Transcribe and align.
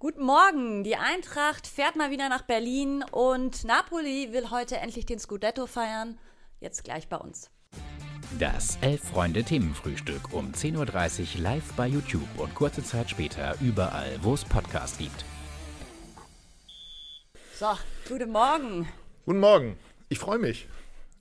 Guten 0.00 0.22
Morgen. 0.22 0.84
Die 0.84 0.94
Eintracht 0.94 1.66
fährt 1.66 1.96
mal 1.96 2.12
wieder 2.12 2.28
nach 2.28 2.42
Berlin 2.42 3.04
und 3.10 3.64
Napoli 3.64 4.32
will 4.32 4.48
heute 4.50 4.76
endlich 4.76 5.06
den 5.06 5.18
Scudetto 5.18 5.66
feiern. 5.66 6.20
Jetzt 6.60 6.84
gleich 6.84 7.08
bei 7.08 7.16
uns. 7.16 7.50
Das 8.38 8.78
Elf-Freunde-Themenfrühstück 8.80 10.32
um 10.32 10.52
10.30 10.52 11.34
Uhr 11.38 11.42
live 11.42 11.72
bei 11.72 11.88
YouTube 11.88 12.28
und 12.36 12.54
kurze 12.54 12.84
Zeit 12.84 13.10
später 13.10 13.56
überall, 13.60 14.20
wo 14.22 14.34
es 14.34 14.44
Podcasts 14.44 14.98
gibt. 14.98 15.24
So, 17.58 17.66
guten 18.08 18.30
Morgen. 18.30 18.88
Guten 19.26 19.40
Morgen. 19.40 19.76
Ich 20.10 20.20
freue 20.20 20.38
mich. 20.38 20.68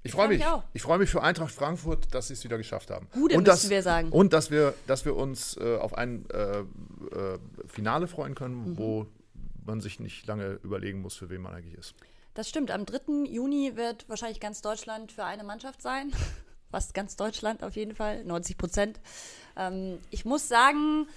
Ich 0.07 0.11
freue 0.13 0.27
freu 0.27 0.33
mich. 0.35 0.45
auch. 0.45 0.63
Ich 0.73 0.81
freue 0.81 0.97
mich 0.97 1.09
für 1.09 1.21
Eintracht 1.21 1.51
Frankfurt, 1.53 2.13
dass 2.13 2.27
sie 2.27 2.33
es 2.33 2.43
wieder 2.43 2.57
geschafft 2.57 2.89
haben. 2.89 3.07
Gute 3.13 3.35
und 3.37 3.43
müssen 3.43 3.45
dass, 3.45 3.69
wir 3.69 3.83
sagen. 3.83 4.09
Und 4.11 4.33
dass 4.33 4.49
wir, 4.51 4.73
dass 4.87 5.05
wir 5.05 5.15
uns 5.15 5.55
äh, 5.57 5.77
auf 5.77 5.93
ein 5.97 6.25
äh, 6.31 6.59
äh, 6.59 6.63
Finale 7.67 8.07
freuen 8.07 8.35
können, 8.35 8.71
Mhm. 8.71 8.77
wo 8.77 9.07
man 9.65 9.81
sich 9.81 9.99
nicht 9.99 10.25
lange 10.27 10.59
überlegen 10.63 11.01
muss, 11.01 11.15
für 11.15 11.29
wen 11.29 11.41
man 11.41 11.53
eigentlich 11.53 11.75
ist. 11.77 11.93
Das 12.33 12.47
stimmt. 12.49 12.71
Am 12.71 12.85
3. 12.85 13.25
Juni 13.29 13.75
wird 13.75 14.07
wahrscheinlich 14.09 14.39
ganz 14.39 14.61
Deutschland 14.61 15.11
für 15.11 15.23
eine 15.25 15.43
Mannschaft 15.43 15.81
sein. 15.81 16.11
Fast 16.71 16.93
ganz 16.93 17.15
Deutschland 17.15 17.63
auf 17.63 17.75
jeden 17.75 17.95
Fall, 17.95 18.23
90 18.25 18.57
Prozent. 18.57 18.99
Ähm, 19.55 19.99
ich 20.11 20.25
muss 20.25 20.47
sagen, 20.47 21.07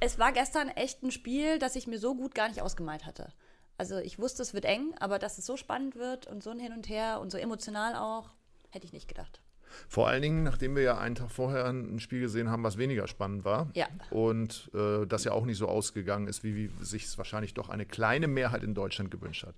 es 0.00 0.18
war 0.18 0.32
gestern 0.32 0.68
echt 0.68 1.02
ein 1.02 1.10
Spiel, 1.10 1.58
das 1.58 1.74
ich 1.76 1.86
mir 1.86 1.98
so 1.98 2.14
gut 2.14 2.34
gar 2.34 2.48
nicht 2.48 2.60
ausgemalt 2.60 3.06
hatte. 3.06 3.32
Also 3.78 3.98
ich 3.98 4.18
wusste, 4.18 4.42
es 4.42 4.54
wird 4.54 4.64
eng, 4.64 4.92
aber 4.98 5.20
dass 5.20 5.38
es 5.38 5.46
so 5.46 5.56
spannend 5.56 5.94
wird 5.94 6.26
und 6.26 6.42
so 6.42 6.50
ein 6.50 6.58
Hin 6.58 6.72
und 6.72 6.88
Her 6.88 7.20
und 7.20 7.30
so 7.30 7.38
emotional 7.38 7.94
auch, 7.94 8.30
hätte 8.70 8.84
ich 8.84 8.92
nicht 8.92 9.06
gedacht. 9.06 9.40
Vor 9.88 10.08
allen 10.08 10.22
Dingen, 10.22 10.42
nachdem 10.42 10.74
wir 10.74 10.82
ja 10.82 10.98
einen 10.98 11.14
Tag 11.14 11.30
vorher 11.30 11.66
ein 11.66 12.00
Spiel 12.00 12.20
gesehen 12.20 12.50
haben, 12.50 12.64
was 12.64 12.76
weniger 12.76 13.06
spannend 13.06 13.44
war. 13.44 13.70
Ja. 13.74 13.86
Und 14.10 14.70
äh, 14.74 15.06
das 15.06 15.24
ja 15.24 15.32
auch 15.32 15.44
nicht 15.44 15.58
so 15.58 15.68
ausgegangen 15.68 16.26
ist, 16.26 16.42
wie, 16.42 16.56
wie 16.56 16.84
sich 16.84 17.04
es 17.04 17.18
wahrscheinlich 17.18 17.54
doch 17.54 17.68
eine 17.68 17.86
kleine 17.86 18.26
Mehrheit 18.26 18.64
in 18.64 18.74
Deutschland 18.74 19.10
gewünscht 19.10 19.46
hat. 19.46 19.54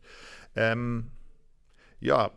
Ähm, 0.54 1.10
ja, 2.00 2.30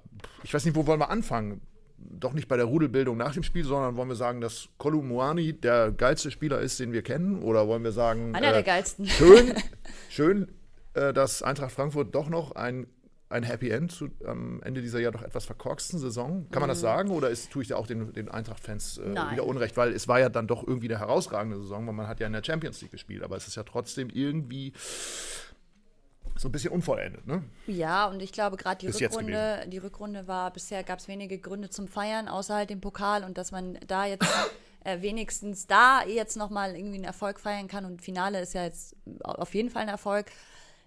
ich 0.44 0.54
weiß 0.54 0.64
nicht, 0.66 0.76
wo 0.76 0.88
wollen 0.88 1.00
wir 1.00 1.10
anfangen? 1.10 1.62
Doch 1.98 2.34
nicht 2.34 2.48
bei 2.48 2.58
der 2.58 2.66
Rudelbildung 2.66 3.18
nach 3.18 3.34
dem 3.34 3.44
Spiel, 3.44 3.66
sondern 3.66 3.96
wollen 3.98 4.10
wir 4.10 4.16
sagen, 4.16 4.40
dass 4.40 4.70
Kolumuani 4.78 5.54
der 5.54 5.92
geilste 5.92 6.32
Spieler 6.32 6.60
ist, 6.60 6.80
den 6.80 6.94
wir 6.94 7.02
kennen? 7.02 7.42
Oder 7.42 7.68
wollen 7.68 7.84
wir 7.84 7.92
sagen, 7.92 8.36
Einer 8.36 8.50
äh, 8.50 8.54
der 8.54 8.64
geilsten. 8.64 9.06
schön, 9.06 9.54
schön 10.10 10.48
äh, 10.94 11.14
dass 11.14 11.44
Eintracht 11.44 11.72
Frankfurt 11.72 12.14
doch 12.14 12.30
noch 12.30 12.54
ein, 12.54 12.88
ein 13.30 13.44
Happy 13.44 13.70
End 13.70 13.92
zu, 13.92 14.10
am 14.26 14.62
Ende 14.64 14.82
dieser 14.82 15.00
ja 15.00 15.12
doch 15.12 15.24
etwas 15.24 15.46
verkorksten 15.46 16.00
Saison. 16.00 16.48
Kann 16.52 16.62
man 16.62 16.70
das 16.70 16.80
sagen? 16.80 17.10
Oder 17.12 17.30
ist, 17.30 17.52
tue 17.52 17.64
ich 17.64 17.70
da 17.70 17.76
auch 17.78 17.88
den, 17.88 18.14
den 18.14 18.30
Eintracht-Fans 18.30 19.00
äh, 19.00 19.02
Mhm. 19.02 19.32
Wieder 19.32 19.46
Unrecht? 19.46 19.76
Weil 19.78 19.94
es 19.94 20.08
war 20.08 20.20
ja 20.20 20.30
dann 20.30 20.48
doch 20.48 20.68
irgendwie 20.68 20.90
eine 20.90 21.00
herausragende 21.00 21.58
Saison, 21.58 21.88
weil 21.88 21.94
man 21.94 22.08
hat 22.08 22.20
ja 22.20 22.28
in 22.28 22.34
der 22.34 22.44
Champions 22.44 22.82
League 22.82 22.92
gespielt. 22.92 23.24
Aber 23.24 23.36
es 23.36 23.48
ist 23.48 23.56
ja 23.56 23.64
trotzdem 23.64 24.10
irgendwie 24.10 24.74
so 26.36 26.48
ein 26.48 26.52
bisschen 26.52 26.72
unvollendet, 26.72 27.28
ne? 27.28 27.44
Ja, 27.68 28.08
und 28.08 28.22
ich 28.22 28.32
glaube, 28.32 28.58
gerade 28.58 28.80
die 28.80 28.88
Bis 28.88 29.02
Rückrunde, 29.02 29.66
die 29.68 29.78
Rückrunde 29.78 30.28
war, 30.28 30.52
bisher 30.52 30.84
gab 30.84 31.00
es 31.00 31.08
wenige 31.08 31.38
Gründe 31.38 31.70
zum 31.70 31.88
Feiern, 31.88 32.28
außer 32.28 32.56
halt 32.56 32.70
dem 32.70 32.82
Pokal 32.82 33.24
und 33.24 33.38
dass 33.38 33.52
man 33.52 33.78
da 33.88 34.06
jetzt 34.06 34.28
äh, 34.84 35.02
wenigstens 35.02 35.68
da 35.68 36.04
jetzt 36.06 36.36
nochmal 36.36 36.76
irgendwie 36.76 36.96
einen 36.96 37.04
Erfolg 37.04 37.40
feiern 37.40 37.68
kann 37.68 37.86
und 37.86 38.02
Finale 38.02 38.42
ist 38.42 38.54
ja 38.54 38.64
jetzt 38.64 38.96
auf 39.24 39.54
jeden 39.54 39.70
Fall 39.70 39.84
ein 39.84 39.90
Erfolg. 39.90 40.28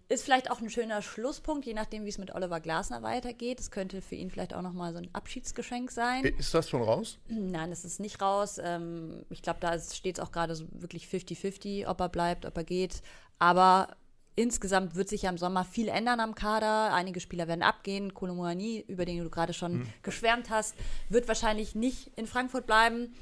Ist 0.09 0.23
vielleicht 0.25 0.53
auch 0.53 0.61
ein 0.61 0.71
schöner 0.71 1.03
Schlusspunkt, 1.03 1.67
je 1.67 1.75
nachdem, 1.75 2.05
wie 2.05 2.09
es 2.11 2.19
mit 2.19 2.33
Oliver 2.33 2.61
Glasner 2.61 3.03
weitergeht. 3.03 3.59
Es 3.59 3.73
könnte 3.73 4.01
für 4.01 4.15
ihn 4.15 4.31
vielleicht 4.31 4.55
auch 4.55 4.63
nochmal 4.63 4.93
so 4.93 4.99
ein 4.99 5.09
Abschiedsgeschenk 5.13 5.91
sein. 5.91 6.23
Ist 6.25 6.55
das 6.55 6.71
schon 6.71 6.83
raus? 6.83 7.19
Nein, 7.29 7.71
das 7.71 7.85
ist 7.85 7.99
nicht 7.99 8.23
raus. 8.23 8.61
Ähm, 8.63 9.25
ich 9.31 9.43
glaube, 9.43 9.59
da 9.61 9.77
steht 9.81 10.19
es 10.19 10.25
auch 10.25 10.31
gerade 10.31 10.55
so 10.55 10.65
wirklich 10.71 11.07
50-50, 11.09 11.89
ob 11.89 12.01
er 12.01 12.09
bleibt, 12.09 12.47
ob 12.47 12.57
er 12.57 12.63
geht. 12.63 13.03
Aber 13.41 13.89
insgesamt 14.37 14.95
wird 14.95 15.09
sich 15.09 15.23
ja 15.23 15.31
im 15.31 15.39
Sommer 15.39 15.65
viel 15.65 15.89
ändern 15.89 16.21
am 16.21 16.37
Kader. 16.37 16.93
Einige 16.95 17.19
Spieler 17.19 17.49
werden 17.49 17.63
abgehen. 17.65 18.15
Kolomouani, 18.15 18.85
über 18.87 19.07
den 19.07 19.25
du 19.25 19.29
gerade 19.29 19.55
schon 19.55 19.73
Hm. 19.73 19.87
geschwärmt 20.05 20.51
hast, 20.51 20.77
wird 21.09 21.27
wahrscheinlich 21.27 21.75
nicht 21.75 22.13
in 22.17 22.29
Frankfurt 22.29 22.67
bleiben. 22.67 23.13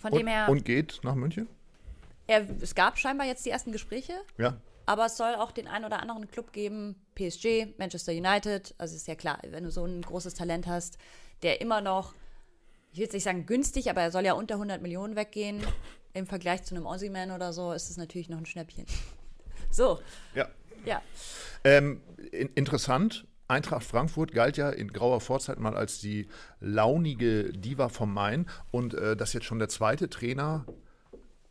Von 0.00 0.12
dem 0.12 0.20
Und, 0.20 0.28
her, 0.28 0.48
und 0.48 0.64
geht 0.64 1.00
nach 1.02 1.16
München? 1.16 1.48
er, 2.28 2.46
es 2.60 2.76
gab 2.76 2.98
scheinbar 2.98 3.26
jetzt 3.26 3.44
die 3.46 3.50
ersten 3.50 3.72
Gespräche. 3.72 4.12
Ja. 4.38 4.58
Aber 4.86 5.06
es 5.06 5.16
soll 5.16 5.34
auch 5.34 5.52
den 5.52 5.66
einen 5.66 5.84
oder 5.84 6.00
anderen 6.00 6.30
Club 6.30 6.52
geben, 6.52 6.96
PSG, 7.14 7.78
Manchester 7.78 8.12
United. 8.12 8.74
Also 8.78 8.96
ist 8.96 9.08
ja 9.08 9.14
klar, 9.14 9.38
wenn 9.48 9.64
du 9.64 9.70
so 9.70 9.84
ein 9.84 10.02
großes 10.02 10.34
Talent 10.34 10.66
hast, 10.66 10.98
der 11.42 11.60
immer 11.60 11.80
noch, 11.80 12.14
ich 12.92 12.98
will 12.98 13.04
jetzt 13.04 13.14
nicht 13.14 13.24
sagen 13.24 13.46
günstig, 13.46 13.90
aber 13.90 14.02
er 14.02 14.10
soll 14.10 14.24
ja 14.24 14.34
unter 14.34 14.54
100 14.54 14.82
Millionen 14.82 15.16
weggehen. 15.16 15.62
Im 16.12 16.26
Vergleich 16.26 16.62
zu 16.62 16.76
einem 16.76 16.86
Ozyman 16.86 17.32
oder 17.32 17.52
so 17.52 17.72
ist 17.72 17.90
es 17.90 17.96
natürlich 17.96 18.28
noch 18.28 18.38
ein 18.38 18.46
Schnäppchen. 18.46 18.86
So, 19.70 19.98
Ja. 20.36 20.48
ja. 20.84 21.02
Ähm, 21.64 22.00
in, 22.30 22.48
interessant, 22.54 23.26
Eintracht 23.48 23.82
Frankfurt 23.82 24.30
galt 24.30 24.56
ja 24.56 24.70
in 24.70 24.92
grauer 24.92 25.20
Vorzeit 25.20 25.58
mal 25.58 25.76
als 25.76 25.98
die 25.98 26.28
launige 26.60 27.52
Diva 27.52 27.88
vom 27.88 28.14
Main 28.14 28.48
und 28.70 28.94
äh, 28.94 29.16
dass 29.16 29.32
jetzt 29.32 29.46
schon 29.46 29.58
der 29.58 29.68
zweite 29.68 30.08
Trainer 30.08 30.64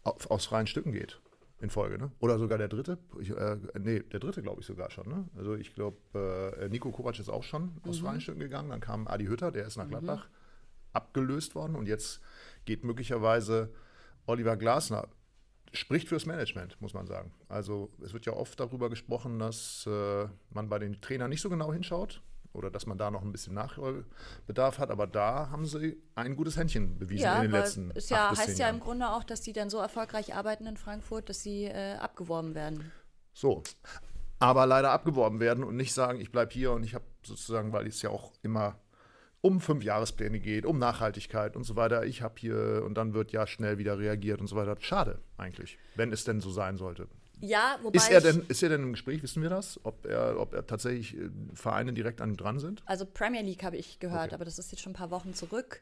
auf, 0.05 0.31
aus 0.31 0.45
freien 0.45 0.67
Stücken 0.67 0.93
geht 0.93 1.19
in 1.63 1.69
Folge, 1.69 1.97
ne? 1.97 2.11
Oder 2.19 2.37
sogar 2.37 2.57
der 2.57 2.67
dritte? 2.67 2.97
Ich, 3.19 3.29
äh, 3.31 3.57
nee, 3.79 4.01
der 4.01 4.19
dritte 4.19 4.41
glaube 4.41 4.59
ich 4.59 4.67
sogar 4.67 4.91
schon, 4.91 5.07
ne? 5.07 5.25
Also 5.35 5.55
ich 5.55 5.73
glaube, 5.73 5.97
äh, 6.59 6.67
Nico 6.67 6.91
Kovac 6.91 7.17
ist 7.17 7.29
auch 7.29 7.43
schon 7.43 7.71
aus 7.87 7.99
freien 7.99 8.19
Stücken 8.19 8.41
gegangen, 8.41 8.69
dann 8.69 8.81
kam 8.81 9.07
Adi 9.07 9.25
Hütter, 9.25 9.51
der 9.51 9.65
ist 9.65 9.77
nach 9.77 9.87
Gladbach 9.87 10.27
abgelöst 10.91 11.55
worden 11.55 11.75
und 11.75 11.87
jetzt 11.87 12.21
geht 12.65 12.83
möglicherweise 12.83 13.73
Oliver 14.27 14.57
Glasner 14.57 15.07
spricht 15.71 16.09
fürs 16.09 16.25
Management, 16.25 16.79
muss 16.81 16.93
man 16.93 17.07
sagen. 17.07 17.31
Also 17.47 17.89
es 18.03 18.13
wird 18.13 18.25
ja 18.25 18.33
oft 18.33 18.59
darüber 18.59 18.89
gesprochen, 18.89 19.39
dass 19.39 19.87
äh, 19.87 20.27
man 20.51 20.69
bei 20.69 20.79
den 20.79 21.01
Trainern 21.01 21.29
nicht 21.29 21.41
so 21.41 21.49
genau 21.49 21.71
hinschaut 21.73 22.21
oder 22.53 22.69
dass 22.69 22.85
man 22.85 22.97
da 22.97 23.11
noch 23.11 23.21
ein 23.23 23.31
bisschen 23.31 23.53
Nachholbedarf 23.53 24.79
hat. 24.79 24.91
Aber 24.91 25.07
da 25.07 25.49
haben 25.49 25.65
sie 25.65 26.01
ein 26.15 26.35
gutes 26.35 26.57
Händchen 26.57 26.97
bewiesen 26.97 27.23
Ja, 27.23 27.35
in 27.37 27.43
den 27.43 27.51
letzten 27.51 27.91
es 27.95 28.09
ja, 28.09 28.29
heißt 28.31 28.57
ja 28.57 28.65
Jahren. 28.65 28.75
im 28.75 28.81
Grunde 28.81 29.09
auch, 29.09 29.23
dass 29.23 29.41
die 29.41 29.53
dann 29.53 29.69
so 29.69 29.79
erfolgreich 29.79 30.35
arbeiten 30.35 30.65
in 30.65 30.77
Frankfurt, 30.77 31.29
dass 31.29 31.41
sie 31.41 31.65
äh, 31.65 31.95
abgeworben 31.95 32.55
werden. 32.55 32.91
So. 33.33 33.63
Aber 34.39 34.65
leider 34.65 34.91
abgeworben 34.91 35.39
werden 35.39 35.63
und 35.63 35.75
nicht 35.75 35.93
sagen, 35.93 36.19
ich 36.19 36.31
bleibe 36.31 36.53
hier 36.53 36.71
und 36.71 36.83
ich 36.83 36.95
habe 36.95 37.05
sozusagen, 37.23 37.71
weil 37.73 37.87
es 37.87 38.01
ja 38.01 38.09
auch 38.09 38.33
immer 38.41 38.77
um 39.41 39.59
fünf 39.59 39.83
Jahrespläne 39.83 40.39
geht, 40.39 40.65
um 40.65 40.79
Nachhaltigkeit 40.79 41.57
und 41.57 41.63
so 41.65 41.75
weiter. 41.75 42.05
Ich 42.05 42.21
habe 42.21 42.35
hier 42.37 42.83
und 42.85 42.95
dann 42.95 43.13
wird 43.13 43.31
ja 43.31 43.45
schnell 43.45 43.77
wieder 43.77 43.99
reagiert 43.99 44.39
und 44.39 44.47
so 44.47 44.55
weiter. 44.55 44.75
Schade 44.79 45.19
eigentlich, 45.37 45.77
wenn 45.95 46.13
es 46.13 46.23
denn 46.23 46.39
so 46.39 46.49
sein 46.49 46.77
sollte. 46.77 47.07
Ja, 47.45 47.77
wobei 47.81 47.97
Ist 47.97 48.09
er, 48.09 48.21
denn, 48.21 48.45
ist 48.47 48.63
er 48.63 48.69
denn 48.69 48.83
im 48.83 48.93
Gespräch, 48.93 49.21
wissen 49.21 49.43
wir 49.43 49.49
das? 49.49 49.77
Ob 49.83 50.05
er, 50.05 50.39
ob 50.39 50.53
er 50.53 50.65
tatsächlich 50.65 51.17
äh, 51.17 51.29
Vereine 51.53 51.91
direkt 51.91 52.21
an 52.21 52.29
ihm 52.29 52.37
dran 52.37 52.57
sind? 52.57 52.81
Also 52.85 53.05
Premier 53.05 53.41
League 53.41 53.63
habe 53.63 53.75
ich 53.75 53.99
gehört, 53.99 54.27
Okay. 54.27 54.35
aber 54.35 54.45
das 54.45 54.59
ist 54.59 54.71
jetzt 54.71 54.79
schon 54.79 54.93
ein 54.93 54.95
paar 54.95 55.11
Wochen 55.11 55.33
zurück. 55.33 55.81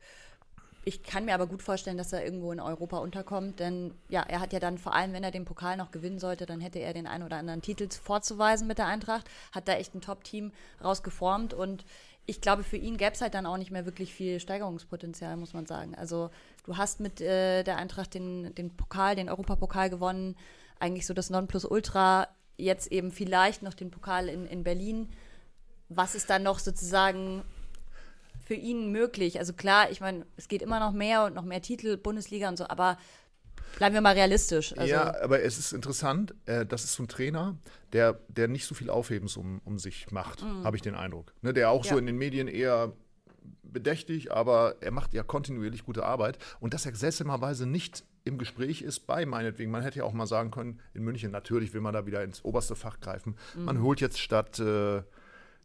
Ich 0.86 1.04
kann 1.04 1.26
mir 1.26 1.36
aber 1.36 1.46
gut 1.46 1.62
vorstellen, 1.62 2.00
dass 2.00 2.14
er 2.14 2.26
irgendwo 2.26 2.52
in 2.52 2.60
Europa 2.60 2.98
unterkommt, 2.98 3.60
denn 3.60 3.94
ja, 4.10 4.24
er 4.24 4.40
hat 4.40 4.54
ja 4.54 4.60
dann 4.60 4.80
vor 4.80 4.96
allem, 4.96 5.14
wenn 5.14 5.24
er 5.24 5.30
den 5.30 5.46
Pokal 5.46 5.78
noch 5.78 5.92
gewinnen 5.92 6.18
sollte, 6.18 6.48
dann 6.48 6.60
hätte 6.60 6.80
er 6.80 6.94
den 6.94 7.06
einen 7.06 7.24
oder 7.24 7.38
anderen 7.38 7.62
Titel 7.62 7.88
vorzuweisen 7.92 8.68
mit 8.68 8.80
der 8.80 8.88
Eintracht, 8.88 9.30
hat 9.52 9.68
da 9.68 9.74
echt 9.74 9.94
ein 9.94 10.02
Top-Team 10.02 10.52
rausgeformt 10.84 11.54
und 11.54 11.86
ich 12.26 12.42
glaube, 12.42 12.64
für 12.64 12.78
ihn 12.78 12.98
gäbe 12.98 13.12
es 13.14 13.22
halt 13.22 13.36
dann 13.36 13.46
auch 13.46 13.58
nicht 13.58 13.70
mehr 13.70 13.86
wirklich 13.86 14.16
viel 14.16 14.40
Steigerungspotenzial, 14.40 15.38
muss 15.38 15.54
man 15.54 15.68
sagen. 15.68 15.94
Also 15.94 16.32
du 16.64 16.78
hast 16.78 17.00
mit 17.00 17.22
äh, 17.22 17.62
der 17.62 17.78
Eintracht 17.78 18.16
den, 18.16 18.56
den 18.56 18.76
Pokal, 18.76 19.16
den 19.16 19.30
Europapokal 19.30 19.92
gewonnen, 19.92 20.36
eigentlich 20.82 21.06
so 21.06 21.14
das 21.14 21.30
Nonplusultra, 21.30 22.28
jetzt 22.58 22.92
eben 22.92 23.12
vielleicht 23.12 23.64
noch 23.64 23.74
den 23.74 23.92
Pokal 23.92 24.28
in, 24.30 24.46
in 24.46 24.64
Berlin 24.64 25.10
was 25.96 26.16
ist 26.16 26.30
dann 26.30 26.44
noch 26.44 26.60
sozusagen 26.60 27.44
für 28.46 28.54
ihn 28.54 28.92
möglich? 28.92 29.40
Also 29.40 29.54
klar, 29.54 29.92
ich 29.92 30.02
meine, 30.02 30.26
es 30.38 30.48
geht 30.48 30.62
immer 30.62 30.80
noch 30.80 30.94
mehr 30.94 31.26
und 31.26 31.36
noch 31.36 31.44
mehr 31.44 31.62
Titel, 31.62 31.98
Bundesliga 31.98 32.50
und 32.50 32.58
so, 32.58 32.68
aber 32.68 32.98
bleiben 33.78 33.94
wir 33.94 34.02
mal 34.02 34.14
realistisch. 34.14 34.78
Also, 34.78 34.92
ja, 34.94 35.22
aber 35.22 35.42
es 35.42 35.58
ist 35.58 35.74
interessant, 35.74 36.34
äh, 36.46 36.66
das 36.66 36.84
ist 36.84 36.94
so 36.94 37.04
ein 37.04 37.08
Trainer, 37.08 37.58
der, 37.94 38.20
der 38.28 38.48
nicht 38.48 38.66
so 38.66 38.76
viel 38.76 38.90
Aufhebens 38.90 39.38
um, 39.38 39.62
um 39.64 39.80
sich 39.80 40.12
macht, 40.12 40.44
habe 40.64 40.76
ich 40.76 40.82
den 40.82 40.96
Eindruck. 40.96 41.34
Ne, 41.42 41.54
der 41.54 41.70
auch 41.70 41.84
so 41.84 41.92
Ja. 41.92 42.00
in 42.00 42.06
den 42.06 42.18
Medien 42.18 42.48
eher 42.48 42.94
bedächtig, 43.64 44.32
aber 44.32 44.76
er 44.82 44.92
macht 44.92 45.14
ja 45.14 45.24
kontinuierlich 45.24 45.86
gute 45.86 46.06
Arbeit 46.06 46.38
und 46.60 46.74
dass 46.74 46.86
er 46.86 46.94
seltsamerweise 46.96 47.66
nicht 47.66 48.04
im 48.24 48.38
Gespräch 48.38 48.82
ist 48.82 49.02
bei 49.02 49.26
meinetwegen. 49.26 49.72
Man 49.72 49.82
hätte 49.82 50.00
ja 50.00 50.06
auch 50.06 50.14
mal 50.14 50.28
sagen 50.28 50.52
können, 50.52 50.80
in 50.94 51.04
München 51.04 51.32
natürlich 51.32 51.74
will 51.74 51.82
man 51.82 51.94
da 51.94 52.06
wieder 52.06 52.24
ins 52.24 52.44
oberste 52.44 52.76
Fach 52.76 53.00
greifen. 53.00 53.36
Man 53.56 53.82
holt 53.82 54.00
jetzt 54.00 54.20
statt 54.20 54.60
äh, 54.60 55.02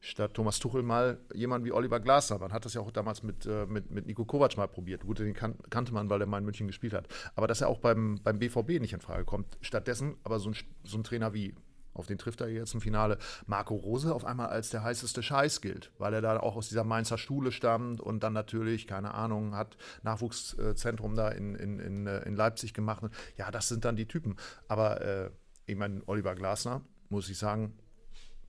statt 0.00 0.34
Thomas 0.34 0.58
Tuchel 0.58 0.82
mal 0.82 1.18
jemanden 1.34 1.66
wie 1.66 1.72
Oliver 1.72 2.00
Glasner. 2.00 2.38
Man 2.38 2.52
hat 2.52 2.64
das 2.64 2.74
ja 2.74 2.80
auch 2.80 2.90
damals 2.90 3.22
mit, 3.22 3.46
äh, 3.46 3.66
mit, 3.66 3.90
mit 3.90 4.06
Nico 4.06 4.24
Kovac 4.24 4.56
mal 4.56 4.68
probiert. 4.68 5.04
Gut, 5.04 5.18
den 5.18 5.34
kan 5.34 5.56
kannte 5.70 5.92
man, 5.92 6.08
weil 6.10 6.20
er 6.20 6.26
mal 6.26 6.38
in 6.38 6.44
München 6.44 6.66
gespielt 6.66 6.92
hat. 6.92 7.08
Aber 7.34 7.46
dass 7.46 7.60
er 7.60 7.68
auch 7.68 7.78
beim, 7.78 8.20
beim 8.22 8.38
BVB 8.38 8.80
nicht 8.80 8.92
in 8.92 9.00
Frage 9.00 9.24
kommt. 9.24 9.58
Stattdessen 9.60 10.16
aber 10.22 10.38
so 10.38 10.50
ein, 10.50 10.56
so 10.84 10.98
ein 10.98 11.04
Trainer 11.04 11.34
wie, 11.34 11.54
auf 11.96 12.06
den 12.06 12.18
trifft 12.18 12.40
er 12.40 12.48
jetzt 12.48 12.74
im 12.74 12.80
Finale, 12.80 13.18
Marco 13.46 13.74
Rose 13.74 14.14
auf 14.14 14.24
einmal 14.24 14.48
als 14.48 14.70
der 14.70 14.82
heißeste 14.82 15.22
Scheiß 15.22 15.60
gilt, 15.60 15.92
weil 15.98 16.14
er 16.14 16.20
da 16.20 16.38
auch 16.40 16.56
aus 16.56 16.68
dieser 16.68 16.84
Mainzer 16.84 17.18
Schule 17.18 17.52
stammt 17.52 18.00
und 18.00 18.22
dann 18.22 18.32
natürlich, 18.32 18.86
keine 18.86 19.14
Ahnung, 19.14 19.56
hat 19.56 19.76
Nachwuchszentrum 20.02 21.14
da 21.16 21.28
in, 21.28 21.54
in, 21.54 21.78
in, 21.78 22.06
äh, 22.06 22.20
in 22.20 22.36
Leipzig 22.36 22.74
gemacht. 22.74 23.02
Ja, 23.36 23.50
das 23.50 23.68
sind 23.68 23.84
dann 23.84 23.96
die 23.96 24.06
Typen. 24.06 24.36
Aber 24.68 25.00
äh, 25.00 25.30
ich 25.66 25.76
meine, 25.76 26.02
Oliver 26.06 26.34
Glasner, 26.34 26.82
muss 27.08 27.28
ich 27.28 27.38
sagen, 27.38 27.76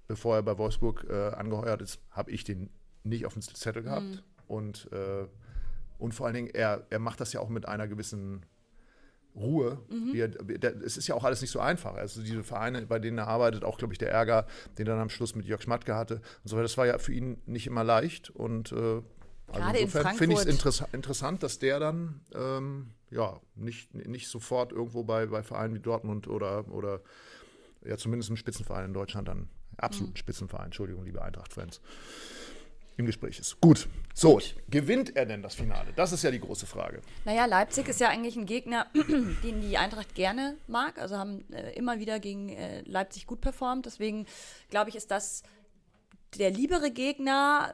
bevor 0.07 0.35
er 0.35 0.43
bei 0.43 0.57
Wolfsburg 0.57 1.05
äh, 1.09 1.29
angeheuert 1.29 1.81
ist, 1.81 2.01
habe 2.11 2.31
ich 2.31 2.43
den 2.43 2.69
nicht 3.03 3.25
auf 3.25 3.33
dem 3.33 3.41
Zettel 3.41 3.83
gehabt. 3.83 4.03
Mhm. 4.03 4.19
Und, 4.47 4.91
äh, 4.91 5.27
und 5.97 6.13
vor 6.13 6.25
allen 6.25 6.35
Dingen, 6.35 6.49
er, 6.49 6.85
er 6.89 6.99
macht 6.99 7.19
das 7.19 7.33
ja 7.33 7.39
auch 7.39 7.49
mit 7.49 7.67
einer 7.67 7.87
gewissen 7.87 8.45
Ruhe. 9.37 9.79
Mhm. 9.89 10.15
Er, 10.15 10.27
der, 10.27 10.75
es 10.81 10.97
ist 10.97 11.07
ja 11.07 11.15
auch 11.15 11.23
alles 11.23 11.41
nicht 11.41 11.51
so 11.51 11.59
einfach. 11.59 11.95
Also 11.95 12.21
diese 12.21 12.43
Vereine, 12.43 12.85
bei 12.85 12.99
denen 12.99 13.17
er 13.17 13.27
arbeitet, 13.27 13.63
auch, 13.63 13.77
glaube 13.77 13.93
ich, 13.93 13.97
der 13.97 14.11
Ärger, 14.11 14.45
den 14.77 14.87
er 14.87 14.93
dann 14.93 15.01
am 15.01 15.09
Schluss 15.09 15.35
mit 15.35 15.45
Jörg 15.45 15.61
Schmatke 15.61 15.95
hatte 15.95 16.15
und 16.15 16.49
so 16.49 16.55
weiter, 16.55 16.63
das 16.63 16.77
war 16.77 16.85
ja 16.85 16.97
für 16.97 17.13
ihn 17.13 17.41
nicht 17.45 17.67
immer 17.67 17.83
leicht. 17.83 18.29
Und 18.29 18.71
äh, 18.71 19.01
also 19.47 19.79
insofern 19.79 20.15
finde 20.15 20.35
ich 20.35 20.41
es 20.41 20.45
interess 20.45 20.83
interessant, 20.91 21.43
dass 21.43 21.59
der 21.59 21.79
dann 21.79 22.21
ähm, 22.35 22.91
ja, 23.09 23.39
nicht, 23.55 23.93
nicht 23.93 24.27
sofort 24.27 24.71
irgendwo 24.71 25.03
bei, 25.03 25.27
bei 25.27 25.43
Vereinen 25.43 25.73
wie 25.73 25.79
Dortmund 25.79 26.27
oder, 26.27 26.67
oder 26.69 27.01
ja 27.85 27.97
zumindest 27.97 28.29
im 28.29 28.37
Spitzenverein 28.37 28.85
in 28.85 28.93
Deutschland 28.93 29.27
dann, 29.27 29.49
absoluten 29.77 30.13
mhm. 30.13 30.17
Spitzenverein, 30.17 30.65
Entschuldigung, 30.65 31.05
liebe 31.05 31.21
Eintracht-Fans, 31.21 31.79
im 32.97 33.05
Gespräch 33.05 33.39
ist. 33.39 33.61
Gut. 33.61 33.87
So, 34.13 34.33
Gut. 34.33 34.55
gewinnt 34.69 35.15
er 35.15 35.25
denn 35.25 35.43
das 35.43 35.55
Finale? 35.55 35.93
Das 35.95 36.11
ist 36.11 36.23
ja 36.23 36.31
die 36.31 36.39
große 36.39 36.65
Frage. 36.65 37.01
Naja, 37.25 37.45
Leipzig 37.45 37.87
ist 37.87 37.99
ja 37.99 38.09
eigentlich 38.09 38.35
ein 38.35 38.47
Gegner, 38.47 38.87
den 39.43 39.61
die 39.61 39.77
Eintracht 39.77 40.15
gerne 40.15 40.57
mag. 40.67 40.99
Also 40.99 41.17
haben 41.17 41.45
äh, 41.53 41.73
immer 41.73 41.99
wieder 41.99 42.19
gegen 42.19 42.49
äh, 42.49 42.81
Leipzig 42.81 43.27
gut 43.27 43.39
performt. 43.41 43.85
Deswegen 43.85 44.25
glaube 44.69 44.89
ich, 44.89 44.95
ist 44.95 45.11
das 45.11 45.43
der 46.37 46.49
liebere 46.49 46.91
Gegner, 46.91 47.73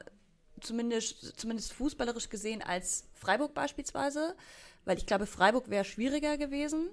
zumindest, 0.60 1.40
zumindest 1.40 1.72
fußballerisch 1.72 2.28
gesehen, 2.28 2.62
als 2.62 3.08
Freiburg 3.14 3.54
beispielsweise. 3.54 4.36
Weil 4.84 4.98
ich 4.98 5.06
glaube, 5.06 5.24
Freiburg 5.24 5.70
wäre 5.70 5.84
schwieriger 5.84 6.36
gewesen 6.36 6.90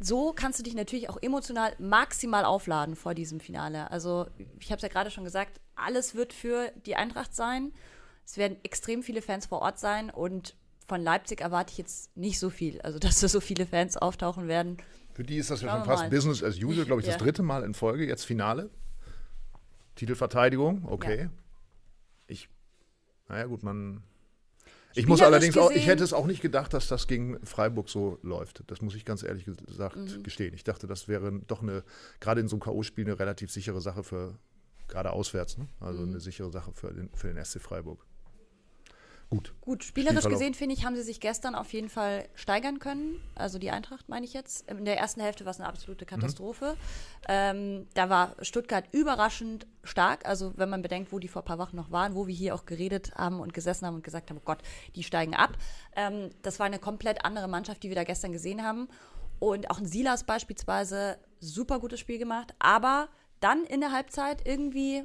so 0.00 0.32
kannst 0.34 0.58
du 0.58 0.62
dich 0.62 0.74
natürlich 0.74 1.10
auch 1.10 1.18
emotional 1.20 1.74
maximal 1.78 2.44
aufladen 2.44 2.96
vor 2.96 3.14
diesem 3.14 3.38
Finale. 3.38 3.90
Also, 3.90 4.26
ich 4.58 4.72
habe 4.72 4.76
es 4.76 4.82
ja 4.82 4.88
gerade 4.88 5.10
schon 5.10 5.24
gesagt, 5.24 5.60
alles 5.76 6.14
wird 6.14 6.32
für 6.32 6.72
die 6.86 6.96
Eintracht 6.96 7.34
sein. 7.34 7.72
Es 8.24 8.38
werden 8.38 8.56
extrem 8.62 9.02
viele 9.02 9.20
Fans 9.20 9.46
vor 9.46 9.60
Ort 9.60 9.78
sein 9.78 10.08
und 10.08 10.56
von 10.88 11.02
Leipzig 11.02 11.42
erwarte 11.42 11.72
ich 11.72 11.78
jetzt 11.78 12.16
nicht 12.16 12.38
so 12.38 12.48
viel. 12.48 12.80
Also, 12.80 12.98
dass 12.98 13.20
da 13.20 13.28
so 13.28 13.40
viele 13.40 13.66
Fans 13.66 13.96
auftauchen 13.98 14.48
werden. 14.48 14.78
Für 15.12 15.22
die 15.22 15.36
ist 15.36 15.50
das 15.50 15.60
ja 15.60 15.70
schon 15.70 15.84
fast 15.84 16.04
mal. 16.04 16.10
Business 16.10 16.42
as 16.42 16.56
usual, 16.56 16.86
glaube 16.86 17.02
ich, 17.02 17.06
ja. 17.06 17.12
das 17.12 17.22
dritte 17.22 17.42
Mal 17.42 17.62
in 17.62 17.74
Folge, 17.74 18.06
jetzt 18.06 18.24
Finale. 18.24 18.70
Titelverteidigung, 19.96 20.86
okay. 20.86 21.24
Ja. 21.24 21.30
Ich, 22.26 22.48
naja, 23.28 23.44
gut, 23.44 23.62
man 23.62 24.02
ich 24.94 25.06
muss 25.06 25.22
allerdings 25.22 25.56
auch, 25.56 25.70
ich 25.70 25.86
hätte 25.86 26.02
es 26.02 26.12
auch 26.12 26.26
nicht 26.26 26.42
gedacht, 26.42 26.74
dass 26.74 26.88
das 26.88 27.06
gegen 27.06 27.44
Freiburg 27.44 27.88
so 27.88 28.18
läuft. 28.22 28.64
Das 28.66 28.80
muss 28.80 28.94
ich 28.94 29.04
ganz 29.04 29.22
ehrlich 29.22 29.44
gesagt 29.44 29.96
mhm. 29.96 30.22
gestehen. 30.22 30.54
Ich 30.54 30.64
dachte, 30.64 30.86
das 30.86 31.08
wäre 31.08 31.40
doch 31.46 31.62
eine, 31.62 31.84
gerade 32.18 32.40
in 32.40 32.48
so 32.48 32.56
einem 32.56 32.60
K.O.-Spiel, 32.60 33.04
eine 33.04 33.18
relativ 33.18 33.50
sichere 33.50 33.80
Sache 33.80 34.02
für, 34.02 34.38
gerade 34.88 35.12
auswärts, 35.12 35.58
ne? 35.58 35.68
also 35.78 36.02
mhm. 36.02 36.10
eine 36.10 36.20
sichere 36.20 36.50
Sache 36.50 36.72
für 36.72 36.92
den, 36.92 37.10
für 37.14 37.32
den 37.32 37.44
SC 37.44 37.60
Freiburg. 37.60 38.04
Gut. 39.30 39.54
Gut, 39.60 39.84
spielerisch 39.84 40.24
gesehen, 40.24 40.54
finde 40.54 40.74
ich, 40.74 40.84
haben 40.84 40.96
sie 40.96 41.02
sich 41.02 41.20
gestern 41.20 41.54
auf 41.54 41.72
jeden 41.72 41.88
Fall 41.88 42.28
steigern 42.34 42.80
können. 42.80 43.22
Also 43.36 43.60
die 43.60 43.70
Eintracht, 43.70 44.08
meine 44.08 44.26
ich 44.26 44.32
jetzt. 44.32 44.68
In 44.68 44.84
der 44.84 44.98
ersten 44.98 45.20
Hälfte 45.20 45.44
war 45.44 45.52
es 45.52 45.60
eine 45.60 45.68
absolute 45.68 46.04
Katastrophe. 46.04 46.72
Mhm. 46.72 47.26
Ähm, 47.28 47.86
da 47.94 48.10
war 48.10 48.34
Stuttgart 48.42 48.86
überraschend 48.90 49.68
stark. 49.84 50.26
Also 50.26 50.52
wenn 50.56 50.68
man 50.68 50.82
bedenkt, 50.82 51.12
wo 51.12 51.20
die 51.20 51.28
vor 51.28 51.42
ein 51.42 51.44
paar 51.44 51.58
Wochen 51.58 51.76
noch 51.76 51.92
waren, 51.92 52.16
wo 52.16 52.26
wir 52.26 52.34
hier 52.34 52.56
auch 52.56 52.66
geredet 52.66 53.14
haben 53.14 53.38
und 53.38 53.54
gesessen 53.54 53.86
haben 53.86 53.94
und 53.94 54.02
gesagt 54.02 54.30
haben, 54.30 54.38
oh 54.38 54.44
Gott, 54.44 54.62
die 54.96 55.04
steigen 55.04 55.36
ab. 55.36 55.56
Ähm, 55.94 56.30
das 56.42 56.58
war 56.58 56.66
eine 56.66 56.80
komplett 56.80 57.24
andere 57.24 57.46
Mannschaft, 57.46 57.84
die 57.84 57.88
wir 57.88 57.96
da 57.96 58.02
gestern 58.02 58.32
gesehen 58.32 58.64
haben. 58.64 58.88
Und 59.38 59.70
auch 59.70 59.78
ein 59.78 59.86
Silas 59.86 60.24
beispielsweise, 60.24 61.18
super 61.38 61.78
gutes 61.78 62.00
Spiel 62.00 62.18
gemacht. 62.18 62.52
Aber 62.58 63.08
dann 63.38 63.64
in 63.64 63.80
der 63.80 63.92
Halbzeit 63.92 64.44
irgendwie 64.44 65.04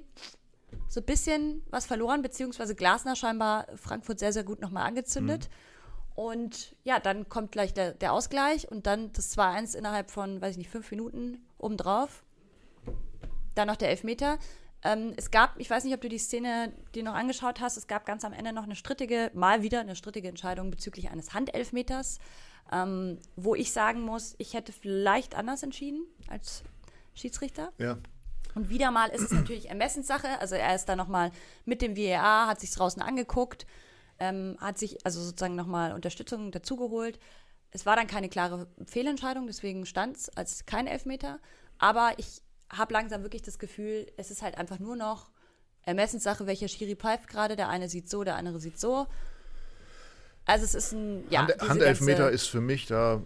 so 0.88 1.00
ein 1.00 1.06
bisschen 1.06 1.64
was 1.70 1.86
verloren, 1.86 2.22
beziehungsweise 2.22 2.76
Glasner 2.76 3.16
scheinbar 3.16 3.68
Frankfurt 3.76 4.20
sehr, 4.20 4.34
sehr 4.34 4.44
gut 4.44 4.62
nochmal 4.62 4.88
angezündet. 4.88 5.50
Mhm. 5.50 5.76
Und 6.16 6.76
ja, 6.84 7.00
dann 7.00 7.28
kommt 7.28 7.52
gleich 7.52 7.74
der, 7.74 7.92
der 7.92 8.14
Ausgleich 8.14 8.72
und 8.72 8.88
dann 8.88 9.12
das 9.12 9.38
2-1 9.38 9.76
innerhalb 9.76 10.12
von, 10.12 10.42
weiß 10.42 10.52
ich 10.52 10.58
nicht, 10.58 10.70
fünf 10.70 10.90
Minuten 10.92 11.46
obendrauf. 11.58 12.24
Dann 13.54 13.68
noch 13.68 13.76
der 13.76 13.90
Elfmeter. 13.90 14.40
Ähm, 14.84 15.14
es 15.18 15.30
gab, 15.32 15.60
ich 15.60 15.70
weiß 15.70 15.84
nicht, 15.84 15.94
ob 15.94 16.02
du 16.02 16.08
die 16.08 16.18
Szene 16.18 16.72
dir 16.94 17.04
noch 17.04 17.16
angeschaut 17.16 17.60
hast, 17.60 17.76
es 17.76 17.88
gab 17.88 18.06
ganz 18.06 18.24
am 18.24 18.34
Ende 18.34 18.54
noch 18.54 18.64
eine 18.64 18.76
strittige, 18.76 19.32
mal 19.34 19.62
wieder 19.62 19.82
eine 19.82 19.96
strittige 19.96 20.30
Entscheidung 20.30 20.72
bezüglich 20.72 21.10
eines 21.10 21.34
Handelfmeters, 21.34 22.20
ähm, 22.72 23.20
wo 23.36 23.56
ich 23.56 23.74
sagen 23.74 24.02
muss, 24.02 24.36
ich 24.38 24.54
hätte 24.54 24.72
vielleicht 24.72 25.36
anders 25.36 25.64
entschieden 25.64 26.06
als 26.28 26.64
Schiedsrichter. 27.14 27.74
Ja. 27.78 27.98
Und 28.56 28.70
wieder 28.70 28.90
mal 28.90 29.10
ist 29.10 29.22
es 29.22 29.32
natürlich 29.32 29.70
Ermessenssache. 29.70 30.40
Also 30.40 30.56
er 30.56 30.74
ist 30.74 30.86
da 30.86 30.96
nochmal 30.96 31.32
mit 31.66 31.82
dem 31.82 31.96
VAR, 31.96 32.48
hat 32.48 32.62
sich 32.62 32.72
draußen 32.72 33.02
angeguckt, 33.02 33.68
ähm, 34.18 34.58
hat 34.60 34.78
sich 34.78 35.06
also 35.06 35.22
sozusagen 35.22 35.56
nochmal 35.56 35.94
Unterstützung 35.94 36.52
dazugeholt. 36.52 37.20
Es 37.72 37.86
war 37.86 37.98
dann 37.98 38.08
keine 38.08 38.30
klare 38.30 38.68
Fehlentscheidung, 38.86 39.48
deswegen 39.48 39.86
stand 39.86 40.16
es 40.16 40.30
als 40.30 40.66
kein 40.66 40.88
Elfmeter. 40.88 41.40
Aber 41.78 42.14
ich 42.18 42.42
habe 42.70 42.94
langsam 42.94 43.24
wirklich 43.24 43.42
das 43.42 43.60
Gefühl, 43.60 44.08
es 44.16 44.32
ist 44.32 44.42
halt 44.42 44.58
einfach 44.58 44.80
nur 44.80 44.96
noch 44.96 45.30
Ermessenssache, 45.84 46.48
welcher 46.48 46.70
Schiri 46.70 46.96
pfeift 46.96 47.28
gerade. 47.28 47.58
Der 47.58 47.68
eine 47.68 47.90
sieht 47.90 48.10
so, 48.10 48.24
der 48.24 48.38
andere 48.38 48.60
sieht 48.60 48.80
so. 48.80 49.08
Also 50.46 50.64
es 50.64 50.76
ist 50.76 50.94
ein, 50.94 51.26
ja. 51.30 51.42
Hand, 51.42 51.62
Handelfmeter 51.62 52.32
ist 52.32 52.48
für 52.48 52.62
mich, 52.62 52.86
da 52.86 53.22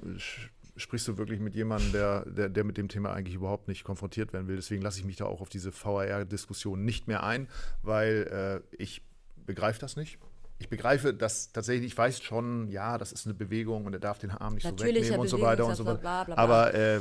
sprichst 0.79 1.07
du 1.07 1.17
wirklich 1.17 1.39
mit 1.39 1.55
jemandem, 1.55 1.91
der, 1.91 2.25
der, 2.25 2.49
der 2.49 2.63
mit 2.63 2.77
dem 2.77 2.87
Thema 2.87 3.13
eigentlich 3.13 3.35
überhaupt 3.35 3.67
nicht 3.67 3.83
konfrontiert 3.83 4.33
werden 4.33 4.47
will. 4.47 4.55
Deswegen 4.55 4.81
lasse 4.81 4.99
ich 4.99 5.05
mich 5.05 5.17
da 5.17 5.25
auch 5.25 5.41
auf 5.41 5.49
diese 5.49 5.71
VAR-Diskussion 5.71 6.83
nicht 6.83 7.07
mehr 7.07 7.23
ein, 7.23 7.47
weil 7.83 8.63
äh, 8.71 8.75
ich 8.75 9.01
begreife 9.45 9.79
das 9.79 9.95
nicht. 9.95 10.17
Ich 10.57 10.69
begreife 10.69 11.13
das 11.13 11.51
tatsächlich, 11.51 11.93
ich 11.93 11.97
weiß 11.97 12.21
schon, 12.21 12.67
ja, 12.69 12.97
das 12.97 13.11
ist 13.11 13.25
eine 13.25 13.33
Bewegung 13.33 13.85
und 13.85 13.93
er 13.93 13.99
darf 13.99 14.19
den 14.19 14.31
Arm 14.31 14.55
nicht 14.55 14.65
Natürliche 14.65 14.95
so 14.97 15.03
wegnehmen 15.03 15.21
und 15.21 15.27
so 15.27 15.41
weiter 15.41 15.65
und 15.65 15.75
so 15.75 15.83
bla. 15.83 16.27
Aber 16.35 16.73
äh, 16.73 16.99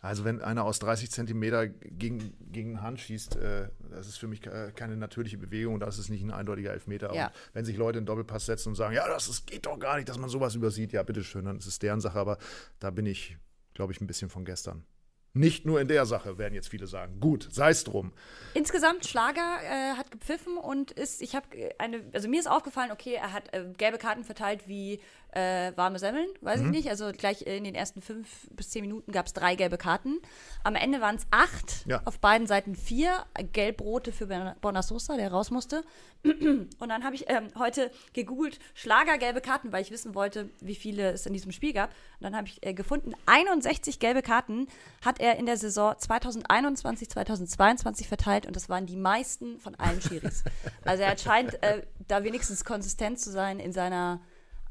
also 0.00 0.24
wenn 0.24 0.40
einer 0.40 0.64
aus 0.64 0.78
30 0.78 1.10
Zentimeter 1.10 1.68
gegen, 1.68 2.34
gegen 2.50 2.80
Hand 2.80 3.00
schießt, 3.00 3.36
äh, 3.36 3.68
das 3.90 4.08
ist 4.08 4.18
für 4.18 4.28
mich 4.28 4.40
keine 4.40 4.96
natürliche 4.96 5.36
Bewegung, 5.36 5.78
das 5.78 5.98
ist 5.98 6.08
nicht 6.08 6.22
ein 6.22 6.30
eindeutiger 6.30 6.72
Elfmeter. 6.72 7.14
Ja. 7.14 7.26
Und 7.26 7.32
wenn 7.52 7.64
sich 7.64 7.76
Leute 7.76 7.98
in 7.98 8.06
Doppelpass 8.06 8.46
setzen 8.46 8.70
und 8.70 8.74
sagen, 8.76 8.94
ja, 8.94 9.06
das, 9.08 9.26
das 9.26 9.44
geht 9.44 9.66
doch 9.66 9.78
gar 9.78 9.96
nicht, 9.96 10.08
dass 10.08 10.18
man 10.18 10.30
sowas 10.30 10.54
übersieht, 10.54 10.92
ja, 10.92 11.02
bitteschön, 11.02 11.44
dann 11.44 11.58
ist 11.58 11.66
es 11.66 11.78
deren 11.78 12.00
Sache, 12.00 12.18
aber 12.18 12.38
da 12.78 12.90
bin 12.90 13.04
ich, 13.04 13.36
glaube 13.74 13.92
ich, 13.92 14.00
ein 14.00 14.06
bisschen 14.06 14.30
von 14.30 14.44
gestern. 14.44 14.84
Nicht 15.32 15.64
nur 15.64 15.80
in 15.80 15.86
der 15.86 16.06
Sache, 16.06 16.38
werden 16.38 16.54
jetzt 16.54 16.68
viele 16.68 16.88
sagen. 16.88 17.20
Gut, 17.20 17.48
sei 17.52 17.70
es 17.70 17.84
drum. 17.84 18.12
Insgesamt, 18.54 19.06
Schlager 19.06 19.58
äh, 19.62 19.96
hat 19.96 20.10
gepfiffen 20.10 20.56
und 20.56 20.90
ist, 20.90 21.22
ich 21.22 21.36
habe 21.36 21.46
eine, 21.78 22.02
also 22.12 22.28
mir 22.28 22.40
ist 22.40 22.50
aufgefallen, 22.50 22.90
okay, 22.90 23.14
er 23.14 23.32
hat 23.32 23.54
äh, 23.54 23.66
gelbe 23.78 23.98
Karten 23.98 24.24
verteilt 24.24 24.66
wie 24.66 25.00
äh, 25.32 25.72
warme 25.76 25.98
Semmeln, 25.98 26.28
weiß 26.40 26.60
mhm. 26.60 26.66
ich 26.66 26.70
nicht. 26.72 26.88
Also 26.90 27.12
gleich 27.12 27.42
in 27.42 27.64
den 27.64 27.74
ersten 27.74 28.02
fünf 28.02 28.48
bis 28.50 28.70
zehn 28.70 28.82
Minuten 28.82 29.12
gab 29.12 29.26
es 29.26 29.32
drei 29.32 29.54
gelbe 29.54 29.78
Karten. 29.78 30.20
Am 30.64 30.74
Ende 30.74 31.00
waren 31.00 31.16
es 31.16 31.26
acht, 31.30 31.86
ja. 31.86 32.02
auf 32.04 32.18
beiden 32.18 32.46
Seiten 32.46 32.74
vier. 32.74 33.24
Gelb-rote 33.52 34.12
für 34.12 34.26
Bonasosa, 34.60 35.16
der 35.16 35.30
raus 35.30 35.50
musste. 35.50 35.82
Und 36.22 36.88
dann 36.88 37.04
habe 37.04 37.14
ich 37.14 37.24
ähm, 37.28 37.48
heute 37.58 37.90
gegoogelt, 38.12 38.58
Schlager 38.74 39.16
gelbe 39.16 39.40
Karten, 39.40 39.72
weil 39.72 39.82
ich 39.82 39.90
wissen 39.90 40.14
wollte, 40.14 40.50
wie 40.60 40.74
viele 40.74 41.12
es 41.12 41.24
in 41.24 41.32
diesem 41.32 41.50
Spiel 41.50 41.72
gab. 41.72 41.90
Und 41.90 42.24
dann 42.24 42.36
habe 42.36 42.46
ich 42.46 42.64
äh, 42.64 42.74
gefunden, 42.74 43.12
61 43.26 43.98
gelbe 44.00 44.22
Karten 44.22 44.66
hat 45.04 45.20
er 45.20 45.36
in 45.38 45.46
der 45.46 45.56
Saison 45.56 45.94
2021, 45.96 47.08
2022 47.08 48.08
verteilt 48.08 48.46
und 48.46 48.54
das 48.54 48.68
waren 48.68 48.86
die 48.86 48.96
meisten 48.96 49.58
von 49.60 49.74
allen 49.76 50.02
Schiris. 50.02 50.44
also 50.84 51.02
er 51.02 51.16
scheint 51.16 51.62
äh, 51.62 51.82
da 52.06 52.22
wenigstens 52.22 52.64
konsistent 52.64 53.18
zu 53.18 53.30
sein 53.30 53.58
in 53.58 53.72
seiner 53.72 54.20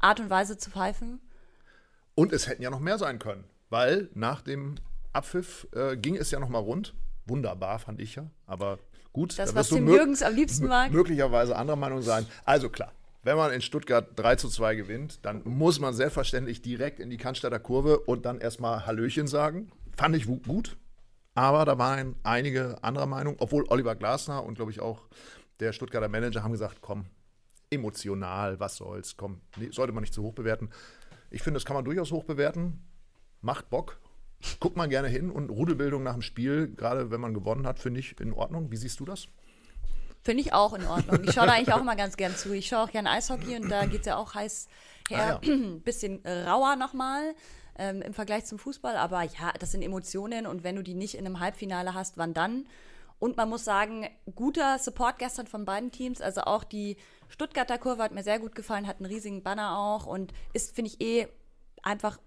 Art 0.00 0.20
und 0.20 0.30
Weise 0.30 0.58
zu 0.58 0.70
pfeifen. 0.70 1.20
Und 2.14 2.32
es 2.32 2.48
hätten 2.48 2.62
ja 2.62 2.70
noch 2.70 2.80
mehr 2.80 2.98
sein 2.98 3.18
können, 3.18 3.44
weil 3.68 4.10
nach 4.14 4.42
dem 4.42 4.76
Abpfiff 5.12 5.66
äh, 5.74 5.96
ging 5.96 6.16
es 6.16 6.30
ja 6.30 6.40
noch 6.40 6.48
mal 6.48 6.58
rund. 6.58 6.94
Wunderbar, 7.26 7.78
fand 7.78 8.00
ich 8.00 8.16
ja. 8.16 8.30
Aber 8.46 8.78
gut, 9.12 9.38
das, 9.38 9.50
da 9.50 9.56
was 9.56 9.68
Tim 9.68 9.88
Jürgens 9.88 10.22
am 10.22 10.34
liebsten 10.34 10.66
mag. 10.66 10.90
Möglicherweise 10.90 11.56
anderer 11.56 11.76
Meinung 11.76 12.02
sein. 12.02 12.26
Also 12.44 12.68
klar, 12.68 12.92
wenn 13.22 13.36
man 13.36 13.52
in 13.52 13.60
Stuttgart 13.60 14.08
3 14.16 14.36
zu 14.36 14.48
2 14.48 14.74
gewinnt, 14.74 15.24
dann 15.24 15.42
muss 15.44 15.78
man 15.78 15.94
selbstverständlich 15.94 16.62
direkt 16.62 17.00
in 17.00 17.10
die 17.10 17.16
Cannstatter 17.16 17.58
Kurve 17.58 18.00
und 18.00 18.24
dann 18.24 18.40
erstmal 18.40 18.86
Hallöchen 18.86 19.26
sagen. 19.26 19.70
Fand 19.96 20.16
ich 20.16 20.26
gut. 20.26 20.76
Aber 21.34 21.64
da 21.64 21.78
waren 21.78 22.16
einige 22.22 22.82
anderer 22.82 23.06
Meinung, 23.06 23.36
obwohl 23.38 23.64
Oliver 23.68 23.94
Glasner 23.94 24.44
und 24.44 24.56
glaube 24.56 24.72
ich 24.72 24.80
auch 24.80 25.02
der 25.60 25.72
Stuttgarter 25.72 26.08
Manager 26.08 26.42
haben 26.42 26.52
gesagt, 26.52 26.78
komm, 26.80 27.06
emotional, 27.70 28.58
was 28.60 28.76
soll's, 28.76 29.16
komm, 29.16 29.40
sollte 29.70 29.92
man 29.92 30.02
nicht 30.02 30.14
zu 30.14 30.22
hoch 30.22 30.34
bewerten. 30.34 30.70
Ich 31.30 31.42
finde, 31.42 31.56
das 31.58 31.64
kann 31.64 31.74
man 31.74 31.84
durchaus 31.84 32.10
hoch 32.10 32.24
bewerten. 32.24 32.84
Macht 33.40 33.70
Bock. 33.70 34.00
Guckt 34.58 34.76
man 34.76 34.90
gerne 34.90 35.08
hin 35.08 35.30
und 35.30 35.50
Rudelbildung 35.50 36.02
nach 36.02 36.14
dem 36.14 36.22
Spiel, 36.22 36.74
gerade 36.74 37.10
wenn 37.10 37.20
man 37.20 37.34
gewonnen 37.34 37.66
hat, 37.66 37.78
finde 37.78 38.00
ich 38.00 38.18
in 38.20 38.32
Ordnung. 38.32 38.70
Wie 38.70 38.76
siehst 38.76 38.98
du 38.98 39.04
das? 39.04 39.28
Finde 40.22 40.42
ich 40.42 40.52
auch 40.52 40.74
in 40.74 40.84
Ordnung. 40.86 41.20
Ich 41.24 41.32
schaue 41.32 41.46
da 41.46 41.52
eigentlich 41.52 41.72
auch 41.72 41.80
immer 41.80 41.96
ganz 41.96 42.16
gern 42.16 42.34
zu. 42.34 42.52
Ich 42.52 42.66
schaue 42.66 42.84
auch 42.84 42.90
gerne 42.90 43.10
Eishockey 43.10 43.56
und 43.56 43.70
da 43.70 43.86
geht 43.86 44.00
es 44.00 44.06
ja 44.06 44.16
auch 44.16 44.34
heiß 44.34 44.68
her. 45.08 45.40
Ah, 45.42 45.46
ja. 45.46 45.56
Bisschen 45.84 46.20
rauer 46.26 46.76
nochmal. 46.76 47.34
ähm, 47.78 48.02
im 48.02 48.12
Vergleich 48.12 48.44
zum 48.44 48.58
Fußball. 48.58 48.96
Aber 48.96 49.22
ja, 49.22 49.52
das 49.58 49.72
sind 49.72 49.82
Emotionen 49.82 50.46
und 50.46 50.64
wenn 50.64 50.76
du 50.76 50.82
die 50.82 50.94
nicht 50.94 51.14
in 51.14 51.24
einem 51.24 51.40
Halbfinale 51.40 51.94
hast, 51.94 52.18
wann 52.18 52.34
dann? 52.34 52.66
Und 53.18 53.36
man 53.36 53.48
muss 53.48 53.64
sagen, 53.64 54.06
guter 54.34 54.78
Support 54.78 55.18
gestern 55.18 55.46
von 55.46 55.64
beiden 55.64 55.90
Teams. 55.90 56.20
Also 56.20 56.42
auch 56.42 56.64
die 56.64 56.96
Stuttgarter 57.30 57.78
Kurve 57.78 58.02
hat 58.02 58.12
mir 58.12 58.22
sehr 58.22 58.38
gut 58.38 58.54
gefallen, 58.54 58.86
hat 58.86 58.98
einen 58.98 59.06
riesigen 59.06 59.42
Banner 59.42 59.78
auch 59.78 60.06
und 60.06 60.32
ist, 60.52 60.74
finde 60.74 60.90
ich, 60.90 61.00
eh 61.00 61.28
einfach 61.82 62.18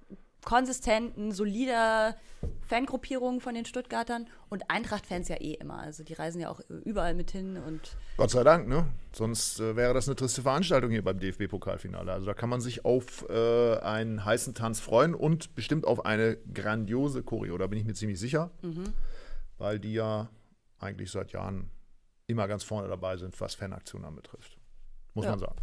konsistent, 0.44 1.18
ein 1.18 1.32
solider 1.32 2.16
Fangruppierung 2.62 3.40
von 3.40 3.56
den 3.56 3.66
Stuttgartern 3.66 4.28
und 4.50 4.70
Eintracht-Fans 4.70 5.30
ja 5.30 5.38
eh 5.38 5.54
immer. 5.54 5.80
Also 5.80 6.04
die 6.04 6.14
reisen 6.14 6.42
ja 6.42 6.50
auch 6.50 6.60
überall 6.84 7.14
mit 7.14 7.32
hin 7.32 7.58
und. 7.58 7.96
Gott 8.18 8.32
sei 8.32 8.44
Dank, 8.44 8.68
ne? 8.68 8.88
Sonst 9.14 9.60
äh, 9.60 9.76
wäre 9.76 9.94
das 9.94 10.08
eine 10.08 10.16
triste 10.16 10.42
Veranstaltung 10.42 10.92
hier 10.92 11.04
beim 11.04 11.20
DFB-Pokalfinale. 11.20 12.12
Also 12.12 12.26
da 12.26 12.34
kann 12.34 12.50
man 12.50 12.62
sich 12.62 12.86
auf 12.86 13.28
äh, 13.30 13.78
einen 13.78 14.26
heißen 14.26 14.54
Tanz 14.54 14.80
freuen 14.80 15.16
und 15.16 15.56
bestimmt 15.56 15.86
auf 15.86 16.06
eine 16.06 16.38
grandiose 16.54 17.24
Choreo. 17.24 17.58
Da 17.58 17.68
bin 17.68 17.80
ich 17.80 17.86
mir 17.86 17.94
ziemlich 17.94 18.20
sicher, 18.20 18.52
mhm. 18.62 18.94
weil 19.58 19.80
die 19.80 19.94
ja 19.94 20.30
eigentlich 20.80 21.12
seit 21.12 21.32
Jahren 21.32 21.70
immer 22.28 22.48
ganz 22.48 22.64
vorne 22.64 22.88
dabei 22.88 23.18
sind, 23.18 23.40
was 23.40 23.56
Fanaktionen 23.56 24.08
anbetrifft. 24.08 24.58
Muss 25.14 25.26
ja. 25.26 25.32
man 25.32 25.40
sagen. 25.40 25.56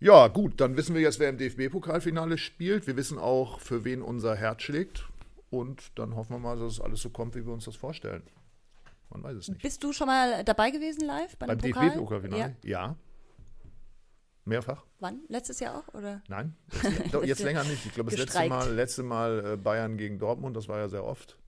Ja, 0.00 0.26
gut, 0.28 0.60
dann 0.60 0.76
wissen 0.76 0.94
wir 0.94 1.02
jetzt, 1.02 1.20
wer 1.20 1.28
im 1.28 1.38
DFB-Pokalfinale 1.38 2.36
spielt. 2.36 2.86
Wir 2.86 2.96
wissen 2.96 3.18
auch, 3.18 3.60
für 3.60 3.84
wen 3.84 4.02
unser 4.02 4.34
Herz 4.34 4.62
schlägt. 4.62 5.08
Und 5.48 5.96
dann 5.98 6.16
hoffen 6.16 6.32
wir 6.34 6.38
mal, 6.38 6.58
dass 6.58 6.72
es 6.72 6.80
alles 6.80 7.02
so 7.02 7.10
kommt, 7.10 7.36
wie 7.36 7.46
wir 7.46 7.52
uns 7.52 7.66
das 7.66 7.76
vorstellen. 7.76 8.22
Man 9.10 9.22
weiß 9.22 9.36
es 9.36 9.48
nicht. 9.48 9.62
Bist 9.62 9.84
du 9.84 9.92
schon 9.92 10.06
mal 10.06 10.42
dabei 10.44 10.70
gewesen 10.70 11.06
live 11.06 11.36
beim 11.36 11.56
DFB-Pokalfinale? 11.58 12.56
Ja. 12.62 12.86
ja. 12.86 12.96
Mehrfach? 14.44 14.84
Wann? 14.98 15.20
Letztes 15.28 15.60
Jahr 15.60 15.78
auch? 15.78 15.94
Oder? 15.94 16.22
Nein, 16.28 16.56
jetzt, 16.82 17.24
jetzt 17.24 17.42
länger 17.42 17.62
nicht. 17.64 17.86
Ich 17.86 17.94
glaube, 17.94 18.10
das 18.10 18.18
letzte 18.18 18.48
Mal, 18.48 18.74
letzte 18.74 19.02
Mal 19.04 19.52
äh, 19.52 19.56
Bayern 19.56 19.96
gegen 19.96 20.18
Dortmund, 20.18 20.56
das 20.56 20.66
war 20.66 20.78
ja 20.78 20.88
sehr 20.88 21.04
oft. 21.04 21.38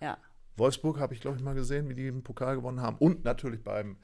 Ja. 0.00 0.16
Wolfsburg 0.56 0.98
habe 0.98 1.12
ich, 1.12 1.20
glaube 1.20 1.36
ich, 1.36 1.42
mal 1.42 1.54
gesehen, 1.54 1.88
wie 1.88 1.94
die 1.94 2.04
den 2.04 2.22
Pokal 2.22 2.56
gewonnen 2.56 2.80
haben. 2.80 2.96
Und 2.98 3.24
natürlich 3.24 3.62
beim 3.62 3.98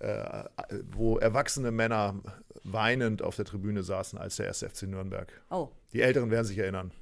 äh, 0.00 0.44
wo 0.92 1.18
erwachsene 1.18 1.70
Männer 1.70 2.20
weinend 2.64 3.22
auf 3.22 3.36
der 3.36 3.44
Tribüne 3.44 3.82
saßen, 3.82 4.18
als 4.18 4.36
der 4.36 4.48
SFC 4.48 4.82
Nürnberg. 4.84 5.30
Oh. 5.50 5.68
Die 5.92 6.00
Älteren 6.00 6.30
werden 6.30 6.46
sich 6.46 6.58
erinnern, 6.58 6.92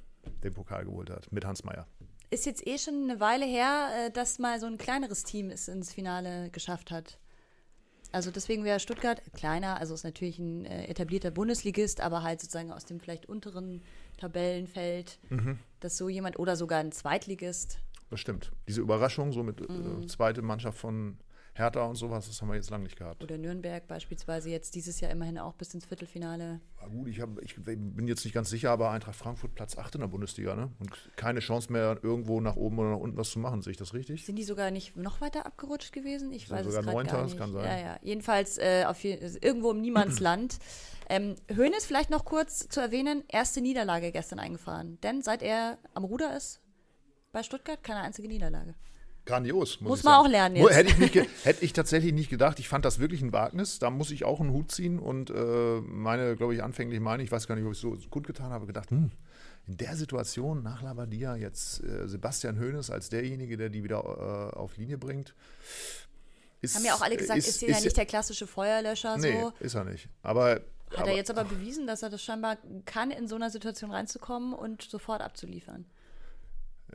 den 0.43 0.53
Pokal 0.53 0.85
geholt 0.85 1.09
hat, 1.09 1.31
mit 1.31 1.45
Hans 1.45 1.63
Meyer. 1.63 1.87
Ist 2.29 2.45
jetzt 2.45 2.65
eh 2.67 2.77
schon 2.77 3.09
eine 3.09 3.19
Weile 3.19 3.45
her, 3.45 3.89
äh, 3.95 4.11
dass 4.11 4.37
mal 4.37 4.59
so 4.59 4.67
ein 4.67 4.77
kleineres 4.77 5.23
Team 5.23 5.49
es 5.49 5.67
ins 5.67 5.93
Finale 5.93 6.49
geschafft 6.51 6.91
hat. 6.91 7.19
Also 8.11 8.31
deswegen 8.31 8.63
wäre 8.63 8.79
Stuttgart 8.79 9.21
kleiner, 9.33 9.77
also 9.77 9.93
ist 9.93 10.03
natürlich 10.03 10.39
ein 10.39 10.65
äh, 10.65 10.87
etablierter 10.87 11.31
Bundesligist, 11.31 12.01
aber 12.01 12.23
halt 12.23 12.41
sozusagen 12.41 12.71
aus 12.71 12.85
dem 12.85 12.99
vielleicht 12.99 13.27
unteren 13.27 13.83
Tabellenfeld, 14.17 15.19
mhm. 15.29 15.59
dass 15.79 15.97
so 15.97 16.09
jemand 16.09 16.37
oder 16.39 16.55
sogar 16.55 16.79
ein 16.79 16.91
Zweitligist. 16.91 17.79
Das 18.09 18.19
stimmt. 18.19 18.51
Diese 18.67 18.81
Überraschung, 18.81 19.31
so 19.31 19.43
mit 19.43 19.67
mhm. 19.67 20.03
äh, 20.03 20.07
zweite 20.07 20.41
Mannschaft 20.41 20.79
von 20.79 21.17
Hertha 21.59 21.83
und 21.83 21.95
sowas, 21.95 22.27
das 22.27 22.41
haben 22.41 22.47
wir 22.47 22.55
jetzt 22.55 22.69
lange 22.69 22.85
nicht 22.85 22.97
gehabt. 22.97 23.23
Oder 23.23 23.37
Nürnberg 23.37 23.85
beispielsweise 23.87 24.49
jetzt 24.49 24.75
dieses 24.75 24.99
Jahr 24.99 25.11
immerhin 25.11 25.37
auch 25.37 25.53
bis 25.53 25.73
ins 25.73 25.85
Viertelfinale. 25.85 26.61
Na 26.81 26.87
gut, 26.87 27.07
ich, 27.07 27.19
hab, 27.19 27.39
ich 27.41 27.55
bin 27.63 28.07
jetzt 28.07 28.23
nicht 28.23 28.33
ganz 28.33 28.49
sicher, 28.49 28.71
aber 28.71 28.91
Eintracht 28.91 29.15
Frankfurt 29.15 29.53
Platz 29.53 29.77
8 29.77 29.95
in 29.95 30.01
der 30.01 30.07
Bundesliga, 30.07 30.55
ne? 30.55 30.71
Und 30.79 30.91
keine 31.15 31.41
Chance 31.41 31.71
mehr, 31.71 31.99
irgendwo 32.01 32.39
nach 32.41 32.55
oben 32.55 32.79
oder 32.79 32.91
nach 32.91 32.99
unten 32.99 33.17
was 33.17 33.29
zu 33.29 33.39
machen. 33.39 33.61
Sehe 33.61 33.71
ich 33.71 33.77
das 33.77 33.93
richtig? 33.93 34.25
Sind 34.25 34.37
die 34.37 34.43
sogar 34.43 34.71
nicht 34.71 34.95
noch 34.95 35.21
weiter 35.21 35.45
abgerutscht 35.45 35.91
gewesen? 35.91 36.31
Ich 36.31 36.47
Sind 36.47 36.57
weiß 36.57 36.65
sogar 36.65 36.79
es 36.79 37.11
gar 37.11 37.23
nicht. 37.23 37.37
kann 37.37 37.51
sein. 37.51 37.65
Ja, 37.65 37.77
ja. 37.77 37.99
Jedenfalls 38.01 38.57
äh, 38.57 38.85
auf, 38.87 39.03
irgendwo 39.03 39.71
im 39.71 39.81
Niemandsland. 39.81 40.57
ähm, 41.09 41.35
Hoeneß 41.55 41.85
vielleicht 41.85 42.09
noch 42.09 42.23
kurz 42.23 42.69
zu 42.69 42.79
erwähnen, 42.79 43.23
erste 43.27 43.61
Niederlage 43.61 44.11
gestern 44.11 44.39
eingefahren. 44.39 44.97
Denn 45.01 45.21
seit 45.21 45.41
er 45.41 45.77
am 45.93 46.05
Ruder 46.05 46.35
ist, 46.37 46.61
bei 47.31 47.43
Stuttgart 47.43 47.83
keine 47.83 48.01
einzige 48.01 48.27
Niederlage. 48.27 48.75
Grandios, 49.25 49.81
muss, 49.81 49.89
muss 49.89 50.03
man 50.03 50.13
sagen. 50.13 50.25
auch 50.25 50.29
lernen 50.29 50.55
jetzt. 50.55 50.75
Hätte 50.75 50.89
ich, 50.89 50.97
nicht 50.97 51.15
hätte 51.43 51.65
ich 51.65 51.73
tatsächlich 51.73 52.13
nicht 52.13 52.29
gedacht. 52.29 52.59
Ich 52.59 52.67
fand 52.67 52.85
das 52.85 52.99
wirklich 52.99 53.21
ein 53.21 53.31
Wagnis. 53.31 53.79
Da 53.79 53.89
muss 53.89 54.11
ich 54.11 54.25
auch 54.25 54.39
einen 54.39 54.51
Hut 54.51 54.71
ziehen 54.71 54.99
und 54.99 55.29
äh, 55.29 55.81
meine, 55.81 56.35
glaube 56.35 56.55
ich, 56.55 56.63
anfänglich 56.63 56.99
meine, 56.99 57.23
ich 57.23 57.31
weiß 57.31 57.47
gar 57.47 57.55
nicht, 57.55 57.65
ob 57.65 57.71
ich 57.71 57.77
es 57.77 57.81
so 57.81 57.97
gut 58.09 58.25
getan 58.25 58.51
habe, 58.51 58.65
gedacht, 58.65 58.89
hm, 58.91 59.11
in 59.67 59.77
der 59.77 59.95
Situation 59.95 60.63
nach 60.63 60.81
Labadia 60.81 61.35
jetzt 61.35 61.83
äh, 61.83 62.07
Sebastian 62.07 62.59
Hoeneß 62.59 62.89
als 62.89 63.09
derjenige, 63.09 63.55
der 63.55 63.69
die 63.69 63.83
wieder 63.83 63.99
äh, 63.99 64.57
auf 64.57 64.77
Linie 64.77 64.97
bringt. 64.97 65.35
Ist, 66.61 66.75
Haben 66.75 66.85
ja 66.85 66.95
auch 66.95 67.01
alle 67.01 67.15
gesagt, 67.15 67.37
ist, 67.37 67.47
ist, 67.47 67.63
ist 67.63 67.69
ja 67.69 67.79
nicht 67.79 67.95
der 67.95 68.05
klassische 68.05 68.47
Feuerlöscher. 68.47 69.17
Nee, 69.17 69.39
so. 69.39 69.53
ist 69.59 69.75
er 69.75 69.85
nicht. 69.85 70.09
Aber 70.23 70.61
hat 70.91 71.01
aber, 71.01 71.11
er 71.11 71.15
jetzt 71.15 71.29
aber 71.29 71.43
bewiesen, 71.43 71.85
dass 71.85 72.01
er 72.01 72.09
das 72.09 72.23
scheinbar 72.23 72.57
kann, 72.85 73.11
in 73.11 73.27
so 73.27 73.35
einer 73.35 73.49
Situation 73.49 73.91
reinzukommen 73.91 74.53
und 74.53 74.81
sofort 74.81 75.21
abzuliefern. 75.21 75.85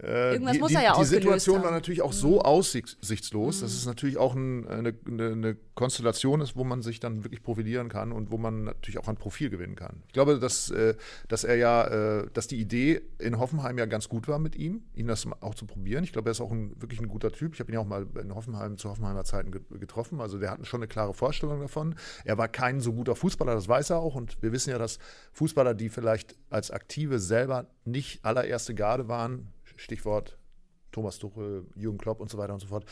Äh, 0.03 0.33
Irgendwas 0.33 0.55
die, 0.55 0.59
muss 0.59 0.69
die, 0.71 0.75
er 0.75 0.83
ja 0.83 0.99
Die 0.99 1.05
Situation 1.05 1.57
haben. 1.57 1.65
war 1.65 1.71
natürlich 1.71 2.03
auch 2.03 2.13
so 2.13 2.41
aussichtslos, 2.41 3.61
dass 3.61 3.73
es 3.73 3.87
natürlich 3.87 4.17
auch 4.17 4.35
ein, 4.35 4.67
eine, 4.67 4.95
eine, 5.07 5.57
Konstellation 5.75 6.41
ist, 6.41 6.55
wo 6.55 6.63
man 6.63 6.83
sich 6.83 7.01
dann 7.01 7.25
wirklich 7.25 7.43
profilieren 7.43 7.89
kann 7.89 8.13
und 8.13 8.31
wo 8.31 8.39
man 8.39 8.63
natürlich 8.63 8.99
auch 8.99 9.09
ein 9.09 9.17
Profil 9.17 9.51
gewinnen 9.51 9.75
kann. 9.75 10.05
Ich 10.07 10.13
glaube, 10.13 10.39
dass, 10.39 10.71
äh, 10.71 10.95
dass 11.27 11.43
er 11.43 11.57
ja, 11.57 12.21
äh, 12.21 12.29
dass 12.33 12.47
die 12.47 12.61
Idee 12.61 13.03
in 13.19 13.41
Hoffenheim 13.41 13.77
ja 13.77 13.87
ganz 13.87 14.09
gut 14.09 14.29
war 14.29 14.39
mit 14.39 14.55
ihm, 14.55 14.83
ihn 14.95 15.09
das 15.09 15.27
auch 15.41 15.57
zu 15.57 15.67
probieren. 15.67 16.05
Ich 16.05 16.13
glaube, 16.13 16.29
er 16.29 16.33
ist 16.33 16.41
auch 16.41 16.53
ein, 16.53 16.81
wirklich 16.81 17.01
ein 17.01 17.09
guter 17.09 17.33
Typ. 17.33 17.55
Ich 17.55 17.61
habe 17.61 17.73
ihn 17.73 17.75
ja 17.75 17.81
auch 17.81 17.87
mal 17.87 18.07
in 18.21 18.33
Hoffenheim 18.35 18.79
zu 18.79 18.89
Hoffenheimer 18.89 19.25
Zeiten 19.25 19.51
getroffen. 19.51 20.21
Also 20.21 20.39
der 20.39 20.53
hat 20.53 20.65
schon 20.65 20.79
eine 20.79 20.89
klare 20.89 21.13
Vorstellung 21.13 21.61
davon. 21.61 21.97
Er 22.25 22.39
war 22.39 22.47
kein 22.47 22.81
so 22.81 22.93
guter 22.93 23.17
Fußballer, 23.17 23.55
das 23.55 23.67
weiß 23.67 23.91
er 23.91 23.99
auch. 23.99 24.15
Und 24.15 24.41
wir 24.43 24.53
wissen 24.53 24.71
ja, 24.71 24.79
dass 24.79 25.01
Fußballer, 25.33 25.75
die 25.75 25.89
vielleicht 25.89 26.37
als 26.51 26.71
Aktive 26.71 27.19
selber 27.19 27.67
nicht 27.85 28.25
allererste 28.25 28.75
Garde 28.75 29.09
waren, 29.09 29.49
Stichwort 29.85 30.39
Thomas 30.93 31.19
Tuchel, 31.19 31.67
Jürgen 31.75 31.99
Klopp 31.99 32.21
und 32.21 32.31
so 32.31 32.39
weiter 32.39 32.55
und 32.55 32.61
so 32.61 32.69
fort, 32.69 32.87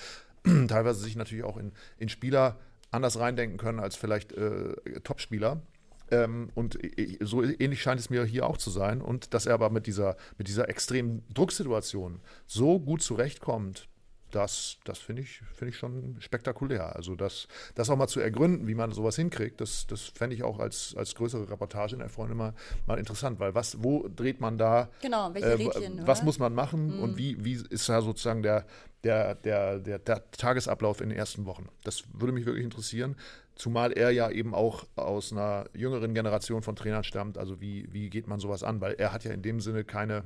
teilweise 0.69 1.01
sich 1.01 1.17
natürlich 1.17 1.45
auch 1.45 1.57
in, 1.57 1.73
in 1.99 2.09
Spieler 2.09 2.59
anders 2.91 3.19
reindenken 3.19 3.59
können 3.59 3.81
als 3.81 3.97
vielleicht 3.97 4.33
äh, 4.33 4.75
Topspieler. 5.03 5.63
Ähm, 6.11 6.51
und 6.55 6.79
so 7.21 7.43
ähnlich 7.43 7.81
scheint 7.81 8.01
es 8.01 8.11
mir 8.11 8.25
hier 8.25 8.47
auch 8.47 8.59
zu 8.59 8.71
sein. 8.71 9.01
Und 9.01 9.35
dass 9.35 9.47
er 9.47 9.55
aber 9.55 9.71
mit 9.71 9.87
dieser, 9.87 10.17
mit 10.37 10.49
dieser 10.49 10.69
extremen 10.69 11.25
Drucksituation 11.33 12.21
so 12.47 12.79
gut 12.79 13.03
zurechtkommt, 13.03 13.89
das, 14.35 14.79
das 14.85 14.99
finde 14.99 15.23
ich, 15.23 15.43
find 15.55 15.71
ich 15.71 15.77
schon 15.77 16.17
spektakulär. 16.21 16.97
Also 16.97 17.15
das, 17.15 17.47
das 17.75 17.91
auch 17.91 17.97
mal 17.97 18.09
zu 18.09 18.21
ergründen, 18.21 18.67
wie 18.67 18.75
man 18.75 18.91
sowas 18.93 19.17
hinkriegt, 19.17 19.61
das, 19.61 19.87
das 19.87 20.03
fände 20.03 20.35
ich 20.35 20.43
auch 20.43 20.59
als, 20.59 20.95
als 20.97 21.15
größere 21.15 21.49
Reportage 21.51 21.95
in 21.95 22.01
der 22.01 22.09
Freundin 22.09 22.37
mal, 22.37 22.55
mal 22.87 22.99
interessant, 22.99 23.39
weil 23.39 23.55
was, 23.55 23.83
wo 23.83 24.09
dreht 24.09 24.41
man 24.41 24.59
da? 24.59 24.89
Genau, 25.01 25.33
welche 25.35 25.49
äh, 25.49 25.53
Rädchen, 25.53 26.07
Was 26.07 26.19
oder? 26.19 26.25
muss 26.25 26.39
man 26.39 26.55
machen 26.55 26.97
mhm. 26.97 27.03
und 27.03 27.17
wie, 27.19 27.45
wie 27.45 27.63
ist 27.71 27.89
da 27.89 28.01
sozusagen 28.01 28.43
der, 28.43 28.67
der, 29.05 29.35
der, 29.35 29.79
der, 29.79 29.99
der 29.99 30.31
Tagesablauf 30.31 31.01
in 31.01 31.11
den 31.11 31.19
ersten 31.19 31.45
Wochen? 31.45 31.69
Das 31.85 32.05
würde 32.13 32.33
mich 32.33 32.47
wirklich 32.47 32.65
interessieren. 32.65 33.17
Zumal 33.55 33.93
er 33.93 34.11
ja 34.11 34.31
eben 34.31 34.55
auch 34.55 34.87
aus 34.97 35.33
einer 35.33 35.67
jüngeren 35.75 36.15
Generation 36.15 36.63
von 36.63 36.75
Trainern 36.75 37.05
stammt. 37.05 37.37
Also 37.37 37.61
wie, 37.61 37.87
wie 37.93 38.09
geht 38.09 38.27
man 38.27 38.41
sowas 38.41 38.63
an? 38.63 38.81
Weil 38.81 38.95
er 38.95 39.13
hat 39.13 39.25
ja 39.25 39.33
in 39.33 39.43
dem 39.43 39.61
Sinne 39.61 39.85
keine, 39.85 40.25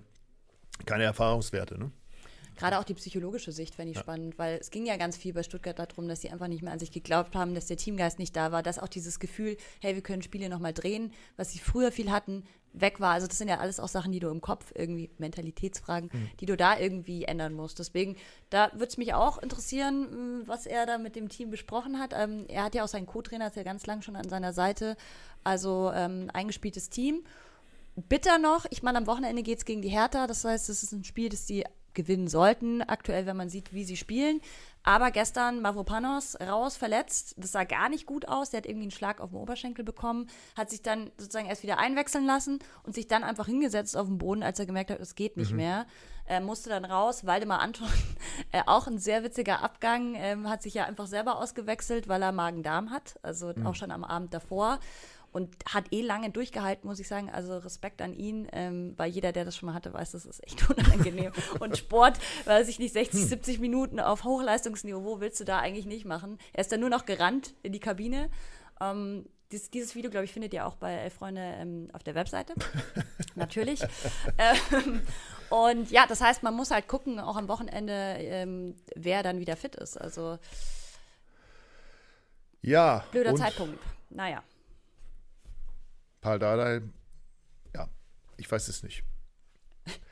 keine 0.85 1.05
Erfahrungswerte. 1.05 1.77
Ne? 1.77 1.91
Gerade 2.57 2.79
auch 2.79 2.85
die 2.85 2.95
psychologische 2.95 3.53
Sicht 3.53 3.75
fände 3.75 3.91
ich 3.91 3.97
ja. 3.97 4.03
spannend, 4.03 4.39
weil 4.39 4.59
es 4.59 4.71
ging 4.71 4.87
ja 4.87 4.97
ganz 4.97 5.17
viel 5.17 5.33
bei 5.33 5.43
Stuttgart 5.43 5.79
darum, 5.79 6.09
dass 6.09 6.23
sie 6.23 6.31
einfach 6.31 6.49
nicht 6.49 6.63
mehr 6.63 6.73
an 6.73 6.79
sich 6.79 6.91
geglaubt 6.91 7.37
haben, 7.37 7.55
dass 7.55 7.67
der 7.67 7.77
Teamgeist 7.77 8.19
nicht 8.19 8.35
da 8.35 8.53
war, 8.53 8.63
dass 8.63 8.79
auch 8.79 8.89
dieses 8.89 9.21
Gefühl, 9.21 9.57
hey, 9.81 9.95
wir 9.95 10.03
können 10.03 10.23
Spiele 10.23 10.49
nochmal 10.49 10.73
drehen, 10.73 11.13
was 11.37 11.53
sie 11.53 11.59
früher 11.59 11.93
viel 11.93 12.11
hatten, 12.11 12.45
weg 12.73 13.01
war. 13.01 13.13
Also 13.13 13.27
das 13.27 13.39
sind 13.39 13.49
ja 13.49 13.59
alles 13.59 13.81
auch 13.81 13.89
Sachen, 13.89 14.13
die 14.13 14.21
du 14.21 14.29
im 14.29 14.41
Kopf 14.41 14.73
irgendwie, 14.75 15.11
Mentalitätsfragen, 15.19 16.11
mhm. 16.13 16.31
die 16.41 16.47
du 16.47 16.57
da 16.57 16.79
irgendwie 16.79 17.25
ändern 17.25 17.53
musst. 17.53 17.79
Deswegen, 17.79 18.17
da 18.51 18.71
würde 18.73 18.87
es 18.87 18.97
mich 18.97 19.15
auch 19.15 19.39
interessieren, 19.39 20.09
hm, 20.11 20.43
was 20.47 20.67
er 20.67 20.87
da 20.87 20.99
mit 20.99 21.17
dem 21.17 21.29
Team 21.29 21.51
besprochen 21.51 21.99
hat. 21.99 22.13
Ähm, 22.15 22.45
er 22.49 22.65
hat 22.65 22.75
ja 22.75 22.85
auch 22.85 22.89
seinen 22.89 23.07
Co-Trainer, 23.07 23.49
ist 23.49 23.57
ja 23.57 23.63
ganz 23.63 23.87
lang 23.87 24.03
schon 24.03 24.17
an 24.17 24.29
seiner 24.29 24.53
Seite. 24.53 24.97
Also 25.45 25.91
ähm, 25.95 26.31
eingespieltes 26.33 26.91
Team. 26.91 27.25
Bitter 28.09 28.39
noch, 28.39 28.67
ich 28.71 28.83
meine, 28.83 28.99
am 28.99 29.07
Wochenende 29.07 29.43
geht 29.43 29.59
es 29.59 29.65
gegen 29.65 29.81
die 29.81 29.89
Hertha. 29.89 30.27
Das 30.27 30.45
heißt, 30.45 30.69
es 30.69 30.83
ist 30.83 30.93
ein 30.93 31.05
Spiel, 31.05 31.31
das 31.31 31.47
die 31.47 31.65
gewinnen 31.97 32.29
sollten, 32.29 32.83
aktuell, 32.83 33.27
wenn 33.27 33.37
man 33.37 33.49
sieht, 33.49 33.73
wie 33.73 33.83
sie 33.83 33.97
spielen. 33.97 34.41
Aber 34.85 35.11
gestern 35.11 35.61
Mavropanos 35.61 36.41
raus, 36.41 36.77
verletzt. 36.77 37.35
Das 37.39 37.51
sah 37.51 37.65
gar 37.65 37.89
nicht 37.89 38.07
gut 38.07 38.29
aus. 38.29 38.51
Der 38.51 38.59
hat 38.59 38.67
irgendwie 38.67 38.85
einen 38.85 38.93
Schlag 38.93 39.21
auf 39.21 39.31
den 39.31 39.39
Oberschenkel 39.41 39.85
bekommen, 39.85 40.29
hat 40.57 40.71
sich 40.71 40.81
dann 40.81 41.11
sozusagen 41.19 41.49
erst 41.49 41.65
wieder 41.65 41.79
einwechseln 41.79 42.25
lassen 42.25 42.61
und 42.85 42.95
sich 42.95 43.09
dann 43.09 43.25
einfach 43.25 43.47
hingesetzt 43.47 43.97
auf 43.97 44.07
den 44.07 44.19
Boden, 44.19 44.45
als 44.45 44.61
er 44.61 44.67
gemerkt 44.67 44.93
hat, 44.93 45.01
es 45.01 45.17
geht 45.17 45.37
nicht 45.37 45.51
mhm. 45.51 45.57
mehr. 45.57 45.87
Er 46.25 46.41
musste 46.41 46.71
dann 46.71 46.85
raus. 46.85 47.27
Waldemar 47.27 47.61
Anton, 47.61 47.89
äh, 48.53 48.63
auch 48.67 48.87
ein 48.87 48.99
sehr 48.99 49.25
witziger 49.25 49.61
Abgang, 49.61 50.15
äh, 50.15 50.37
hat 50.45 50.63
sich 50.63 50.75
ja 50.75 50.85
einfach 50.85 51.09
selber 51.09 51.39
ausgewechselt, 51.39 52.07
weil 52.07 52.23
er 52.23 52.31
Magen-Darm 52.31 52.91
hat. 52.91 53.19
Also 53.23 53.53
mhm. 53.55 53.67
auch 53.67 53.75
schon 53.75 53.91
am 53.91 54.05
Abend 54.05 54.35
davor 54.35 54.79
und 55.37 55.55
hat 55.69 55.93
eh 55.93 56.01
lange 56.01 56.31
durchgehalten, 56.31 56.89
muss 56.89 56.99
ich 56.99 57.09
sagen. 57.09 57.29
Also 57.29 57.59
Respekt 57.59 58.01
an 58.01 58.15
ihn, 58.15 58.49
ähm, 58.53 58.95
weil 58.97 59.11
jeder, 59.11 59.33
der 59.33 59.45
das 59.45 59.55
schon 59.55 59.67
mal 59.67 59.75
hatte, 59.75 59.93
weiß, 59.93 60.13
das 60.13 60.25
ist 60.25 60.43
echt 60.43 60.67
unangenehm. 60.71 61.31
und 61.61 61.77
Sport, 61.77 62.19
weiß 62.47 62.69
ich 62.69 62.79
nicht, 62.79 62.95
60, 62.95 63.27
70 63.27 63.59
Minuten 63.59 64.01
auf 64.01 64.25
Hochleistungsniveau 64.25 65.21
willst 65.21 65.39
du 65.39 65.45
da 65.45 65.59
eigentlich 65.59 65.85
nicht 65.85 66.07
machen. 66.07 66.39
Er 66.55 66.63
ist 66.63 66.73
dann 66.73 66.81
nur 66.81 66.89
noch 66.89 67.05
gerannt 67.05 67.53
in 67.63 67.73
die 67.73 67.81
Kabine. 67.81 68.31
Ähm, 68.81 69.27
Dies, 69.53 69.71
dieses 69.71 69.95
Video, 69.95 70.11
glaube 70.11 70.25
ich, 70.25 70.33
findet 70.33 70.55
ihr 70.55 70.67
auch 70.67 70.75
bei 70.75 70.93
Elf 70.95 71.15
Freunde 71.15 71.41
ähm, 71.43 71.89
auf 71.93 72.03
der 72.03 72.15
Webseite. 72.15 72.55
Natürlich. 73.37 73.81
ähm, 74.39 75.03
und 75.51 75.91
ja, 75.91 76.07
das 76.09 76.23
heißt, 76.23 76.43
man 76.43 76.55
muss 76.55 76.71
halt 76.71 76.89
gucken, 76.89 77.21
auch 77.21 77.37
am 77.37 77.47
Wochenende, 77.47 77.93
ähm, 77.93 78.75
wer 78.97 79.23
dann 79.23 79.39
wieder 79.39 79.55
fit 79.57 79.77
ist. 79.77 80.01
Also 80.01 80.39
Ja. 82.63 83.05
blöder 83.13 83.37
Zeitpunkt. 83.37 83.79
Naja. 84.09 84.43
Paul 86.27 86.41
Dardai, 86.41 86.83
ja, 87.73 87.89
ich 88.37 88.51
weiß 88.51 88.67
es 88.67 88.83
nicht. 88.83 89.05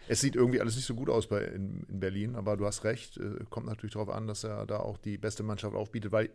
Es 0.08 0.20
sieht 0.20 0.36
irgendwie 0.36 0.60
alles 0.60 0.76
nicht 0.76 0.86
so 0.86 0.94
gut 0.94 1.08
aus 1.08 1.26
bei, 1.26 1.40
in, 1.42 1.84
in 1.88 2.00
Berlin, 2.00 2.36
aber 2.36 2.56
du 2.56 2.66
hast 2.66 2.84
recht. 2.84 3.16
Äh, 3.16 3.44
kommt 3.50 3.66
natürlich 3.66 3.94
darauf 3.94 4.08
an, 4.10 4.26
dass 4.26 4.44
er 4.44 4.66
da 4.66 4.78
auch 4.78 4.98
die 4.98 5.16
beste 5.18 5.42
Mannschaft 5.42 5.74
aufbietet, 5.74 6.12
weil, 6.12 6.26
äh, 6.26 6.30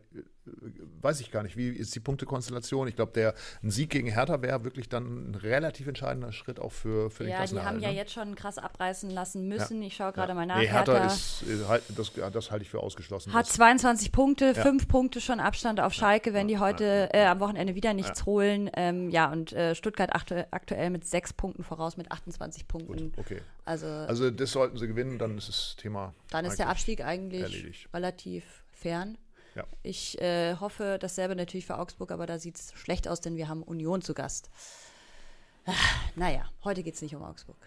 weiß 1.01 1.19
ich 1.21 1.31
gar 1.31 1.43
nicht, 1.43 1.55
wie 1.57 1.69
ist 1.69 1.93
die 1.95 1.99
Punktekonstellation? 1.99 2.87
Ich 2.87 2.95
glaube, 2.95 3.11
der 3.13 3.33
ein 3.63 3.69
Sieg 3.71 3.89
gegen 3.91 4.07
Hertha 4.07 4.41
wäre 4.41 4.63
wirklich 4.63 4.89
dann 4.89 5.31
ein 5.31 5.35
relativ 5.35 5.87
entscheidender 5.87 6.31
Schritt 6.31 6.59
auch 6.59 6.71
für, 6.71 7.09
für 7.11 7.23
den 7.23 7.31
Ja, 7.31 7.45
die 7.45 7.59
haben 7.59 7.79
ja 7.79 7.89
ne? 7.89 7.95
jetzt 7.95 8.11
schon 8.13 8.35
krass 8.35 8.57
abreißen 8.57 9.09
lassen 9.09 9.47
müssen. 9.47 9.81
Ich 9.83 9.95
schaue 9.95 10.13
gerade 10.13 10.29
Ja. 10.29 10.35
mal 10.35 10.45
nach. 10.45 10.57
Nee, 10.57 10.67
Hertha, 10.67 10.93
Hertha 10.93 11.07
ist, 11.07 11.43
äh, 11.43 11.65
halt, 11.67 11.83
das, 11.95 12.11
ja, 12.15 12.29
das 12.29 12.51
halte 12.51 12.63
ich 12.63 12.69
für 12.69 12.79
ausgeschlossen. 12.79 13.33
hat 13.33 13.45
Das- 13.47 13.53
22 13.53 14.11
Punkte, 14.11 14.55
fünf 14.55 14.87
Punkte 14.87 15.21
schon 15.21 15.39
Abstand 15.39 15.79
auf 15.79 15.93
Schalke, 15.93 16.33
wenn 16.33 16.47
die 16.47 16.57
heute 16.57 17.09
ja, 17.13 17.19
äh, 17.21 17.25
am 17.27 17.39
Wochenende 17.39 17.75
wieder 17.75 17.93
nichts 17.93 18.25
holen. 18.25 18.69
Ähm, 18.75 19.09
ja, 19.09 19.31
und 19.31 19.53
äh, 19.53 19.75
Stuttgart 19.75 20.13
aktu 20.15 20.35
aktuell 20.51 20.89
mit 20.89 21.05
sechs 21.05 21.33
Punkten 21.33 21.63
voraus, 21.63 21.97
mit 21.97 22.11
28 22.11 22.67
Punkten. 22.67 23.11
Gut, 23.11 23.17
okay. 23.17 23.41
Also, 23.69 23.85
Also 23.85 24.31
das 24.31 24.51
sollten 24.51 24.77
sie 24.79 24.87
gewinnen, 24.87 25.19
dann 25.19 25.37
ist 25.37 25.47
das 25.47 25.75
Thema. 25.77 26.15
dann 26.31 26.43
ist 26.43 26.57
der 26.57 26.69
Abstieg 26.69 27.01
eigentlich 27.01 27.43
erledigt. 27.43 27.87
relativ 27.93 28.43
fern. 28.71 29.15
Ja. 29.53 29.63
Ich 29.83 30.19
äh, 30.19 30.55
hoffe 30.55 30.97
dasselbe 30.99 31.35
natürlich 31.35 31.67
für 31.67 31.77
Augsburg, 31.77 32.11
aber 32.11 32.25
da 32.25 32.39
sieht 32.39 32.55
es 32.57 32.73
schlecht 32.75 33.07
aus, 33.07 33.21
denn 33.21 33.35
wir 33.35 33.47
haben 33.47 33.61
Union 33.61 34.01
zu 34.01 34.15
Gast. 34.15 34.49
Ah, 35.65 35.73
naja, 36.15 36.49
heute 36.63 36.81
geht 36.81 36.95
es 36.95 37.01
nicht 37.03 37.13
um 37.15 37.21
Augsburg. 37.21 37.57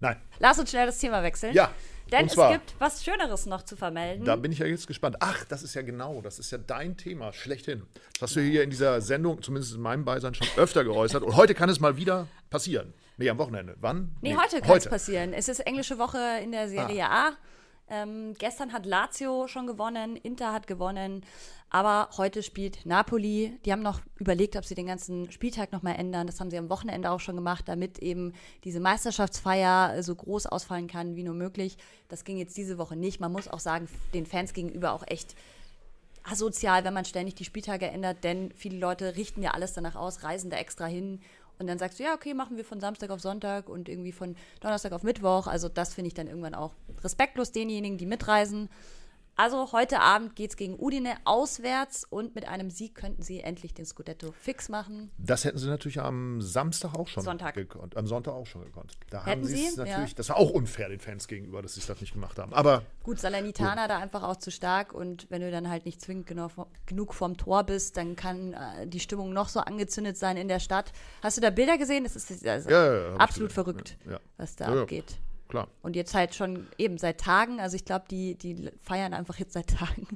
Nein, 0.00 0.16
Lass 0.38 0.58
uns 0.58 0.70
schnell 0.70 0.86
das 0.86 0.98
Thema 0.98 1.22
wechseln. 1.22 1.54
Ja, 1.54 1.70
Denn 2.10 2.28
zwar- 2.30 2.50
es 2.50 2.58
gibt 2.58 2.74
was 2.80 3.04
Schöneres 3.04 3.44
noch 3.46 3.62
zu 3.62 3.76
vermelden. 3.76 4.24
da 4.24 4.36
bin 4.36 4.52
ich 4.52 4.58
ja 4.58 4.66
jetzt 4.66 4.86
gespannt. 4.86 5.16
Ach, 5.20 5.44
das 5.44 5.62
ist 5.62 5.74
ja 5.74 5.82
genau, 5.82 6.22
das 6.22 6.38
ist 6.38 6.50
ja 6.50 6.58
dein 6.58 6.96
Thema, 6.96 7.32
schlechthin. 7.34 7.82
Das 8.14 8.30
hast 8.30 8.36
du 8.36 8.40
hier 8.40 8.62
in 8.64 8.70
dieser 8.70 9.00
Sendung, 9.02 9.42
zumindest 9.42 9.74
in 9.74 9.80
meinem 9.82 10.04
Beisein, 10.06 10.34
schon 10.34 10.48
öfter 10.56 10.82
geäußert. 10.82 11.22
Und 11.22 11.36
heute 11.36 11.54
kann 11.54 11.68
es 11.68 11.78
mal 11.78 11.96
wieder 11.98 12.26
passieren. 12.50 12.94
Nee, 13.22 13.30
am 13.30 13.38
Wochenende. 13.38 13.76
Wann? 13.80 14.14
Nee, 14.20 14.36
heute 14.36 14.60
kann 14.60 14.76
es 14.76 14.88
passieren. 14.88 15.32
Es 15.32 15.48
ist 15.48 15.60
englische 15.60 15.98
Woche 15.98 16.18
in 16.42 16.50
der 16.50 16.68
Serie 16.68 17.08
Ah. 17.08 17.28
A. 17.28 17.32
Ähm, 17.88 18.34
gestern 18.38 18.72
hat 18.72 18.86
Lazio 18.86 19.48
schon 19.48 19.66
gewonnen, 19.66 20.16
Inter 20.16 20.52
hat 20.52 20.66
gewonnen, 20.66 21.24
aber 21.68 22.08
heute 22.16 22.42
spielt 22.42 22.86
Napoli. 22.86 23.58
Die 23.64 23.72
haben 23.72 23.82
noch 23.82 24.00
überlegt, 24.18 24.56
ob 24.56 24.64
sie 24.64 24.74
den 24.74 24.86
ganzen 24.86 25.30
Spieltag 25.30 25.72
nochmal 25.72 25.96
ändern. 25.96 26.26
Das 26.26 26.40
haben 26.40 26.50
sie 26.50 26.56
am 26.58 26.70
Wochenende 26.70 27.10
auch 27.10 27.20
schon 27.20 27.36
gemacht, 27.36 27.64
damit 27.68 27.98
eben 27.98 28.32
diese 28.64 28.80
Meisterschaftsfeier 28.80 30.02
so 30.02 30.14
groß 30.14 30.46
ausfallen 30.46 30.86
kann 30.86 31.16
wie 31.16 31.22
nur 31.22 31.34
möglich. 31.34 31.76
Das 32.08 32.24
ging 32.24 32.38
jetzt 32.38 32.56
diese 32.56 32.78
Woche 32.78 32.96
nicht. 32.96 33.20
Man 33.20 33.32
muss 33.32 33.46
auch 33.46 33.60
sagen, 33.60 33.88
den 34.14 34.26
Fans 34.26 34.52
gegenüber 34.52 34.92
auch 34.92 35.04
echt 35.06 35.34
asozial, 36.24 36.84
wenn 36.84 36.94
man 36.94 37.04
ständig 37.04 37.34
die 37.34 37.44
Spieltage 37.44 37.86
ändert, 37.88 38.24
denn 38.24 38.52
viele 38.54 38.78
Leute 38.78 39.16
richten 39.16 39.42
ja 39.42 39.50
alles 39.50 39.72
danach 39.74 39.96
aus, 39.96 40.22
reisen 40.22 40.50
da 40.50 40.56
extra 40.56 40.86
hin 40.86 41.20
und 41.58 41.66
dann 41.66 41.78
sagst 41.78 41.98
du, 41.98 42.04
ja, 42.04 42.14
okay, 42.14 42.34
machen 42.34 42.56
wir 42.56 42.64
von 42.64 42.80
Samstag 42.80 43.10
auf 43.10 43.20
Sonntag 43.20 43.68
und 43.68 43.88
irgendwie 43.88 44.12
von 44.12 44.36
Donnerstag 44.60 44.92
auf 44.92 45.02
Mittwoch. 45.02 45.46
Also 45.46 45.68
das 45.68 45.94
finde 45.94 46.08
ich 46.08 46.14
dann 46.14 46.26
irgendwann 46.26 46.54
auch 46.54 46.72
respektlos 47.02 47.52
denjenigen, 47.52 47.98
die 47.98 48.06
mitreisen. 48.06 48.68
Also 49.34 49.72
heute 49.72 50.00
Abend 50.00 50.36
geht 50.36 50.50
es 50.50 50.56
gegen 50.56 50.78
Udine 50.78 51.14
auswärts 51.24 52.04
und 52.08 52.34
mit 52.34 52.46
einem 52.46 52.70
Sieg 52.70 52.94
könnten 52.94 53.22
sie 53.22 53.40
endlich 53.40 53.72
den 53.72 53.86
Scudetto 53.86 54.30
fix 54.32 54.68
machen. 54.68 55.10
Das 55.16 55.44
hätten 55.44 55.56
sie 55.56 55.68
natürlich 55.68 56.00
am 56.00 56.42
Samstag 56.42 56.94
auch 56.94 57.08
schon 57.08 57.22
Sonntag. 57.22 57.54
gekonnt. 57.54 57.96
Am 57.96 58.06
Sonntag 58.06 58.34
auch 58.34 58.46
schon 58.46 58.62
gekonnt. 58.62 58.92
Da 59.08 59.24
Hätten 59.24 59.30
haben 59.30 59.44
sie 59.44 59.66
es 59.66 59.76
natürlich. 59.76 60.10
Ja. 60.10 60.16
Das 60.16 60.28
war 60.28 60.36
auch 60.36 60.50
unfair 60.50 60.90
den 60.90 61.00
Fans 61.00 61.28
gegenüber, 61.28 61.62
dass 61.62 61.74
sie 61.74 61.80
es 61.80 61.86
das 61.86 62.00
nicht 62.00 62.12
gemacht 62.12 62.38
haben. 62.38 62.52
Aber 62.52 62.82
Gut, 63.02 63.18
Salernitana 63.18 63.88
da 63.88 63.98
einfach 63.98 64.22
auch 64.22 64.36
zu 64.36 64.50
stark 64.50 64.92
und 64.92 65.26
wenn 65.30 65.40
du 65.40 65.50
dann 65.50 65.70
halt 65.70 65.86
nicht 65.86 66.00
zwingend 66.00 66.26
genau, 66.26 66.48
genug 66.84 67.14
vom 67.14 67.36
Tor 67.38 67.64
bist, 67.64 67.96
dann 67.96 68.16
kann 68.16 68.52
äh, 68.52 68.86
die 68.86 69.00
Stimmung 69.00 69.32
noch 69.32 69.48
so 69.48 69.60
angezündet 69.60 70.18
sein 70.18 70.36
in 70.36 70.48
der 70.48 70.60
Stadt. 70.60 70.92
Hast 71.22 71.38
du 71.38 71.40
da 71.40 71.50
Bilder 71.50 71.78
gesehen? 71.78 72.04
Das 72.04 72.16
ist 72.16 72.46
also 72.46 72.68
Ja, 72.68 73.10
ja, 73.10 73.16
absolut 73.16 73.52
verrückt, 73.52 73.96
was 74.36 74.56
da 74.56 74.66
abgeht. 74.66 75.16
Klar. 75.52 75.68
Und 75.82 75.96
jetzt 75.96 76.14
halt 76.14 76.34
schon 76.34 76.66
eben 76.78 76.96
seit 76.96 77.20
Tagen, 77.20 77.60
also 77.60 77.76
ich 77.76 77.84
glaube, 77.84 78.06
die, 78.10 78.36
die 78.36 78.70
feiern 78.80 79.12
einfach 79.12 79.38
jetzt 79.38 79.52
seit 79.52 79.68
Tagen 79.78 80.08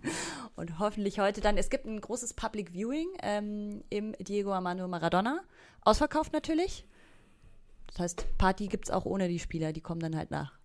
und 0.56 0.78
hoffentlich 0.78 1.20
heute 1.20 1.40
dann. 1.40 1.58
Es 1.58 1.68
gibt 1.70 1.84
ein 1.84 2.00
großes 2.00 2.34
Public 2.34 2.72
Viewing 2.72 3.08
ähm, 3.22 3.84
im 3.90 4.14
Diego 4.18 4.52
Armando 4.52 4.88
Maradona. 4.88 5.42
Ausverkauft 5.82 6.32
natürlich. 6.32 6.86
Das 7.88 8.00
heißt, 8.00 8.38
Party 8.38 8.66
gibt 8.66 8.86
es 8.86 8.90
auch 8.90 9.04
ohne 9.04 9.28
die 9.28 9.38
Spieler, 9.38 9.72
die 9.72 9.82
kommen 9.82 10.00
dann 10.00 10.16
halt 10.16 10.30
nach. 10.30 10.58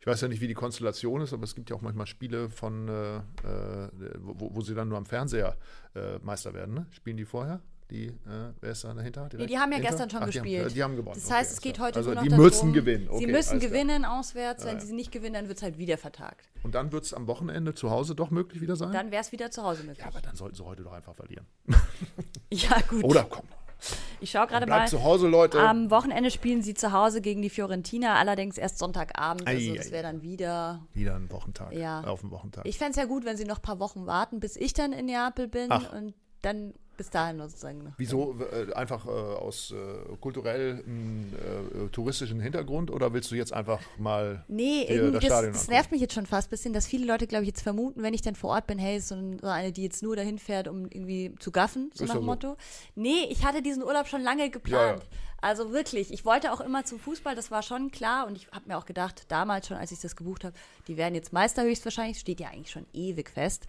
Ich 0.00 0.06
weiß 0.06 0.20
ja 0.20 0.28
nicht, 0.28 0.40
wie 0.40 0.46
die 0.46 0.54
Konstellation 0.54 1.22
ist, 1.22 1.32
aber 1.32 1.44
es 1.44 1.54
gibt 1.54 1.70
ja 1.70 1.76
auch 1.76 1.80
manchmal 1.80 2.06
Spiele 2.06 2.50
von, 2.50 2.86
äh, 2.88 3.16
äh, 3.16 3.90
wo, 4.18 4.54
wo 4.54 4.60
sie 4.60 4.74
dann 4.74 4.88
nur 4.88 4.98
am 4.98 5.06
Fernseher 5.06 5.56
äh, 5.94 6.18
Meister 6.18 6.54
werden. 6.54 6.74
Ne? 6.74 6.86
Spielen 6.90 7.16
die 7.16 7.24
vorher? 7.24 7.62
Die, 7.90 8.08
äh, 8.08 8.12
wer 8.60 8.72
ist 8.72 8.84
da 8.84 8.92
dahinter? 8.92 9.28
Nee, 9.34 9.46
die 9.46 9.58
haben 9.58 9.72
ja 9.72 9.78
Inter? 9.78 9.90
gestern 9.90 10.10
schon 10.10 10.20
Ach, 10.22 10.26
die 10.26 10.32
gespielt. 10.32 10.64
Haben, 10.66 10.74
die 10.74 10.82
haben 10.82 10.96
gewonnen. 10.96 11.14
Das 11.14 11.24
Okay, 11.24 11.34
heißt, 11.34 11.50
es 11.52 11.56
alles 11.56 11.62
geht 11.62 11.78
heute 11.78 11.96
also 11.96 12.10
nur 12.10 12.14
noch 12.16 12.22
die 12.22 12.28
darum, 12.28 12.44
müssen 12.44 12.72
gewinnen. 12.74 13.08
Okay, 13.08 13.18
sie 13.18 13.26
müssen 13.26 13.50
alles 13.50 13.64
klar. 13.64 13.70
gewinnen 13.72 14.04
auswärts. 14.04 14.64
Wenn 14.66 14.78
ja. 14.78 14.84
sie 14.84 14.92
nicht 14.92 15.10
gewinnen, 15.10 15.34
dann 15.34 15.48
wird 15.48 15.56
es 15.56 15.62
halt 15.62 15.78
wieder 15.78 15.96
vertagt. 15.96 16.48
Und 16.62 16.74
dann 16.74 16.92
wird 16.92 17.04
es 17.04 17.14
am 17.14 17.26
Wochenende 17.26 17.74
zu 17.74 17.90
Hause 17.90 18.14
doch 18.14 18.30
möglich 18.30 18.60
wieder 18.60 18.76
sein? 18.76 18.92
Dann 18.92 19.10
wäre 19.10 19.22
es 19.22 19.32
wieder 19.32 19.50
zu 19.50 19.62
Hause 19.62 19.84
möglich. 19.84 20.00
ja, 20.00 20.06
aber 20.06 20.20
dann 20.20 20.36
sollten 20.36 20.56
sie 20.56 20.64
heute 20.64 20.82
doch 20.82 20.92
einfach 20.92 21.14
verlieren. 21.14 21.46
Ja, 22.50 22.80
gut. 22.88 23.04
Oder 23.04 23.24
komm, 23.24 23.44
ich 24.20 24.30
schaue 24.30 24.46
gerade 24.46 24.66
mal. 24.66 24.88
zu 24.88 25.02
Hause, 25.02 25.28
Leute. 25.28 25.60
Am 25.60 25.90
Wochenende 25.90 26.30
spielen 26.30 26.62
sie 26.62 26.74
zu 26.74 26.92
Hause 26.92 27.20
gegen 27.20 27.42
die 27.42 27.50
Fiorentina, 27.50 28.16
allerdings 28.16 28.58
erst 28.58 28.78
Sonntagabend. 28.78 29.46
Also 29.46 29.70
Ei, 29.70 29.76
das 29.76 29.88
ei. 29.88 29.90
wäre 29.92 30.02
dann 30.04 30.22
wieder. 30.22 30.86
wieder 30.94 31.14
ein 31.14 31.30
Wochentag. 31.30 31.72
Ja. 31.72 32.02
Auf 32.04 32.20
den 32.22 32.30
Wochentag. 32.30 32.66
Ich 32.66 32.78
fände 32.78 32.92
es 32.92 32.96
ja 32.96 33.04
gut, 33.04 33.24
wenn 33.24 33.36
sie 33.36 33.44
noch 33.44 33.58
ein 33.58 33.62
paar 33.62 33.78
Wochen 33.80 34.06
warten, 34.06 34.40
bis 34.40 34.56
ich 34.56 34.72
dann 34.72 34.92
in 34.92 35.06
Neapel 35.06 35.46
bin 35.46 35.66
Ach. 35.70 35.92
und 35.92 36.14
dann 36.42 36.74
bis 36.98 37.08
dahin 37.08 37.38
sozusagen 37.38 37.82
noch. 37.84 37.92
Wieso? 37.96 38.36
Äh, 38.52 38.74
einfach 38.74 39.06
äh, 39.06 39.08
aus 39.08 39.70
äh, 39.72 40.16
kulturell 40.20 40.84
äh, 40.86 41.88
touristischen 41.88 42.40
Hintergrund 42.40 42.90
oder 42.90 43.12
willst 43.14 43.30
du 43.30 43.34
jetzt 43.36 43.52
einfach 43.54 43.80
mal 43.96 44.44
Nee, 44.48 44.84
dir 44.86 45.10
das 45.10 45.12
das, 45.12 45.24
Stadion 45.24 45.52
das 45.52 45.60
angucken? 45.62 45.72
nervt 45.72 45.92
mich 45.92 46.00
jetzt 46.02 46.12
schon 46.14 46.26
fast 46.26 46.48
ein 46.48 46.50
bisschen, 46.50 46.72
dass 46.74 46.86
viele 46.86 47.06
Leute, 47.06 47.26
glaube 47.26 47.44
ich, 47.44 47.48
jetzt 47.48 47.62
vermuten, 47.62 48.02
wenn 48.02 48.12
ich 48.12 48.20
dann 48.22 48.34
vor 48.34 48.50
Ort 48.50 48.66
bin, 48.66 48.78
hey, 48.78 48.98
ist 48.98 49.08
so, 49.08 49.14
ein, 49.14 49.38
so 49.40 49.46
eine, 49.46 49.72
die 49.72 49.82
jetzt 49.84 50.02
nur 50.02 50.16
dahin 50.16 50.38
fährt, 50.38 50.68
um 50.68 50.84
irgendwie 50.84 51.34
zu 51.38 51.50
gaffen, 51.50 51.90
so 51.94 52.04
Ist 52.04 52.08
nach 52.08 52.16
ja 52.16 52.20
dem 52.20 52.24
so. 52.24 52.26
Motto. 52.26 52.56
Nee, 52.94 53.24
ich 53.30 53.44
hatte 53.46 53.62
diesen 53.62 53.82
Urlaub 53.82 54.06
schon 54.08 54.22
lange 54.22 54.50
geplant. 54.50 55.00
Ja, 55.02 55.08
Also 55.40 55.72
wirklich, 55.72 56.12
ich 56.12 56.24
wollte 56.24 56.52
auch 56.52 56.60
immer 56.60 56.84
zum 56.84 56.98
Fußball, 56.98 57.34
das 57.36 57.50
war 57.50 57.62
schon 57.62 57.90
klar 57.92 58.26
und 58.26 58.36
ich 58.36 58.48
habe 58.50 58.68
mir 58.68 58.76
auch 58.76 58.86
gedacht, 58.86 59.24
damals 59.28 59.68
schon, 59.68 59.76
als 59.76 59.92
ich 59.92 60.00
das 60.00 60.16
gebucht 60.16 60.44
habe, 60.44 60.54
die 60.88 60.96
werden 60.96 61.14
jetzt 61.14 61.32
Meister 61.32 61.62
höchstwahrscheinlich, 61.62 62.18
steht 62.18 62.40
ja 62.40 62.48
eigentlich 62.48 62.70
schon 62.72 62.86
ewig 62.92 63.30
fest. 63.30 63.66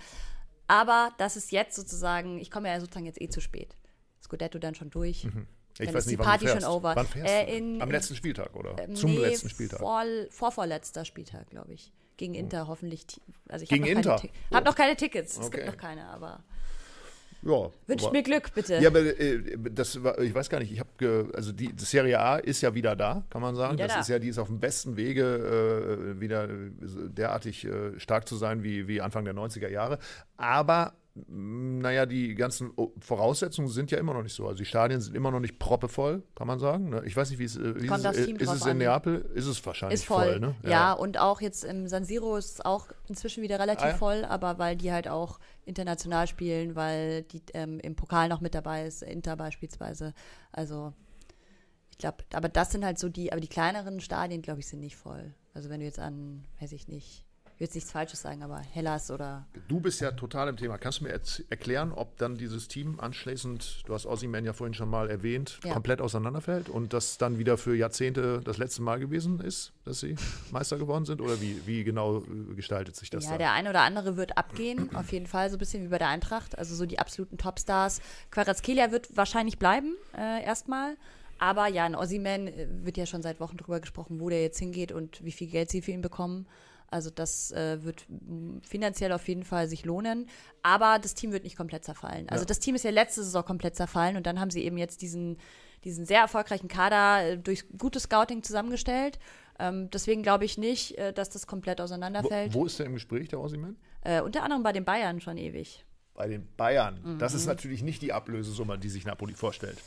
Aber 0.70 1.12
das 1.18 1.36
ist 1.36 1.52
jetzt 1.52 1.76
sozusagen, 1.76 2.40
ich 2.40 2.52
komme 2.52 2.70
ja 2.70 2.80
sozusagen 2.80 3.06
jetzt 3.06 3.20
eh 3.20 3.28
zu 3.28 3.42
spät. 3.42 3.76
Scudetto 4.24 4.60
dann 4.60 4.76
schon 4.76 4.90
durch. 4.92 5.26
Ich 5.26 5.32
Dann 5.32 5.48
weiß 5.96 5.96
ist 5.96 6.06
die 6.06 6.10
nicht, 6.12 6.20
wann 6.20 6.26
Party 6.28 6.46
du 6.46 6.52
fährst. 6.52 6.66
schon 6.68 6.76
over. 6.76 6.96
Wann 6.96 7.08
fährst 7.08 7.34
Äh, 7.34 7.46
du? 7.46 7.52
in- 7.58 7.82
Am 7.82 7.90
letzten 7.92 8.16
Spieltag 8.16 8.56
oder? 8.56 8.78
Ähm, 8.78 8.96
Zum 8.96 9.10
nee, 9.12 9.18
letzten 9.18 9.50
Spieltag. 9.50 9.80
Vor, 9.80 10.04
vorvorletzter 10.30 11.06
Spieltag, 11.06 11.50
glaube 11.50 11.74
ich. 11.74 11.92
Gegen 12.18 12.34
Inter 12.36 12.68
hoffentlich. 12.68 13.06
Also 13.48 13.64
ich 13.64 13.70
Gegen 13.70 13.86
keine 13.86 13.96
Inter? 13.96 14.18
Ti- 14.18 14.30
hab 14.54 14.66
noch 14.66 14.76
keine 14.76 14.96
Tickets. 14.96 15.38
Es 15.38 15.46
Okay. 15.48 15.58
gibt 15.58 15.68
noch 15.68 15.78
keine, 15.78 16.06
aber 16.10 16.44
ja, 17.42 17.70
wünscht 17.88 18.12
mir 18.12 18.24
Glück, 18.24 18.54
bitte. 18.54 18.80
Ja, 18.80 18.90
aber 18.90 19.00
äh, 19.00 19.42
das 19.72 20.04
war, 20.04 20.20
ich 20.20 20.34
weiß 20.34 20.50
gar 20.50 20.60
nicht, 20.60 20.72
ich 20.72 20.80
habe, 20.80 21.30
also 21.34 21.52
die, 21.52 21.74
die 21.74 21.86
Serie 21.86 22.20
A 22.20 22.38
ist 22.38 22.62
ja 22.62 22.74
wieder 22.74 22.96
da, 22.96 23.24
kann 23.30 23.42
man 23.42 23.56
sagen. 23.56 23.74
Wieder 23.74 23.86
das 23.86 23.94
da. 23.96 24.00
ist 24.02 24.10
ja, 24.10 24.20
die 24.20 24.30
ist 24.30 24.40
auf 24.40 24.48
dem 24.48 24.60
besten 24.60 24.98
Wege, 24.98 26.16
äh, 26.18 26.20
wieder 26.20 26.50
äh, 26.50 26.72
derartig 27.10 27.66
äh, 27.66 28.00
stark 28.00 28.28
zu 28.28 28.36
sein 28.36 28.64
wie, 28.64 28.88
wie 28.88 29.02
Anfang 29.02 29.26
der 29.26 29.34
90er 29.34 29.70
Jahre. 29.70 30.00
Aber 30.38 30.94
naja, 31.16 32.06
die 32.06 32.36
ganzen 32.36 32.72
Voraussetzungen 33.00 33.68
sind 33.68 33.92
ja 33.92 33.98
immer 33.98 34.14
noch 34.14 34.24
nicht 34.24 34.34
so. 34.36 34.46
Also 34.48 34.60
die 34.60 34.66
Stadien 34.66 35.02
sind 35.02 35.16
immer 35.16 35.32
noch 35.32 35.40
nicht 35.40 35.60
proppevoll, 35.60 36.24
kann 36.36 36.48
man 36.48 36.60
sagen. 36.60 36.90
ne? 36.90 37.02
Ich 37.06 37.16
weiß 37.18 37.30
nicht, 37.32 37.40
wie 37.40 37.44
es 37.46 37.58
äh, 37.58 37.82
wie 37.82 37.88
Kommt 37.88 38.00
ist, 38.02 38.06
aufs 38.06 38.18
es- 38.20 38.28
ist 38.28 38.50
es 38.52 38.62
in 38.64 38.70
an. 38.72 38.78
Neapel? 38.78 39.30
Ist 39.34 39.46
es 39.48 39.66
wahrscheinlich 39.66 40.00
ist 40.00 40.06
voll. 40.06 40.40
ne? 40.40 40.56
ja. 40.64 40.94
und 40.94 41.18
auch 41.20 41.42
jetzt 41.42 41.64
im 41.66 41.88
San 41.88 42.06
Siro 42.06 42.38
ist 42.38 42.54
es 42.54 42.62
auch 42.62 42.88
inzwischen 43.08 43.44
wieder 43.44 43.60
relativ 43.60 43.86
Ah, 43.86 43.90
ja. 43.90 43.96
voll, 43.96 44.24
aber 44.26 44.60
weil 44.60 44.76
die 44.78 44.92
halt 44.92 45.08
auch 45.08 45.40
international 45.66 46.28
spielen, 46.28 46.76
weil 46.76 47.24
die 47.24 47.42
ähm, 47.54 47.80
im 47.80 47.96
Pokal 47.96 48.30
noch 48.30 48.40
mit 48.42 48.56
dabei 48.56 48.86
ist, 48.86 49.04
Inter 49.04 49.36
beispielsweise. 49.36 50.14
Also 50.52 50.94
ich 51.92 51.98
glaube, 51.98 52.18
aber 52.34 52.48
das 52.50 52.72
sind 52.72 52.86
halt 52.86 52.98
so 52.98 53.10
die, 53.10 53.32
aber 53.32 53.42
die 53.42 53.48
kleineren 53.50 54.00
Stadien, 54.00 54.42
glaube 54.42 54.62
ich, 54.62 54.68
sind 54.68 54.80
nicht 54.80 54.96
voll. 54.96 55.34
Also 55.54 55.70
wenn 55.70 55.80
du 55.82 55.86
jetzt 55.86 56.00
an, 56.00 56.46
weiß 56.62 56.72
ich 56.72 56.88
nicht, 56.88 57.26
will 57.60 57.66
jetzt 57.66 57.76
nichts 57.76 57.92
Falsches 57.92 58.22
sagen, 58.22 58.42
aber 58.42 58.60
Hellas 58.60 59.12
oder. 59.12 59.46
Du 59.68 59.80
bist 59.80 60.00
ja 60.00 60.12
total 60.12 60.48
im 60.48 60.58
Thema. 60.58 60.78
Kannst 60.78 61.02
du 61.02 61.04
mir 61.04 61.20
erklären, 61.50 61.92
ob 61.92 62.18
dann 62.18 62.38
dieses 62.38 62.68
Team 62.70 63.00
anschließend, 63.00 63.84
du 63.86 63.94
hast 63.94 64.06
Ossiman 64.06 64.46
ja 64.46 64.54
vorhin 64.54 64.74
schon 64.74 64.90
mal 64.90 65.10
erwähnt, 65.10 65.60
ja. 65.66 65.74
komplett 65.74 66.00
auseinanderfällt 66.00 66.70
und 66.70 66.94
das 66.94 67.18
dann 67.18 67.38
wieder 67.38 67.58
für 67.58 67.76
Jahrzehnte 67.76 68.40
das 68.44 68.58
letzte 68.58 68.82
Mal 68.82 69.00
gewesen 69.00 69.42
ist, 69.42 69.74
dass 69.84 70.00
sie 70.00 70.16
Meister 70.52 70.78
geworden 70.78 71.06
sind? 71.06 71.20
Oder 71.22 71.42
wie, 71.42 71.62
wie 71.66 71.84
genau 71.84 72.20
äh, 72.20 72.56
gestaltet 72.56 72.96
sich 72.96 73.10
das? 73.10 73.26
Ja, 73.26 73.32
da? 73.32 73.38
der 73.38 73.52
eine 73.52 73.70
oder 73.70 73.82
andere 73.82 74.16
wird 74.16 74.38
abgehen, 74.38 74.90
auf 74.96 75.12
jeden 75.12 75.28
Fall, 75.28 75.50
so 75.50 75.58
ein 75.58 75.60
bisschen 75.60 75.84
wie 75.84 75.90
bei 75.90 75.98
der 75.98 76.08
Eintracht. 76.08 76.58
Also 76.58 76.76
so 76.76 76.86
die 76.86 77.00
absoluten 77.00 77.38
Topstars. 77.38 78.02
Quarazkelia 78.32 78.92
wird 78.92 79.16
wahrscheinlich 79.18 79.60
bleiben, 79.60 79.96
äh, 80.18 80.44
erstmal. 80.44 80.96
Aber 81.40 81.68
ja, 81.68 81.86
ein 81.86 81.96
Ossiman 81.96 82.48
äh, 82.48 82.68
wird 82.84 82.96
ja 82.96 83.06
schon 83.06 83.22
seit 83.22 83.42
Wochen 83.42 83.58
drüber 83.58 83.82
gesprochen, 83.82 84.22
wo 84.22 84.30
der 84.30 84.42
jetzt 84.42 84.60
hingeht 84.60 84.94
und 84.94 85.24
wie 85.26 85.32
viel 85.32 85.48
Geld 85.48 85.70
sie 85.70 85.82
für 85.82 85.92
ihn 85.92 86.02
bekommen. 86.02 86.48
Also 86.92 87.10
das 87.10 87.52
äh, 87.52 87.84
wird 87.84 88.06
finanziell 88.62 89.12
auf 89.12 89.28
jeden 89.28 89.44
Fall 89.44 89.68
sich 89.68 89.86
lohnen. 89.86 90.28
Aber 90.64 91.00
das 91.00 91.14
Team 91.14 91.32
wird 91.32 91.44
nicht 91.44 91.56
komplett 91.56 91.84
zerfallen. 91.84 92.28
Also 92.30 92.44
ja. 92.44 92.48
das 92.48 92.60
Team 92.60 92.76
ist 92.76 92.84
ja 92.84 92.92
letzte 92.92 93.24
Saison 93.24 93.46
komplett 93.46 93.76
zerfallen 93.76 94.18
und 94.18 94.26
dann 94.26 94.40
haben 94.40 94.52
sie 94.52 94.64
eben 94.64 94.78
jetzt 94.78 95.02
diesen, 95.02 95.38
diesen 95.84 96.06
sehr 96.06 96.22
erfolgreichen 96.22 96.68
Kader 96.68 97.32
äh, 97.32 97.38
durch 97.38 97.66
gutes 97.78 98.04
Scouting 98.04 98.44
zusammengestellt. 98.44 99.20
Ähm, 99.60 99.90
deswegen 99.92 100.24
glaube 100.24 100.46
ich 100.46 100.58
nicht, 100.58 100.98
äh, 100.98 101.14
dass 101.14 101.30
das 101.30 101.48
komplett 101.48 101.82
auseinanderfällt. 101.82 102.54
Wo, 102.54 102.62
wo 102.62 102.66
ist 102.66 102.80
der 102.80 102.88
im 102.88 102.94
Gespräch, 102.94 103.28
der 103.28 103.40
Ossiman? 103.40 103.76
Äh, 104.02 104.22
unter 104.22 104.44
anderem 104.44 104.64
bei 104.64 104.72
den 104.72 104.86
Bayern 104.86 105.22
schon 105.22 105.38
ewig. 105.38 105.86
Bei 106.14 106.28
den 106.28 106.48
Bayern. 106.58 107.00
Mhm. 107.04 107.20
Das 107.20 107.34
ist 107.34 107.44
mhm. 107.44 107.50
natürlich 107.50 107.84
nicht 107.84 108.02
die 108.02 108.14
Ablösesumme, 108.14 108.78
die 108.78 108.90
sich 108.90 109.06
Napoli 109.06 109.34
vorstellt 109.34 109.78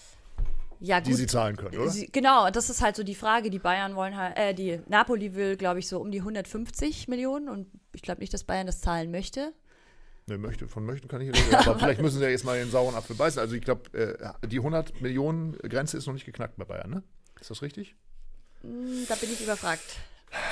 ja, 0.82 1.00
die 1.00 1.14
sie 1.14 1.26
zahlen 1.26 1.56
können, 1.56 1.78
oder? 1.78 1.90
Sie, 1.90 2.06
genau, 2.06 2.50
das 2.50 2.68
ist 2.68 2.82
halt 2.82 2.96
so 2.96 3.04
die 3.04 3.14
Frage. 3.14 3.50
Die 3.50 3.60
Bayern 3.60 3.94
wollen 3.94 4.16
halt, 4.16 4.36
äh, 4.36 4.52
die 4.52 4.80
Napoli 4.88 5.34
will, 5.34 5.56
glaube 5.56 5.78
ich, 5.78 5.86
so 5.86 6.00
um 6.00 6.10
die 6.10 6.18
150 6.18 7.06
Millionen 7.06 7.48
und 7.48 7.68
ich 7.92 8.02
glaube 8.02 8.20
nicht, 8.20 8.34
dass 8.34 8.42
Bayern 8.42 8.66
das 8.66 8.80
zahlen 8.80 9.12
möchte. 9.12 9.52
Ne, 10.26 10.38
möchte, 10.38 10.66
von 10.66 10.84
möchten 10.84 11.06
kann 11.06 11.20
ich 11.20 11.28
reden, 11.28 11.54
aber 11.54 11.78
vielleicht 11.78 12.00
müssen 12.00 12.18
sie 12.18 12.24
ja 12.24 12.30
jetzt 12.30 12.44
mal 12.44 12.58
den 12.58 12.70
sauren 12.70 12.96
Apfel 12.96 13.14
beißen. 13.14 13.40
Also 13.40 13.54
ich 13.54 13.62
glaube, 13.62 13.96
äh, 13.96 14.48
die 14.48 14.58
100 14.58 15.00
Millionen 15.00 15.52
Grenze 15.58 15.96
ist 15.96 16.06
noch 16.06 16.14
nicht 16.14 16.26
geknackt 16.26 16.56
bei 16.56 16.64
Bayern, 16.64 16.90
ne? 16.90 17.02
Ist 17.40 17.50
das 17.50 17.62
richtig? 17.62 17.94
Hm, 18.62 19.06
da 19.08 19.14
bin 19.14 19.32
ich 19.32 19.40
überfragt. 19.40 19.98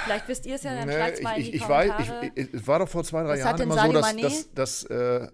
Vielleicht 0.04 0.28
wisst 0.28 0.46
ihr 0.46 0.56
es 0.56 0.62
ja, 0.62 0.74
dann 0.74 0.86
nee, 0.86 0.94
schreibt 0.94 1.22
mal 1.22 1.38
ich, 1.40 1.46
in 1.46 1.52
die 1.52 1.56
ich 1.56 1.62
Kommentare. 1.62 2.22
Weiß, 2.22 2.30
ich, 2.34 2.54
es 2.54 2.66
war 2.66 2.78
doch 2.78 2.88
vor 2.88 3.02
zwei, 3.02 3.22
drei 3.22 3.30
Was 3.30 3.38
Jahren 3.40 3.60
immer 3.62 3.86
so, 3.86 3.92
dass, 3.92 4.16
dass, 4.16 4.52
dass 4.52 4.84
äh, 4.84 5.28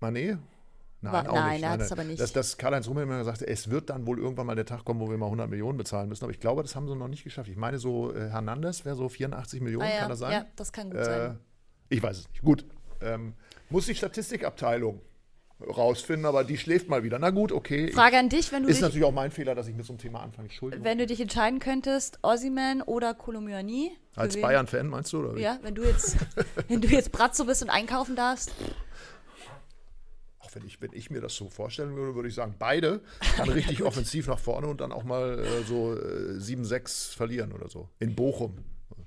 Mané 0.00 0.38
Nein, 1.02 1.12
War, 1.12 1.30
auch 1.30 1.34
nein, 1.34 1.52
nicht. 1.52 1.62
er 1.62 1.70
hat 1.70 1.80
es 1.80 1.92
aber 1.92 2.04
nicht. 2.04 2.20
Dass, 2.20 2.32
dass 2.32 2.58
Karl-Heinz 2.58 2.86
Rummel 2.86 3.04
immer 3.04 3.18
gesagt 3.18 3.40
hat, 3.40 3.48
es 3.48 3.70
wird 3.70 3.88
dann 3.88 4.06
wohl 4.06 4.18
irgendwann 4.18 4.46
mal 4.46 4.54
der 4.54 4.66
Tag 4.66 4.84
kommen, 4.84 5.00
wo 5.00 5.08
wir 5.08 5.16
mal 5.16 5.26
100 5.26 5.48
Millionen 5.48 5.78
bezahlen 5.78 6.08
müssen. 6.08 6.24
Aber 6.24 6.32
ich 6.32 6.40
glaube, 6.40 6.62
das 6.62 6.76
haben 6.76 6.86
sie 6.88 6.94
noch 6.94 7.08
nicht 7.08 7.24
geschafft. 7.24 7.48
Ich 7.48 7.56
meine, 7.56 7.78
so 7.78 8.14
äh, 8.14 8.28
Hernandez 8.28 8.84
wäre 8.84 8.96
so 8.96 9.08
84 9.08 9.62
Millionen, 9.62 9.86
ah, 9.86 9.92
ja. 9.92 10.00
kann 10.00 10.10
das 10.10 10.18
sein? 10.18 10.32
Ja, 10.32 10.46
das 10.56 10.72
kann 10.72 10.90
gut 10.90 11.00
äh, 11.00 11.04
sein. 11.04 11.38
Ich 11.88 12.02
weiß 12.02 12.18
es 12.18 12.28
nicht. 12.28 12.42
Gut. 12.42 12.66
Ähm, 13.00 13.32
muss 13.70 13.86
die 13.86 13.94
Statistikabteilung 13.94 15.00
rausfinden, 15.62 16.26
aber 16.26 16.44
die 16.44 16.58
schläft 16.58 16.88
mal 16.88 17.02
wieder. 17.02 17.18
Na 17.18 17.30
gut, 17.30 17.52
okay. 17.52 17.90
Frage 17.92 18.18
an 18.18 18.28
dich, 18.28 18.52
wenn 18.52 18.62
du 18.62 18.68
Ist 18.68 18.76
dich, 18.76 18.82
natürlich 18.82 19.04
auch 19.04 19.12
mein 19.12 19.30
Fehler, 19.30 19.54
dass 19.54 19.68
ich 19.68 19.74
mit 19.74 19.86
so 19.86 19.92
einem 19.92 19.98
Thema 19.98 20.20
anfange. 20.20 20.48
Entschuldigung. 20.48 20.84
Wenn 20.84 20.98
du 20.98 21.06
dich 21.06 21.20
entscheiden 21.20 21.60
könntest, 21.60 22.18
Ossiman 22.22 22.82
oder 22.82 23.14
Kolomyani. 23.14 23.92
Als 24.16 24.40
Bayern-Fan 24.40 24.86
meinst 24.86 25.12
du, 25.12 25.20
oder 25.20 25.36
wie? 25.36 25.40
Ja, 25.40 25.58
wenn 25.62 25.74
du 25.74 25.82
jetzt, 25.82 26.16
wenn 26.68 26.80
du 26.80 26.88
jetzt 26.88 27.12
Bratzo 27.12 27.44
bist 27.44 27.62
und 27.62 27.70
einkaufen 27.70 28.16
darfst 28.16 28.52
auch 30.50 30.54
wenn 30.54 30.66
ich, 30.66 30.80
wenn 30.80 30.92
ich 30.92 31.10
mir 31.10 31.20
das 31.20 31.34
so 31.34 31.48
vorstellen 31.48 31.96
würde, 31.96 32.14
würde 32.14 32.28
ich 32.28 32.34
sagen, 32.34 32.54
beide 32.58 33.00
dann 33.36 33.48
richtig 33.50 33.82
offensiv 33.82 34.26
nach 34.26 34.38
vorne 34.38 34.66
und 34.66 34.80
dann 34.80 34.92
auch 34.92 35.04
mal 35.04 35.38
äh, 35.38 35.62
so 35.64 35.94
äh, 35.94 36.38
7-6 36.38 37.14
verlieren 37.16 37.52
oder 37.52 37.68
so. 37.68 37.88
In 37.98 38.14
Bochum. 38.14 38.64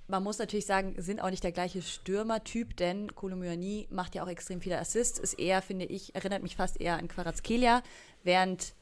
Man 0.08 0.23
muss 0.23 0.38
natürlich 0.38 0.65
sagen, 0.65 0.95
sind 0.97 1.21
auch 1.21 1.29
nicht 1.29 1.43
der 1.43 1.51
gleiche 1.51 1.82
Stürmertyp, 1.82 2.75
denn 2.77 3.15
Kolomyani 3.15 3.88
macht 3.89 4.15
ja 4.15 4.23
auch 4.23 4.27
extrem 4.27 4.62
viele 4.62 4.77
Assists, 4.77 5.17
ist 5.17 5.39
eher, 5.39 5.62
finde 5.62 5.86
ich, 5.86 6.13
erinnert 6.13 6.43
mich 6.43 6.56
fast 6.56 6.79
eher 6.79 6.97
an 6.97 7.08
Quarazkelia, 7.08 7.82
während 8.23 8.73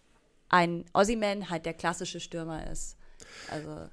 ein 0.50 0.84
Ossiman 0.93 1.50
halt 1.50 1.65
der 1.65 1.74
klassische 1.74 2.19
Stürmer 2.19 2.69
ist. 2.69 2.97
Also 3.50 3.88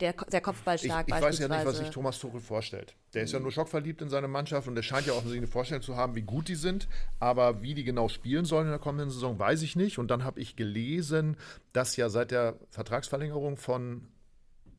der, 0.00 0.12
der 0.12 0.40
Kopfballstark 0.40 1.08
ich, 1.08 1.14
ich 1.14 1.20
weiß 1.20 1.38
ja 1.38 1.48
nicht, 1.48 1.64
was 1.64 1.78
sich 1.78 1.90
Thomas 1.90 2.18
Tuchel 2.18 2.40
vorstellt. 2.40 2.94
Der 3.14 3.22
ist 3.22 3.32
ja 3.32 3.40
nur 3.40 3.52
schockverliebt 3.52 4.02
in 4.02 4.08
seine 4.08 4.28
Mannschaft 4.28 4.66
und 4.68 4.74
der 4.74 4.82
scheint 4.82 5.06
ja 5.06 5.12
offensichtlich 5.12 5.40
eine 5.40 5.52
Vorstellung 5.52 5.82
zu 5.82 5.96
haben, 5.96 6.14
wie 6.14 6.22
gut 6.22 6.48
die 6.48 6.54
sind. 6.54 6.88
Aber 7.18 7.62
wie 7.62 7.74
die 7.74 7.84
genau 7.84 8.08
spielen 8.08 8.44
sollen 8.44 8.66
in 8.66 8.70
der 8.70 8.78
kommenden 8.78 9.10
Saison, 9.10 9.38
weiß 9.38 9.62
ich 9.62 9.76
nicht. 9.76 9.98
Und 9.98 10.10
dann 10.10 10.24
habe 10.24 10.40
ich 10.40 10.56
gelesen, 10.56 11.36
dass 11.72 11.96
ja 11.96 12.08
seit 12.08 12.30
der 12.30 12.56
Vertragsverlängerung 12.70 13.56
von 13.56 14.08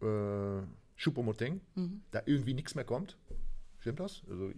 äh, 0.01 0.61
Choupo-Moting 0.97 1.61
mhm. 1.75 2.01
da 2.11 2.21
irgendwie 2.25 2.53
nichts 2.53 2.75
mehr 2.75 2.85
kommt. 2.85 3.17
Stimmt 3.79 3.99
das? 3.99 4.21
Also 4.29 4.51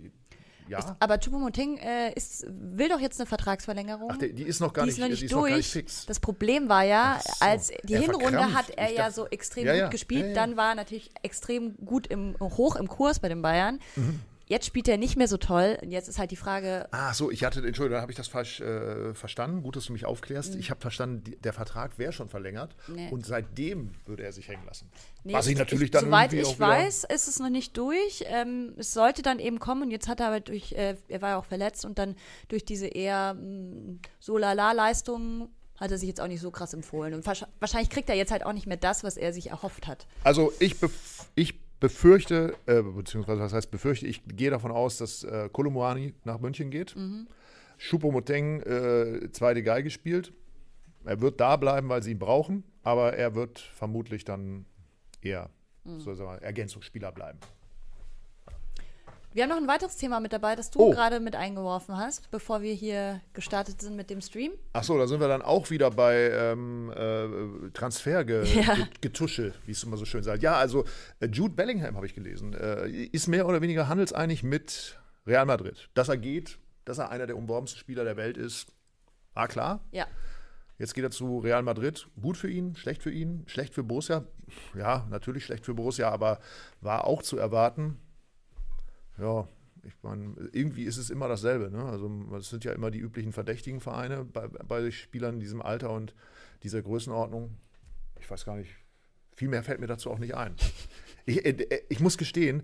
ja. 0.68 0.80
Ist, 0.80 0.94
aber 1.00 1.16
Choupo-Moting 1.16 1.78
äh, 1.78 2.14
will 2.48 2.90
doch 2.90 3.00
jetzt 3.00 3.20
eine 3.20 3.28
Vertragsverlängerung. 3.28 4.10
Ach, 4.12 4.18
die, 4.18 4.34
die 4.34 4.44
ist 4.44 4.60
noch 4.60 4.74
gar, 4.74 4.86
nicht, 4.86 5.00
noch 5.00 5.08
nicht, 5.08 5.22
durch. 5.24 5.32
Noch 5.32 5.48
gar 5.48 5.58
nicht 5.58 5.72
fix. 5.72 6.06
Das 6.06 6.20
Problem 6.20 6.70
war 6.70 6.84
ja, 6.84 7.20
so. 7.24 7.34
als 7.40 7.72
die 7.84 7.94
er 7.94 8.02
Hinrunde 8.02 8.30
verkrampft. 8.30 8.58
hat 8.58 8.70
er 8.72 8.92
ich 8.92 8.98
ja 8.98 9.12
so 9.12 9.28
extrem 9.28 9.66
ja, 9.66 9.74
gut 9.74 9.82
ja. 9.82 9.88
gespielt. 9.90 10.38
Dann 10.38 10.58
war 10.58 10.70
er 10.70 10.76
natürlich 10.76 11.12
extrem 11.22 11.76
gut 11.78 12.08
im, 12.08 12.36
hoch 12.40 12.76
im 12.76 12.88
Kurs 12.88 13.20
bei 13.20 13.30
den 13.30 13.42
Bayern. 13.42 13.80
Mhm. 13.96 14.20
Jetzt 14.54 14.68
spielt 14.68 14.88
er 14.88 14.98
nicht 14.98 15.18
mehr 15.18 15.28
so 15.28 15.38
toll. 15.38 15.80
Und 15.82 15.90
jetzt 15.90 16.08
ist 16.08 16.20
halt 16.20 16.30
die 16.30 16.36
Frage. 16.36 16.88
Ah, 16.92 17.12
so, 17.12 17.32
ich 17.32 17.44
hatte, 17.44 17.66
Entschuldigung, 17.66 18.00
habe 18.00 18.12
ich 18.12 18.16
das 18.16 18.28
falsch 18.28 18.62
äh, 18.62 19.16
verstanden. 19.16 19.64
Gut, 19.64 19.76
dass 19.76 19.86
du 19.86 19.94
mich 19.94 20.06
aufklärst. 20.06 20.54
Mhm. 20.54 20.60
Ich 20.60 20.70
habe 20.70 20.80
verstanden, 20.80 21.24
die, 21.24 21.36
der 21.38 21.54
Vertrag 21.54 21.98
wäre 21.98 22.14
schon 22.14 22.30
verlängert. 22.30 22.76
Nee. 22.88 23.10
Und 23.10 23.26
seitdem 23.26 23.96
würde 24.06 24.22
er 24.22 24.32
sich 24.32 24.48
hängen 24.50 24.64
lassen. 24.68 24.92
Nee, 25.24 25.34
Was 25.34 25.48
ich 25.48 25.58
natürlich 25.58 25.90
dann. 25.90 26.06
Soweit 26.06 26.34
ich 26.34 26.60
weiß, 26.60 27.06
ist 27.06 27.28
es 27.28 27.40
noch 27.40 27.50
nicht 27.50 27.76
durch. 27.78 28.26
Ähm, 28.28 28.76
es 28.78 28.94
sollte 28.94 29.24
dann 29.24 29.40
eben 29.40 29.58
kommen. 29.58 29.82
Und 29.82 29.90
jetzt 29.90 30.08
hat 30.08 30.20
er 30.20 30.28
aber 30.28 30.40
durch, 30.40 30.74
äh, 30.74 30.98
er 31.08 31.22
war 31.24 31.30
ja 31.30 31.38
auch 31.38 31.46
verletzt 31.46 31.84
und 31.84 31.98
dann 31.98 32.16
durch 32.48 32.64
diese 32.64 32.86
eher 32.86 33.34
mm, 33.34 34.02
so 34.20 34.38
lala-Leistungen 34.38 35.50
hat 35.80 35.90
er 35.90 35.98
sich 35.98 36.08
jetzt 36.08 36.22
auch 36.22 36.28
nicht 36.28 36.42
so 36.42 36.52
krass 36.52 36.76
empfohlen. 36.76 37.16
Und 37.16 37.26
wahrscheinlich 37.26 37.90
kriegt 37.90 38.08
er 38.08 38.16
jetzt 38.16 38.32
halt 38.32 38.46
auch 38.46 38.54
nicht 38.54 38.68
mehr 38.68 38.78
das, 38.78 39.04
was 39.04 39.18
er 39.18 39.34
sich 39.34 39.50
erhofft 39.50 39.88
hat. 39.88 40.06
Also 40.24 40.54
ich, 40.60 40.76
ich 41.34 41.63
befürchte, 41.84 42.56
äh, 42.66 42.82
beziehungsweise 42.82 43.42
was 43.42 43.52
heißt 43.52 43.70
befürchte, 43.70 44.08
ich 44.08 44.24
gehe 44.26 44.50
davon 44.50 44.72
aus, 44.72 45.00
dass 45.00 45.26
äh, 45.26 45.50
Kolomouani 45.52 46.14
nach 46.24 46.40
München 46.40 46.72
geht. 46.72 46.96
Mhm. 46.96 47.28
Choupo-Moteng 47.78 48.62
äh, 48.62 49.30
zweite 49.34 49.64
Geige 49.64 49.90
spielt. 49.90 50.32
Er 51.04 51.20
wird 51.20 51.42
da 51.42 51.58
bleiben, 51.58 51.90
weil 51.90 52.02
sie 52.02 52.12
ihn 52.12 52.20
brauchen, 52.20 52.64
aber 52.84 53.18
er 53.18 53.36
wird 53.36 53.60
vermutlich 53.60 54.24
dann 54.24 54.66
eher 55.22 55.50
mhm. 55.84 56.00
Ergänzungsspieler 56.40 57.12
bleiben. 57.12 57.40
Wir 59.34 59.44
haben 59.44 59.50
noch 59.50 59.58
ein 59.58 59.68
weiteres 59.68 59.98
Thema 59.98 60.20
mit 60.20 60.32
dabei, 60.32 60.56
das 60.56 60.70
du 60.70 60.80
oh. 60.80 60.92
gerade 60.92 61.20
mit 61.20 61.36
eingeworfen 61.36 61.98
hast, 61.98 62.30
bevor 62.30 62.62
wir 62.62 62.74
hier 62.74 63.20
gestartet 63.34 63.82
sind 63.82 63.96
mit 63.96 64.12
dem 64.12 64.22
Stream. 64.22 64.52
Achso, 64.74 64.96
da 64.96 65.08
sind 65.08 65.20
wir 65.20 65.28
dann 65.28 65.42
auch 65.42 65.72
wieder 65.72 65.90
bei 65.90 66.30
ähm, 66.30 66.92
äh, 66.96 67.72
Transfergetusche, 67.72 69.48
ja. 69.48 69.54
wie 69.66 69.72
es 69.72 69.84
immer 69.84 69.98
so 69.98 70.06
schön 70.06 70.22
sagt. 70.22 70.44
Ja, 70.44 70.58
also 70.58 70.86
äh, 71.20 71.26
Jude 71.26 71.56
Bellingham 71.56 71.96
habe 71.96 72.06
ich 72.06 72.14
gelesen, 72.14 72.54
äh, 72.54 72.88
ist 72.88 73.28
mehr 73.28 73.48
oder 73.48 73.60
weniger 73.62 73.88
handelseinig 73.88 74.44
mit 74.44 75.00
Real 75.26 75.48
Madrid. 75.48 75.90
Dass 75.96 76.10
er 76.10 76.18
geht, 76.18 76.60
dass 76.86 77.00
er 77.00 77.10
einer 77.10 77.26
der 77.26 77.36
umworbensten 77.36 77.80
Spieler 77.80 78.04
der 78.04 78.18
Welt 78.18 78.38
ist, 78.38 78.68
war 79.34 79.48
klar. 79.48 79.80
Ja. 79.92 80.06
Jetzt 80.78 80.94
geht 80.94 81.04
er 81.04 81.12
zu 81.12 81.40
Real 81.40 81.64
Madrid. 81.64 82.08
Gut 82.22 82.38
für 82.38 82.52
ihn, 82.52 82.76
schlecht 82.76 83.02
für 83.02 83.12
ihn, 83.12 83.46
schlecht 83.48 83.74
für 83.74 83.84
Borussia. 83.84 84.26
Ja, 84.78 85.08
natürlich 85.10 85.46
schlecht 85.46 85.66
für 85.66 85.74
Borussia, 85.74 86.10
aber 86.10 86.40
war 86.82 87.08
auch 87.08 87.24
zu 87.24 87.40
erwarten 87.40 87.98
ja, 89.18 89.48
ich 89.84 89.94
meine, 90.02 90.36
irgendwie 90.52 90.84
ist 90.84 90.98
es 90.98 91.10
immer 91.10 91.28
dasselbe. 91.28 91.70
Ne? 91.70 91.84
Also 91.84 92.10
es 92.38 92.50
sind 92.50 92.64
ja 92.64 92.72
immer 92.72 92.92
die 92.92 93.00
üblichen 93.00 93.34
verdächtigen 93.34 93.82
Vereine 93.82 94.24
bei, 94.24 94.48
bei 94.48 94.92
Spielern 94.92 95.36
in 95.36 95.40
diesem 95.40 95.62
Alter 95.62 95.92
und 95.92 96.16
dieser 96.64 96.82
Größenordnung. 96.82 97.58
Ich 98.20 98.30
weiß 98.30 98.46
gar 98.46 98.56
nicht, 98.56 98.72
viel 99.36 99.50
mehr 99.50 99.64
fällt 99.64 99.80
mir 99.80 99.88
dazu 99.88 100.10
auch 100.10 100.20
nicht 100.20 100.36
ein. 100.36 100.56
Ich, 101.26 101.46
äh, 101.46 101.84
ich 101.88 102.02
muss 102.02 102.18
gestehen, 102.18 102.64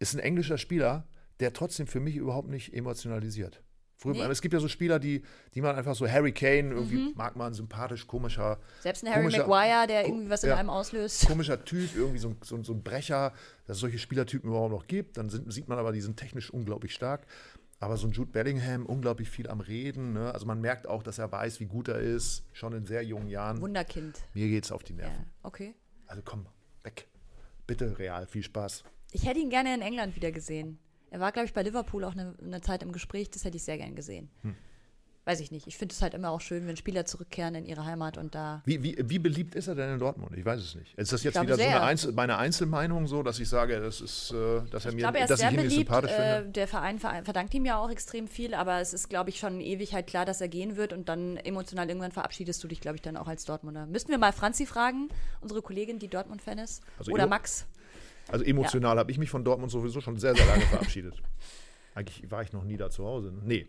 ist 0.00 0.12
ein 0.14 0.18
englischer 0.18 0.58
Spieler, 0.58 1.06
der 1.38 1.52
trotzdem 1.52 1.86
für 1.86 2.00
mich 2.00 2.16
überhaupt 2.16 2.48
nicht 2.48 2.74
emotionalisiert. 2.74 3.62
Früher, 4.02 4.14
nee. 4.14 4.32
Es 4.32 4.42
gibt 4.42 4.52
ja 4.52 4.58
so 4.58 4.66
Spieler, 4.66 4.98
die, 4.98 5.22
die 5.54 5.60
man 5.60 5.76
einfach 5.76 5.94
so 5.94 6.08
Harry 6.08 6.32
Kane, 6.32 6.74
irgendwie 6.74 6.96
mhm. 6.96 7.12
mag 7.14 7.36
man 7.36 7.54
sympathisch, 7.54 8.08
komischer. 8.08 8.58
Selbst 8.80 9.04
ein 9.04 9.14
Harry 9.14 9.30
Maguire, 9.30 9.86
der 9.86 10.06
irgendwie 10.06 10.28
was 10.28 10.42
in 10.42 10.50
ja, 10.50 10.56
einem 10.56 10.70
auslöst. 10.70 11.26
Komischer 11.28 11.64
Typ, 11.64 11.94
irgendwie 11.94 12.18
so, 12.18 12.34
so, 12.42 12.60
so 12.64 12.72
ein 12.72 12.82
Brecher, 12.82 13.32
dass 13.66 13.76
es 13.76 13.80
solche 13.80 14.00
Spielertypen 14.00 14.50
überhaupt 14.50 14.72
noch 14.72 14.88
gibt. 14.88 15.18
Dann 15.18 15.30
sind, 15.30 15.52
sieht 15.52 15.68
man 15.68 15.78
aber, 15.78 15.92
die 15.92 16.00
sind 16.00 16.16
technisch 16.16 16.50
unglaublich 16.50 16.92
stark. 16.92 17.26
Aber 17.78 17.96
so 17.96 18.08
ein 18.08 18.12
Jude 18.12 18.32
Bellingham, 18.32 18.86
unglaublich 18.86 19.30
viel 19.30 19.48
am 19.48 19.60
Reden. 19.60 20.14
Ne? 20.14 20.34
Also 20.34 20.46
man 20.46 20.60
merkt 20.60 20.88
auch, 20.88 21.04
dass 21.04 21.18
er 21.18 21.30
weiß, 21.30 21.60
wie 21.60 21.66
gut 21.66 21.86
er 21.86 22.00
ist, 22.00 22.44
schon 22.52 22.72
in 22.72 22.86
sehr 22.86 23.04
jungen 23.04 23.28
Jahren. 23.28 23.60
Wunderkind. 23.60 24.18
Mir 24.34 24.48
geht 24.48 24.64
es 24.64 24.72
auf 24.72 24.82
die 24.82 24.94
Nerven. 24.94 25.14
Ja, 25.14 25.26
okay. 25.44 25.76
Also 26.08 26.22
komm, 26.24 26.46
weg. 26.82 27.06
Bitte, 27.68 28.00
Real, 28.00 28.26
viel 28.26 28.42
Spaß. 28.42 28.82
Ich 29.12 29.26
hätte 29.26 29.38
ihn 29.38 29.50
gerne 29.50 29.74
in 29.74 29.82
England 29.82 30.16
wieder 30.16 30.32
gesehen. 30.32 30.80
Er 31.12 31.20
war, 31.20 31.30
glaube 31.30 31.44
ich, 31.46 31.52
bei 31.52 31.62
Liverpool 31.62 32.04
auch 32.04 32.12
eine, 32.12 32.34
eine, 32.42 32.60
Zeit 32.62 32.82
im 32.82 32.90
Gespräch, 32.90 33.30
das 33.30 33.44
hätte 33.44 33.56
ich 33.58 33.62
sehr 33.64 33.76
gern 33.76 33.94
gesehen. 33.94 34.30
Hm. 34.42 34.54
weiß 35.24 35.38
ich 35.40 35.50
nicht. 35.52 35.66
Ich 35.68 35.76
finde 35.76 35.92
es 35.92 36.00
halt 36.02 36.14
immer 36.14 36.30
auch 36.30 36.40
schön, 36.40 36.66
wenn 36.66 36.76
Spieler 36.76 37.04
zurückkehren 37.04 37.54
in 37.54 37.64
ihre 37.66 37.84
Heimat 37.84 38.16
und 38.18 38.34
da. 38.34 38.60
Wie, 38.64 38.82
wie, 38.82 38.96
wie 38.98 39.18
beliebt 39.20 39.54
ist 39.54 39.68
er 39.68 39.74
denn 39.76 39.92
in 39.92 39.98
Dortmund? 40.00 40.36
Ich 40.36 40.44
weiß 40.44 40.58
es 40.60 40.74
nicht. 40.74 40.94
Ist 40.98 41.12
das 41.12 41.22
jetzt 41.22 41.40
wieder 41.40 41.54
so 41.54 41.60
sehr. 41.62 41.68
eine 41.76 41.82
Einzel 41.82 42.12
meine 42.12 42.38
Einzelmeinung, 42.38 43.06
so 43.06 43.22
dass 43.22 43.38
ich 43.38 43.48
sage, 43.48 43.78
das 43.78 44.00
ist, 44.00 44.32
äh, 44.32 44.62
dass 44.70 44.84
er 44.86 44.88
Ich 44.88 44.94
mir, 44.96 45.02
glaube, 45.02 45.18
er 45.18 45.24
ist 45.24 45.30
dass 45.30 45.38
sehr 45.40 45.50
ich 45.50 45.54
ihn 45.54 45.62
beliebt. 45.62 45.74
sympathisch 45.88 46.10
Äh, 46.10 46.36
finde? 46.38 46.50
der 46.52 46.66
Verein 46.66 46.98
ver- 46.98 47.22
verdankt 47.24 47.54
ihm 47.54 47.64
ja 47.66 47.76
auch 47.78 47.90
extrem 47.90 48.26
viel, 48.26 48.54
aber 48.54 48.80
es 48.80 48.92
ist, 48.94 49.10
glaube 49.10 49.28
ich, 49.30 49.38
schon 49.38 49.60
ewig 49.60 49.92
halt 49.94 50.06
klar, 50.08 50.24
dass 50.24 50.40
er 50.40 50.48
gehen 50.48 50.76
wird 50.76 50.92
und 50.92 51.08
dann 51.08 51.36
emotional 51.36 51.86
irgendwann 51.88 52.10
verabschiedest 52.12 52.64
du 52.64 52.68
dich, 52.68 52.80
glaube 52.80 52.96
ich, 52.96 53.02
dann 53.02 53.16
auch 53.18 53.28
als 53.28 53.44
Dortmunder. 53.44 53.86
Müssten 53.86 54.10
wir 54.10 54.18
mal 54.18 54.32
Franzi 54.32 54.66
fragen, 54.66 55.08
unsere 55.40 55.62
Kollegin, 55.62 55.98
die 56.00 56.08
Dortmund-Fan 56.08 56.58
ist. 56.58 56.82
Also 56.98 57.12
Oder 57.12 57.26
Max. 57.28 57.66
Also 58.32 58.44
emotional 58.44 58.98
habe 58.98 59.10
ich 59.12 59.18
mich 59.18 59.30
von 59.30 59.44
Dortmund 59.44 59.70
sowieso 59.70 60.00
schon 60.00 60.18
sehr, 60.18 60.34
sehr 60.34 60.46
lange 60.46 60.62
verabschiedet. 60.62 61.22
Eigentlich 61.94 62.30
war 62.30 62.42
ich 62.42 62.52
noch 62.52 62.64
nie 62.64 62.76
da 62.76 62.90
zu 62.90 63.04
Hause. 63.04 63.30
ne? 63.32 63.40
Nee. 63.44 63.66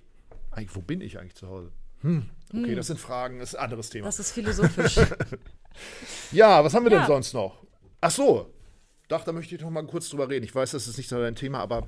Eigentlich, 0.52 0.76
wo 0.76 0.82
bin 0.82 1.02
ich 1.02 1.20
eigentlich 1.20 1.36
zu 1.36 1.48
Hause? 1.50 1.72
Hm. 2.02 2.30
Okay, 2.54 2.76
das 2.76 2.88
sind 2.88 3.00
Fragen, 3.00 3.40
das 3.40 3.50
ist 3.50 3.56
ein 3.56 3.64
anderes 3.66 3.90
Thema. 3.90 4.06
Das 4.06 4.20
ist 4.20 4.32
philosophisch. 4.32 4.98
Ja, 6.32 6.64
was 6.64 6.74
haben 6.74 6.84
wir 6.86 6.90
denn 6.92 7.00
Ja. 7.00 7.08
sonst 7.08 7.34
noch? 7.34 7.64
Ach 8.02 8.12
so, 8.12 8.54
doch, 9.08 9.24
da 9.24 9.32
möchte 9.32 9.56
ich 9.56 9.62
noch 9.62 9.70
mal 9.70 9.86
kurz 9.88 10.10
drüber 10.10 10.30
reden. 10.30 10.44
Ich 10.46 10.54
weiß, 10.54 10.72
das 10.72 10.88
ist 10.88 10.98
nicht 10.98 11.10
so 11.10 11.20
dein 11.20 11.36
Thema, 11.36 11.60
aber 11.60 11.88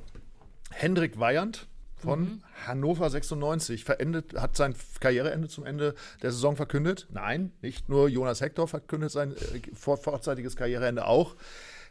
Hendrik 0.71 1.19
Weyand 1.19 1.67
von 1.95 2.21
Mhm. 2.21 2.43
Hannover 2.65 3.09
96 3.09 3.83
verendet, 3.83 4.33
hat 4.39 4.55
sein 4.57 4.75
Karriereende 4.99 5.47
zum 5.47 5.65
Ende 5.65 5.95
der 6.23 6.31
Saison 6.31 6.55
verkündet. 6.55 7.07
Nein, 7.11 7.51
nicht 7.61 7.89
nur 7.89 8.09
Jonas 8.09 8.41
Hector 8.41 8.67
verkündet 8.67 9.11
sein 9.11 9.31
äh, 9.33 9.61
vor, 9.75 9.97
vorzeitiges 9.97 10.55
Karriereende 10.55 11.05
auch. 11.05 11.35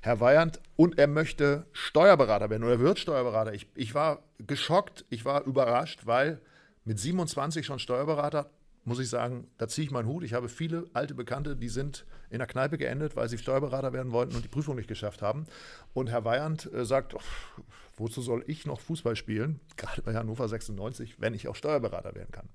Herr 0.05 0.21
Weyand, 0.21 0.61
und 0.77 0.99
er 0.99 1.07
möchte 1.07 1.65
Steuerberater 1.73 2.51
werden 2.51 2.63
oder 2.63 2.79
wird 2.79 2.99
Steuerberater. 2.99 3.55
Ich, 3.55 3.69
ich 3.75 3.95
war 3.95 4.23
geschockt, 4.37 5.07
ich 5.09 5.25
war 5.25 5.45
überrascht, 5.45 6.01
weil 6.05 6.43
mit 6.85 6.99
27 6.99 7.65
schon 7.65 7.79
Steuerberater, 7.79 8.51
muss 8.85 8.99
ich 8.99 9.09
sagen, 9.09 9.49
da 9.57 9.67
ziehe 9.67 9.87
ich 9.87 9.91
meinen 9.91 10.07
Hut. 10.07 10.23
Ich 10.23 10.35
habe 10.35 10.51
viele 10.51 10.85
alte 10.93 11.15
Bekannte, 11.15 11.57
die 11.57 11.71
sind 11.71 12.05
in 12.29 12.37
der 12.37 12.47
Kneipe 12.47 12.77
geendet, 12.77 13.17
weil 13.17 13.31
sie 13.31 13.39
Steuerberater 13.39 13.95
werden 13.95 14.13
wollten 14.13 14.37
und 14.37 14.45
die 14.45 14.49
Prüfung 14.49 14.77
nicht 14.77 14.89
geschafft 14.89 15.23
haben. 15.23 15.47
Und 15.95 16.11
Herr 16.11 16.27
Weyand 16.27 16.71
äh, 16.71 16.85
sagt, 16.85 17.15
"Pff, 17.15 17.63
wozu 17.97 18.21
soll 18.21 18.45
ich 18.47 18.67
noch 18.67 18.81
Fußball 18.81 19.17
spielen, 19.17 19.59
gerade 19.79 20.03
bei 20.03 20.13
Hannover 20.13 20.47
96, 20.49 21.19
wenn 21.19 21.33
ich 21.33 21.49
auch 21.49 21.57
Steuerberater 21.57 22.15
werden 22.15 22.31
kann. 22.31 22.51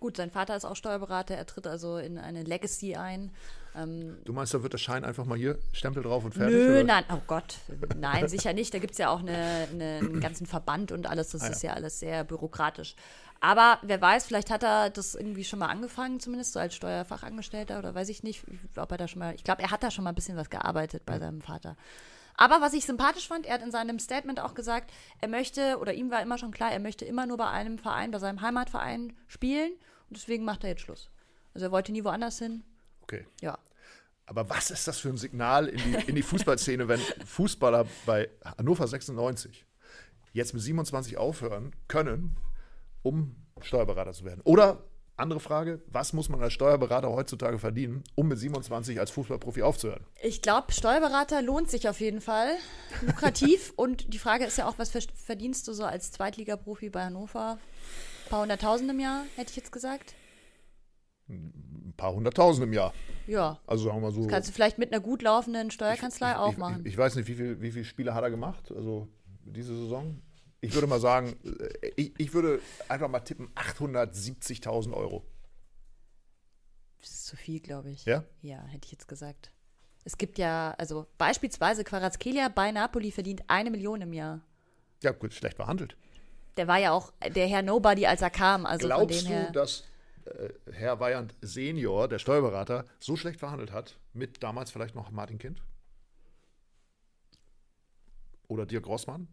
Gut, 0.00 0.16
sein 0.16 0.30
Vater 0.30 0.56
ist 0.56 0.64
auch 0.64 0.76
Steuerberater, 0.76 1.34
er 1.36 1.46
tritt 1.46 1.66
also 1.66 1.98
in 1.98 2.16
eine 2.18 2.42
Legacy 2.42 2.96
ein. 2.96 3.30
Ähm, 3.76 4.16
Du 4.24 4.32
meinst, 4.32 4.52
da 4.54 4.62
wird 4.62 4.72
der 4.72 4.78
Schein 4.78 5.04
einfach 5.04 5.26
mal 5.26 5.36
hier, 5.36 5.58
Stempel 5.72 6.02
drauf 6.02 6.24
und 6.24 6.32
fertig? 6.32 6.56
Nö, 6.56 6.70
oder? 6.76 6.84
nein, 6.84 7.04
oh 7.12 7.20
Gott, 7.26 7.58
nein, 7.98 8.26
sicher 8.28 8.52
nicht. 8.54 8.72
Da 8.72 8.78
gibt 8.78 8.92
es 8.92 8.98
ja 8.98 9.10
auch 9.10 9.20
eine, 9.20 9.68
eine, 9.70 9.98
einen 9.98 10.20
ganzen 10.20 10.46
Verband 10.46 10.90
und 10.90 11.06
alles. 11.06 11.28
Das 11.30 11.42
Ah, 11.42 11.46
ja. 11.46 11.50
ist 11.52 11.62
ja 11.62 11.72
alles 11.74 12.00
sehr 12.00 12.24
bürokratisch. 12.24 12.96
Aber 13.42 13.78
wer 13.82 14.00
weiß, 14.00 14.26
vielleicht 14.26 14.50
hat 14.50 14.62
er 14.62 14.90
das 14.90 15.14
irgendwie 15.14 15.44
schon 15.44 15.58
mal 15.60 15.68
angefangen, 15.68 16.18
zumindest 16.18 16.52
so 16.54 16.60
als 16.60 16.74
Steuerfachangestellter 16.74 17.78
oder 17.78 17.94
weiß 17.94 18.08
ich 18.08 18.22
nicht, 18.22 18.42
ob 18.76 18.90
er 18.90 18.98
da 18.98 19.06
schon 19.06 19.20
mal. 19.20 19.34
Ich 19.34 19.44
glaube, 19.44 19.62
er 19.62 19.70
hat 19.70 19.82
da 19.82 19.90
schon 19.90 20.04
mal 20.04 20.10
ein 20.10 20.14
bisschen 20.16 20.36
was 20.36 20.50
gearbeitet 20.50 21.04
bei 21.06 21.18
seinem 21.18 21.40
Vater. 21.42 21.76
Aber 22.36 22.60
was 22.62 22.72
ich 22.72 22.86
sympathisch 22.86 23.28
fand, 23.28 23.44
er 23.44 23.54
hat 23.54 23.62
in 23.62 23.70
seinem 23.70 23.98
Statement 23.98 24.40
auch 24.40 24.54
gesagt, 24.54 24.90
er 25.20 25.28
möchte, 25.28 25.78
oder 25.78 25.92
ihm 25.92 26.10
war 26.10 26.22
immer 26.22 26.38
schon 26.38 26.52
klar, 26.52 26.72
er 26.72 26.80
möchte 26.80 27.04
immer 27.04 27.26
nur 27.26 27.36
bei 27.36 27.48
einem 27.48 27.76
Verein, 27.78 28.10
bei 28.10 28.18
seinem 28.18 28.40
Heimatverein 28.40 29.12
spielen 29.28 29.72
und 30.10 30.16
deswegen 30.16 30.44
macht 30.44 30.64
er 30.64 30.70
jetzt 30.70 30.82
Schluss. 30.82 31.08
Also 31.54 31.66
er 31.66 31.72
wollte 31.72 31.92
nie 31.92 32.04
woanders 32.04 32.38
hin. 32.38 32.62
Okay. 33.02 33.26
Ja. 33.40 33.58
Aber 34.26 34.48
was 34.48 34.70
ist 34.70 34.86
das 34.86 34.98
für 34.98 35.08
ein 35.08 35.16
Signal 35.16 35.66
in 35.66 35.78
die, 35.78 36.08
in 36.10 36.14
die 36.14 36.22
Fußballszene, 36.22 36.86
wenn 36.86 37.00
Fußballer 37.24 37.86
bei 38.06 38.28
Hannover 38.58 38.86
96 38.86 39.64
jetzt 40.32 40.54
mit 40.54 40.62
27 40.62 41.16
aufhören 41.16 41.72
können, 41.88 42.36
um 43.02 43.34
Steuerberater 43.60 44.12
zu 44.12 44.24
werden? 44.24 44.40
Oder, 44.44 44.84
andere 45.16 45.40
Frage, 45.40 45.82
was 45.88 46.12
muss 46.12 46.28
man 46.28 46.40
als 46.42 46.52
Steuerberater 46.52 47.10
heutzutage 47.10 47.58
verdienen, 47.58 48.04
um 48.14 48.28
mit 48.28 48.38
27 48.38 48.98
als 49.00 49.10
Fußballprofi 49.10 49.62
aufzuhören? 49.62 50.06
Ich 50.22 50.40
glaube, 50.42 50.72
Steuerberater 50.72 51.42
lohnt 51.42 51.70
sich 51.70 51.88
auf 51.88 52.00
jeden 52.00 52.20
Fall. 52.20 52.54
Lukrativ. 53.02 53.72
und 53.76 54.14
die 54.14 54.18
Frage 54.18 54.44
ist 54.44 54.56
ja 54.58 54.68
auch, 54.68 54.78
was 54.78 54.90
ver- 54.90 55.00
verdienst 55.14 55.66
du 55.68 55.72
so 55.72 55.84
als 55.84 56.12
Zweitligaprofi 56.12 56.88
bei 56.88 57.04
Hannover? 57.04 57.58
Ein 58.30 58.32
paar 58.32 58.42
hunderttausend 58.42 58.88
im 58.90 59.00
Jahr, 59.00 59.24
hätte 59.34 59.50
ich 59.50 59.56
jetzt 59.56 59.72
gesagt. 59.72 60.14
Ein 61.28 61.94
paar 61.96 62.14
hunderttausend 62.14 62.64
im 62.64 62.72
Jahr. 62.72 62.94
Ja. 63.26 63.58
Also 63.66 63.84
sagen 63.86 63.96
wir 63.96 64.02
mal 64.02 64.12
so. 64.12 64.26
Kannst 64.28 64.48
du 64.48 64.52
vielleicht 64.52 64.78
mit 64.78 64.92
einer 64.92 65.00
gut 65.00 65.22
laufenden 65.22 65.72
Steuerkanzlei 65.72 66.36
auch 66.36 66.52
ich, 66.52 66.58
machen. 66.58 66.82
Ich, 66.84 66.92
ich 66.92 66.98
weiß 66.98 67.16
nicht, 67.16 67.26
wie 67.26 67.34
viele 67.34 67.60
wie 67.60 67.72
viel 67.72 67.84
Spiele 67.84 68.14
hat 68.14 68.22
er 68.22 68.30
gemacht, 68.30 68.70
also 68.70 69.08
diese 69.44 69.76
Saison. 69.76 70.22
Ich 70.60 70.74
würde 70.74 70.86
mal 70.86 71.00
sagen, 71.00 71.36
äh, 71.44 71.90
ich, 71.96 72.12
ich 72.18 72.32
würde 72.32 72.60
einfach 72.88 73.08
mal 73.08 73.20
tippen, 73.20 73.48
870.000 73.56 74.92
Euro. 74.92 75.24
das 77.00 77.10
ist 77.10 77.26
zu 77.26 77.36
viel, 77.36 77.58
glaube 77.58 77.90
ich. 77.90 78.04
Ja? 78.04 78.22
Ja, 78.42 78.62
hätte 78.66 78.86
ich 78.86 78.92
jetzt 78.92 79.08
gesagt. 79.08 79.50
Es 80.04 80.18
gibt 80.18 80.38
ja, 80.38 80.74
also 80.78 81.06
beispielsweise 81.18 81.82
Quarazkelia 81.82 82.48
bei 82.48 82.70
Napoli 82.70 83.10
verdient 83.10 83.42
eine 83.48 83.70
Million 83.70 84.00
im 84.02 84.12
Jahr. 84.12 84.40
Ja, 85.02 85.10
gut, 85.10 85.34
schlecht 85.34 85.56
behandelt. 85.56 85.96
Der 86.56 86.68
war 86.68 86.78
ja 86.78 86.92
auch 86.92 87.12
der 87.34 87.46
Herr 87.46 87.62
Nobody, 87.62 88.06
als 88.06 88.22
er 88.22 88.30
kam. 88.30 88.66
Also 88.66 88.86
Glaubst 88.86 89.22
dem 89.22 89.28
her. 89.28 89.46
du, 89.46 89.52
dass 89.52 89.84
äh, 90.24 90.48
Herr 90.72 91.00
Weyand 91.00 91.34
Senior, 91.40 92.08
der 92.08 92.18
Steuerberater, 92.18 92.84
so 92.98 93.16
schlecht 93.16 93.38
verhandelt 93.38 93.72
hat 93.72 93.96
mit 94.12 94.42
damals 94.42 94.70
vielleicht 94.70 94.94
noch 94.94 95.10
Martin 95.10 95.38
Kind? 95.38 95.62
Oder 98.48 98.66
Dirk 98.66 98.86
Rossmann? 98.86 99.28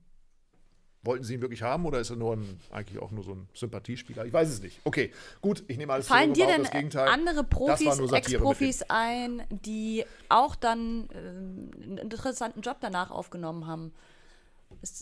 Wollten 1.04 1.24
Sie 1.24 1.36
ihn 1.36 1.42
wirklich 1.42 1.62
haben 1.62 1.86
oder 1.86 2.00
ist 2.00 2.10
er 2.10 2.18
nur 2.18 2.36
ein, 2.36 2.60
eigentlich 2.70 3.02
auch 3.02 3.12
nur 3.12 3.24
so 3.24 3.32
ein 3.32 3.48
Sympathiespieler? 3.54 4.26
Ich 4.26 4.34
weiß 4.34 4.50
es 4.50 4.62
nicht. 4.62 4.82
Okay, 4.84 5.14
gut, 5.42 5.64
ich 5.68 5.78
nehme 5.78 5.94
alles 5.94 6.08
Fallen 6.08 6.34
dir 6.34 6.48
denn 6.48 6.64
das 6.64 6.72
Gegenteil. 6.72 7.08
andere 7.08 7.44
Profis, 7.44 7.98
Ex-Profis 8.12 8.84
ein, 8.90 9.44
die 9.50 10.04
auch 10.28 10.56
dann 10.56 11.08
ähm, 11.14 11.72
einen 11.82 11.98
interessanten 11.98 12.62
Job 12.62 12.78
danach 12.82 13.10
aufgenommen 13.10 13.68
haben? 13.68 13.94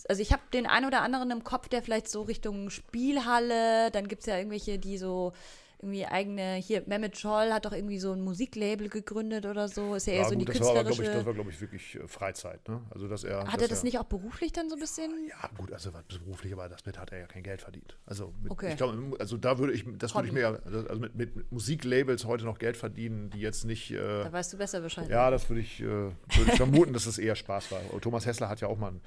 Also 0.08 0.22
ich 0.22 0.32
habe 0.32 0.42
den 0.52 0.66
einen 0.66 0.86
oder 0.86 1.02
anderen 1.02 1.30
im 1.30 1.44
Kopf, 1.44 1.68
der 1.68 1.82
vielleicht 1.82 2.08
so 2.08 2.22
Richtung 2.22 2.70
Spielhalle, 2.70 3.90
dann 3.90 4.08
gibt 4.08 4.20
es 4.20 4.26
ja 4.26 4.36
irgendwelche, 4.36 4.78
die 4.78 4.98
so 4.98 5.32
irgendwie 5.78 6.06
eigene, 6.06 6.54
hier, 6.54 6.82
Mehmet 6.86 7.18
Scholl 7.18 7.52
hat 7.52 7.66
doch 7.66 7.72
irgendwie 7.72 7.98
so 7.98 8.12
ein 8.12 8.22
Musiklabel 8.22 8.88
gegründet 8.88 9.44
oder 9.44 9.68
so, 9.68 9.94
ist 9.94 10.06
ja 10.06 10.14
eher 10.14 10.18
Ja, 10.22 10.24
so 10.28 10.32
in 10.32 10.38
die 10.38 10.44
gut, 10.46 10.54
das 10.54 10.60
war, 10.62 10.70
aber, 10.70 10.84
künstlerische... 10.84 11.02
glaube 11.02 11.10
ich, 11.12 11.18
das 11.18 11.26
war, 11.26 11.34
glaube 11.34 11.50
ich, 11.50 11.60
wirklich 11.60 11.94
äh, 11.96 12.08
Freizeit. 12.08 12.66
Ne? 12.68 12.80
Also, 12.90 13.08
dass 13.08 13.24
er, 13.24 13.40
hat 13.40 13.54
dass 13.56 13.62
er 13.62 13.68
das 13.68 13.82
nicht 13.82 13.98
auch 13.98 14.04
beruflich 14.04 14.52
dann 14.52 14.70
so 14.70 14.76
ein 14.76 14.80
bisschen? 14.80 15.10
Ja, 15.28 15.48
gut, 15.58 15.72
also 15.72 15.92
was 15.92 16.04
beruflich, 16.18 16.52
aber 16.54 16.68
das 16.70 16.86
mit 16.86 16.98
hat 16.98 17.12
er 17.12 17.18
ja 17.18 17.26
kein 17.26 17.42
Geld 17.42 17.60
verdient. 17.60 17.96
Also, 18.06 18.32
mit, 18.42 18.52
Okay. 18.52 18.70
ich 18.70 18.76
glaube, 18.78 19.16
also 19.18 19.36
da 19.36 19.58
würde 19.58 19.74
ich, 19.74 19.84
das 19.98 20.14
würde 20.14 20.28
ich 20.28 20.32
mir, 20.34 20.40
ja- 20.40 20.58
also 20.64 20.98
mit, 20.98 21.14
mit, 21.14 21.52
Musiklabels 21.52 22.24
heute 22.24 22.44
noch 22.44 22.58
Geld 22.58 22.76
verdienen, 22.78 23.28
die 23.30 23.40
jetzt 23.40 23.64
nicht. 23.64 23.90
Äh, 23.90 23.96
Da 23.96 24.32
weißt 24.32 24.54
du 24.54 24.56
besser 24.56 24.80
Bescheid. 24.80 25.08
ja, 25.10 25.30
das 25.30 25.48
würde 25.50 25.60
ich, 25.60 25.80
äh, 25.82 25.84
würde 25.86 26.14
ich 26.46 26.52
vermuten, 26.56 26.94
dass 26.94 27.04
es 27.06 27.18
eher 27.18 27.36
Spaß 27.36 27.70
war. 27.72 27.80
Thomas 28.00 28.24
Hessler 28.24 28.48
hat 28.48 28.60
ja 28.62 28.68
auch 28.68 28.78
mal 28.78 28.92
ein, 28.92 29.00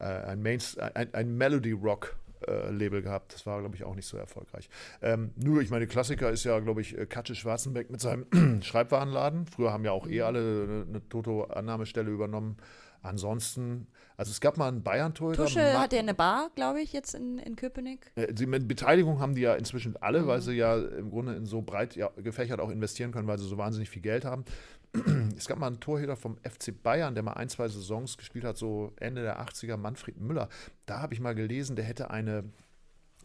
äh, 0.00 0.04
ein, 0.04 0.42
Main, 0.42 0.58
ein, 0.94 1.12
ein 1.12 1.36
Melody 1.36 1.72
Rock. 1.72 2.16
Äh, 2.48 2.70
Label 2.70 3.02
gehabt. 3.02 3.34
Das 3.34 3.46
war, 3.46 3.60
glaube 3.60 3.76
ich, 3.76 3.84
auch 3.84 3.94
nicht 3.94 4.06
so 4.06 4.16
erfolgreich. 4.16 4.68
Ähm, 5.02 5.30
nur, 5.36 5.62
ich 5.62 5.70
meine, 5.70 5.86
Klassiker 5.86 6.30
ist 6.30 6.44
ja, 6.44 6.58
glaube 6.60 6.80
ich, 6.80 6.96
äh, 6.96 7.06
Katze 7.06 7.34
Schwarzenbeck 7.34 7.90
mit 7.90 8.00
seinem 8.00 8.26
Schreibwarenladen. 8.62 9.46
Früher 9.46 9.72
haben 9.72 9.84
ja 9.84 9.92
auch 9.92 10.06
eh 10.06 10.22
alle 10.22 10.38
eine, 10.40 10.86
eine 10.88 11.08
Toto-Annahmestelle 11.08 12.10
übernommen. 12.10 12.56
Ansonsten, 13.04 13.86
also 14.16 14.30
es 14.30 14.40
gab 14.40 14.56
mal 14.56 14.68
einen 14.68 14.82
Bayern-Torhüter. 14.82 15.44
Tusche 15.44 15.78
hat 15.78 15.92
ja 15.92 15.98
eine 15.98 16.14
Bar, 16.14 16.50
glaube 16.54 16.80
ich, 16.80 16.94
jetzt 16.94 17.14
in, 17.14 17.38
in 17.38 17.54
Köpenick. 17.54 18.10
äh, 18.16 18.32
Sie, 18.34 18.46
mit 18.46 18.66
Beteiligung 18.66 19.20
haben 19.20 19.34
die 19.34 19.42
ja 19.42 19.54
inzwischen 19.54 19.96
alle, 19.98 20.26
weil 20.26 20.40
sie 20.40 20.54
ja 20.54 20.78
im 20.78 21.10
Grunde 21.10 21.34
in 21.34 21.44
so 21.44 21.60
breit 21.60 21.96
ja, 21.96 22.08
gefächert 22.16 22.60
auch 22.60 22.70
investieren 22.70 23.12
können, 23.12 23.28
weil 23.28 23.38
sie 23.38 23.46
so 23.46 23.58
wahnsinnig 23.58 23.90
viel 23.90 24.00
Geld 24.00 24.24
haben. 24.24 24.46
Es 25.36 25.48
gab 25.48 25.58
mal 25.58 25.66
einen 25.66 25.80
Torhüter 25.80 26.16
vom 26.16 26.36
FC 26.38 26.72
Bayern, 26.82 27.14
der 27.14 27.24
mal 27.24 27.32
ein, 27.32 27.48
zwei 27.48 27.68
Saisons 27.68 28.16
gespielt 28.16 28.44
hat, 28.44 28.56
so 28.56 28.92
Ende 28.96 29.22
der 29.22 29.40
80er, 29.40 29.76
Manfred 29.76 30.20
Müller. 30.20 30.48
Da 30.86 31.00
habe 31.00 31.14
ich 31.14 31.20
mal 31.20 31.34
gelesen, 31.34 31.76
der 31.76 31.84
hätte 31.84 32.10
eine, 32.10 32.44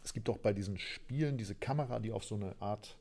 es 0.02 0.12
gibt 0.12 0.28
doch 0.28 0.38
bei 0.38 0.52
diesen 0.52 0.78
Spielen 0.78 1.38
diese 1.38 1.54
Kamera, 1.54 2.00
die 2.00 2.12
auf 2.12 2.24
so 2.24 2.34
eine 2.34 2.60
Art 2.60 2.98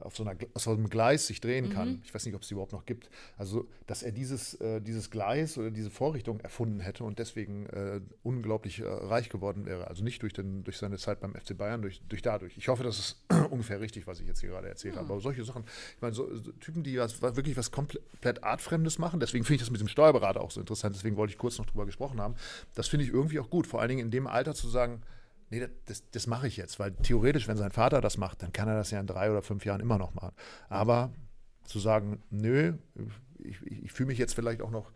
auf 0.00 0.16
so, 0.16 0.24
einer, 0.24 0.36
auf 0.54 0.62
so 0.62 0.70
einem 0.72 0.88
Gleis 0.90 1.26
sich 1.26 1.40
drehen 1.40 1.70
kann. 1.70 2.02
Ich 2.04 2.14
weiß 2.14 2.24
nicht, 2.26 2.34
ob 2.34 2.42
es 2.42 2.48
die 2.48 2.54
überhaupt 2.54 2.72
noch 2.72 2.84
gibt. 2.86 3.08
Also, 3.36 3.66
dass 3.86 4.02
er 4.02 4.12
dieses, 4.12 4.54
äh, 4.60 4.80
dieses 4.80 5.10
Gleis 5.10 5.56
oder 5.58 5.70
diese 5.70 5.90
Vorrichtung 5.90 6.40
erfunden 6.40 6.80
hätte 6.80 7.04
und 7.04 7.18
deswegen 7.18 7.66
äh, 7.66 8.00
unglaublich 8.22 8.80
äh, 8.80 8.84
reich 8.86 9.28
geworden 9.30 9.64
wäre. 9.66 9.88
Also 9.88 10.04
nicht 10.04 10.22
durch, 10.22 10.32
den, 10.32 10.64
durch 10.64 10.78
seine 10.78 10.98
Zeit 10.98 11.20
beim 11.20 11.34
FC 11.34 11.56
Bayern, 11.56 11.82
durch, 11.82 12.02
durch 12.08 12.22
dadurch. 12.22 12.56
Ich 12.58 12.68
hoffe, 12.68 12.82
das 12.84 12.98
ist 12.98 13.24
ungefähr 13.50 13.80
richtig, 13.80 14.06
was 14.06 14.20
ich 14.20 14.26
jetzt 14.26 14.40
hier 14.40 14.50
gerade 14.50 14.68
erzählt 14.68 14.96
habe. 14.96 15.06
Aber 15.12 15.20
solche 15.20 15.44
Sachen, 15.44 15.64
ich 15.96 16.02
meine, 16.02 16.14
so, 16.14 16.34
so 16.36 16.52
Typen, 16.52 16.82
die 16.82 16.98
was, 16.98 17.22
was- 17.22 17.36
wirklich 17.36 17.56
was 17.56 17.70
komplett 17.70 18.42
Artfremdes 18.44 18.98
machen, 18.98 19.20
deswegen 19.20 19.44
finde 19.44 19.56
ich 19.56 19.60
das 19.62 19.70
mit 19.70 19.80
dem 19.80 19.88
Steuerberater 19.88 20.40
auch 20.40 20.50
so 20.50 20.60
interessant, 20.60 20.94
deswegen 20.94 21.16
wollte 21.16 21.32
ich 21.32 21.38
kurz 21.38 21.58
noch 21.58 21.66
drüber 21.66 21.86
gesprochen 21.86 22.20
haben. 22.20 22.34
Das 22.74 22.88
finde 22.88 23.04
ich 23.04 23.12
irgendwie 23.12 23.38
auch 23.40 23.48
gut, 23.50 23.66
vor 23.66 23.80
allen 23.80 23.88
Dingen 23.88 24.00
in 24.06 24.10
dem 24.10 24.26
Alter 24.26 24.54
zu 24.54 24.68
sagen, 24.68 25.02
Nee, 25.50 25.66
das- 25.86 26.02
das, 26.10 26.26
mache 26.26 26.46
ich 26.46 26.56
jetzt, 26.56 26.78
weil 26.78 26.92
theoretisch, 26.92 27.48
wenn 27.48 27.56
sein 27.56 27.70
Vater 27.70 28.00
das 28.00 28.18
macht, 28.18 28.42
dann 28.42 28.52
kann 28.52 28.68
er 28.68 28.74
das 28.76 28.90
ja 28.90 29.00
in 29.00 29.06
drei 29.06 29.30
oder 29.30 29.42
fünf 29.42 29.64
Jahren 29.64 29.80
immer 29.80 29.98
noch 29.98 30.14
machen. 30.14 30.34
Aber 30.68 31.10
zu 31.64 31.78
sagen, 31.78 32.22
nö, 32.30 32.74
ich, 33.38 33.60
ich, 33.62 33.84
ich 33.84 33.92
fühle 33.92 34.08
mich 34.08 34.18
jetzt 34.18 34.34
vielleicht 34.34 34.60
auch 34.62 34.70
noch 34.70 34.92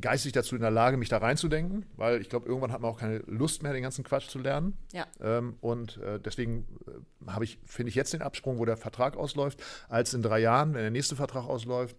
geistig 0.00 0.32
dazu 0.32 0.54
in 0.54 0.60
der 0.62 0.70
Lage, 0.70 0.96
mich 0.96 1.08
da 1.08 1.18
reinzudenken, 1.18 1.86
weil 1.96 2.20
ich 2.20 2.28
glaube, 2.28 2.46
irgendwann 2.46 2.72
hat 2.72 2.80
man 2.80 2.90
auch 2.90 2.98
keine 3.00 3.18
Lust 3.26 3.62
mehr, 3.62 3.72
den 3.72 3.82
ganzen 3.82 4.04
Quatsch 4.04 4.28
zu 4.28 4.38
lernen. 4.38 4.76
Ja. 4.92 5.06
Ähm, 5.20 5.56
und 5.60 5.96
äh, 5.98 6.20
deswegen 6.20 6.66
äh, 6.86 7.30
habe 7.30 7.44
ich, 7.44 7.58
finde 7.66 7.88
ich 7.90 7.94
jetzt 7.96 8.12
den 8.12 8.22
Absprung, 8.22 8.58
wo 8.58 8.64
der 8.64 8.76
Vertrag 8.76 9.16
ausläuft, 9.16 9.62
als 9.88 10.14
in 10.14 10.22
drei 10.22 10.38
Jahren, 10.40 10.74
wenn 10.74 10.82
der 10.82 10.90
nächste 10.90 11.16
Vertrag 11.16 11.46
ausläuft, 11.46 11.96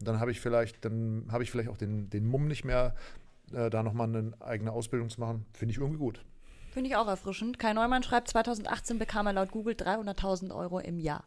dann 0.00 0.18
habe 0.18 0.30
ich 0.30 0.40
vielleicht, 0.40 0.84
dann 0.84 1.26
habe 1.30 1.42
ich 1.42 1.50
vielleicht 1.50 1.68
auch 1.68 1.76
den, 1.76 2.08
den 2.10 2.26
Mumm 2.26 2.48
nicht 2.48 2.64
mehr, 2.64 2.94
äh, 3.52 3.68
da 3.70 3.82
nochmal 3.82 4.08
eine 4.08 4.32
eigene 4.40 4.72
Ausbildung 4.72 5.10
zu 5.10 5.20
machen. 5.20 5.44
Finde 5.52 5.72
ich 5.72 5.78
irgendwie 5.78 5.98
gut. 5.98 6.24
Finde 6.72 6.88
ich 6.88 6.96
auch 6.96 7.06
erfrischend. 7.06 7.58
Kai 7.58 7.74
Neumann 7.74 8.02
schreibt, 8.02 8.28
2018 8.28 8.98
bekam 8.98 9.26
er 9.26 9.34
laut 9.34 9.50
Google 9.50 9.74
300.000 9.74 10.54
Euro 10.56 10.78
im 10.78 10.98
Jahr. 10.98 11.24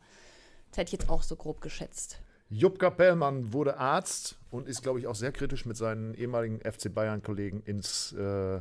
Das 0.71 0.79
hätte 0.79 0.87
ich 0.95 0.99
jetzt 0.99 1.09
auch 1.09 1.21
so 1.21 1.35
grob 1.35 1.61
geschätzt. 1.61 2.19
Jupp 2.49 2.79
Kapellmann 2.79 3.53
wurde 3.53 3.77
Arzt 3.77 4.37
und 4.51 4.67
ist, 4.67 4.81
glaube 4.81 4.99
ich, 4.99 5.07
auch 5.07 5.15
sehr 5.15 5.31
kritisch 5.31 5.65
mit 5.65 5.77
seinen 5.77 6.13
ehemaligen 6.15 6.59
FC 6.61 6.93
Bayern-Kollegen 6.93 7.61
ins, 7.61 8.13
äh, 8.13 8.55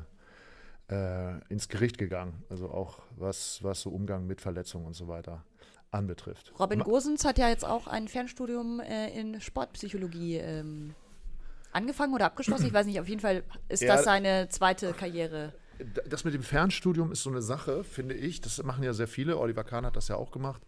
äh, 0.90 1.38
ins 1.48 1.68
Gericht 1.68 1.96
gegangen. 1.98 2.44
Also 2.50 2.70
auch 2.70 3.00
was, 3.16 3.62
was 3.62 3.80
so 3.80 3.90
Umgang 3.90 4.26
mit 4.26 4.40
Verletzungen 4.40 4.86
und 4.86 4.94
so 4.94 5.08
weiter 5.08 5.42
anbetrifft. 5.90 6.52
Robin 6.58 6.80
Gosens 6.80 7.24
hat 7.24 7.38
ja 7.38 7.48
jetzt 7.48 7.64
auch 7.64 7.86
ein 7.86 8.08
Fernstudium 8.08 8.80
äh, 8.80 9.08
in 9.18 9.40
Sportpsychologie 9.40 10.36
ähm, 10.36 10.94
angefangen 11.72 12.14
oder 12.14 12.26
abgeschlossen. 12.26 12.66
Ich 12.66 12.74
weiß 12.74 12.86
nicht, 12.86 13.00
auf 13.00 13.08
jeden 13.08 13.20
Fall 13.20 13.42
ist 13.68 13.82
Ja. 13.82 13.96
das 13.96 14.04
seine 14.04 14.48
zweite 14.48 14.92
Karriere. 14.92 15.52
Das 16.08 16.24
mit 16.24 16.34
dem 16.34 16.42
Fernstudium 16.42 17.12
ist 17.12 17.22
so 17.22 17.30
eine 17.30 17.42
Sache, 17.42 17.84
finde 17.84 18.14
ich. 18.14 18.40
Das 18.40 18.62
machen 18.62 18.84
ja 18.84 18.92
sehr 18.92 19.08
viele. 19.08 19.38
Oliver 19.38 19.64
Kahn 19.64 19.86
hat 19.86 19.96
das 19.96 20.08
ja 20.08 20.16
auch 20.16 20.30
gemacht. 20.30 20.62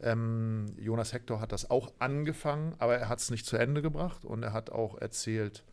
Ähm, 0.00 0.66
Jonas 0.78 1.12
Hector 1.12 1.40
hat 1.40 1.52
das 1.52 1.70
auch 1.70 1.92
angefangen, 1.98 2.74
aber 2.78 2.96
er 2.96 3.08
hat 3.08 3.18
es 3.18 3.30
nicht 3.30 3.46
zu 3.46 3.56
Ende 3.56 3.82
gebracht. 3.82 4.24
Und 4.24 4.42
er 4.42 4.52
hat 4.52 4.70
auch 4.70 4.98
erzählt, 4.98 5.64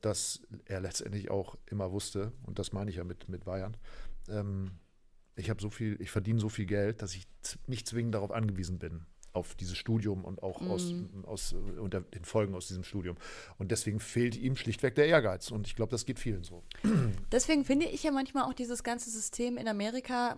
dass 0.00 0.42
er 0.66 0.80
letztendlich 0.80 1.30
auch 1.30 1.56
immer 1.66 1.92
wusste, 1.92 2.32
und 2.44 2.58
das 2.58 2.72
meine 2.72 2.90
ich 2.90 2.96
ja 2.96 3.04
mit, 3.04 3.28
mit 3.28 3.44
Bayern, 3.44 3.76
ähm, 4.28 4.72
ich 5.36 5.48
habe 5.48 5.62
so 5.62 5.70
viel, 5.70 5.96
ich 6.00 6.10
verdiene 6.10 6.38
so 6.38 6.48
viel 6.48 6.66
Geld, 6.66 7.00
dass 7.00 7.14
ich 7.14 7.26
nicht 7.66 7.88
zwingend 7.88 8.14
darauf 8.14 8.30
angewiesen 8.30 8.78
bin, 8.78 9.06
auf 9.32 9.54
dieses 9.54 9.76
Studium 9.76 10.24
und 10.24 10.42
auch 10.42 10.60
aus, 10.62 10.92
aus 11.24 11.52
äh, 11.52 11.78
unter 11.78 12.00
den 12.00 12.24
Folgen 12.24 12.54
aus 12.54 12.68
diesem 12.68 12.84
Studium. 12.84 13.16
Und 13.58 13.70
deswegen 13.70 14.00
fehlt 14.00 14.36
ihm 14.36 14.56
schlichtweg 14.56 14.94
der 14.94 15.06
Ehrgeiz. 15.06 15.50
Und 15.50 15.66
ich 15.66 15.74
glaube, 15.74 15.90
das 15.90 16.04
geht 16.04 16.18
vielen 16.18 16.44
so. 16.44 16.62
Deswegen 17.32 17.64
finde 17.64 17.86
ich 17.86 18.02
ja 18.02 18.10
manchmal 18.10 18.44
auch 18.44 18.54
dieses 18.54 18.82
ganze 18.82 19.10
System 19.10 19.56
in 19.56 19.68
Amerika, 19.68 20.36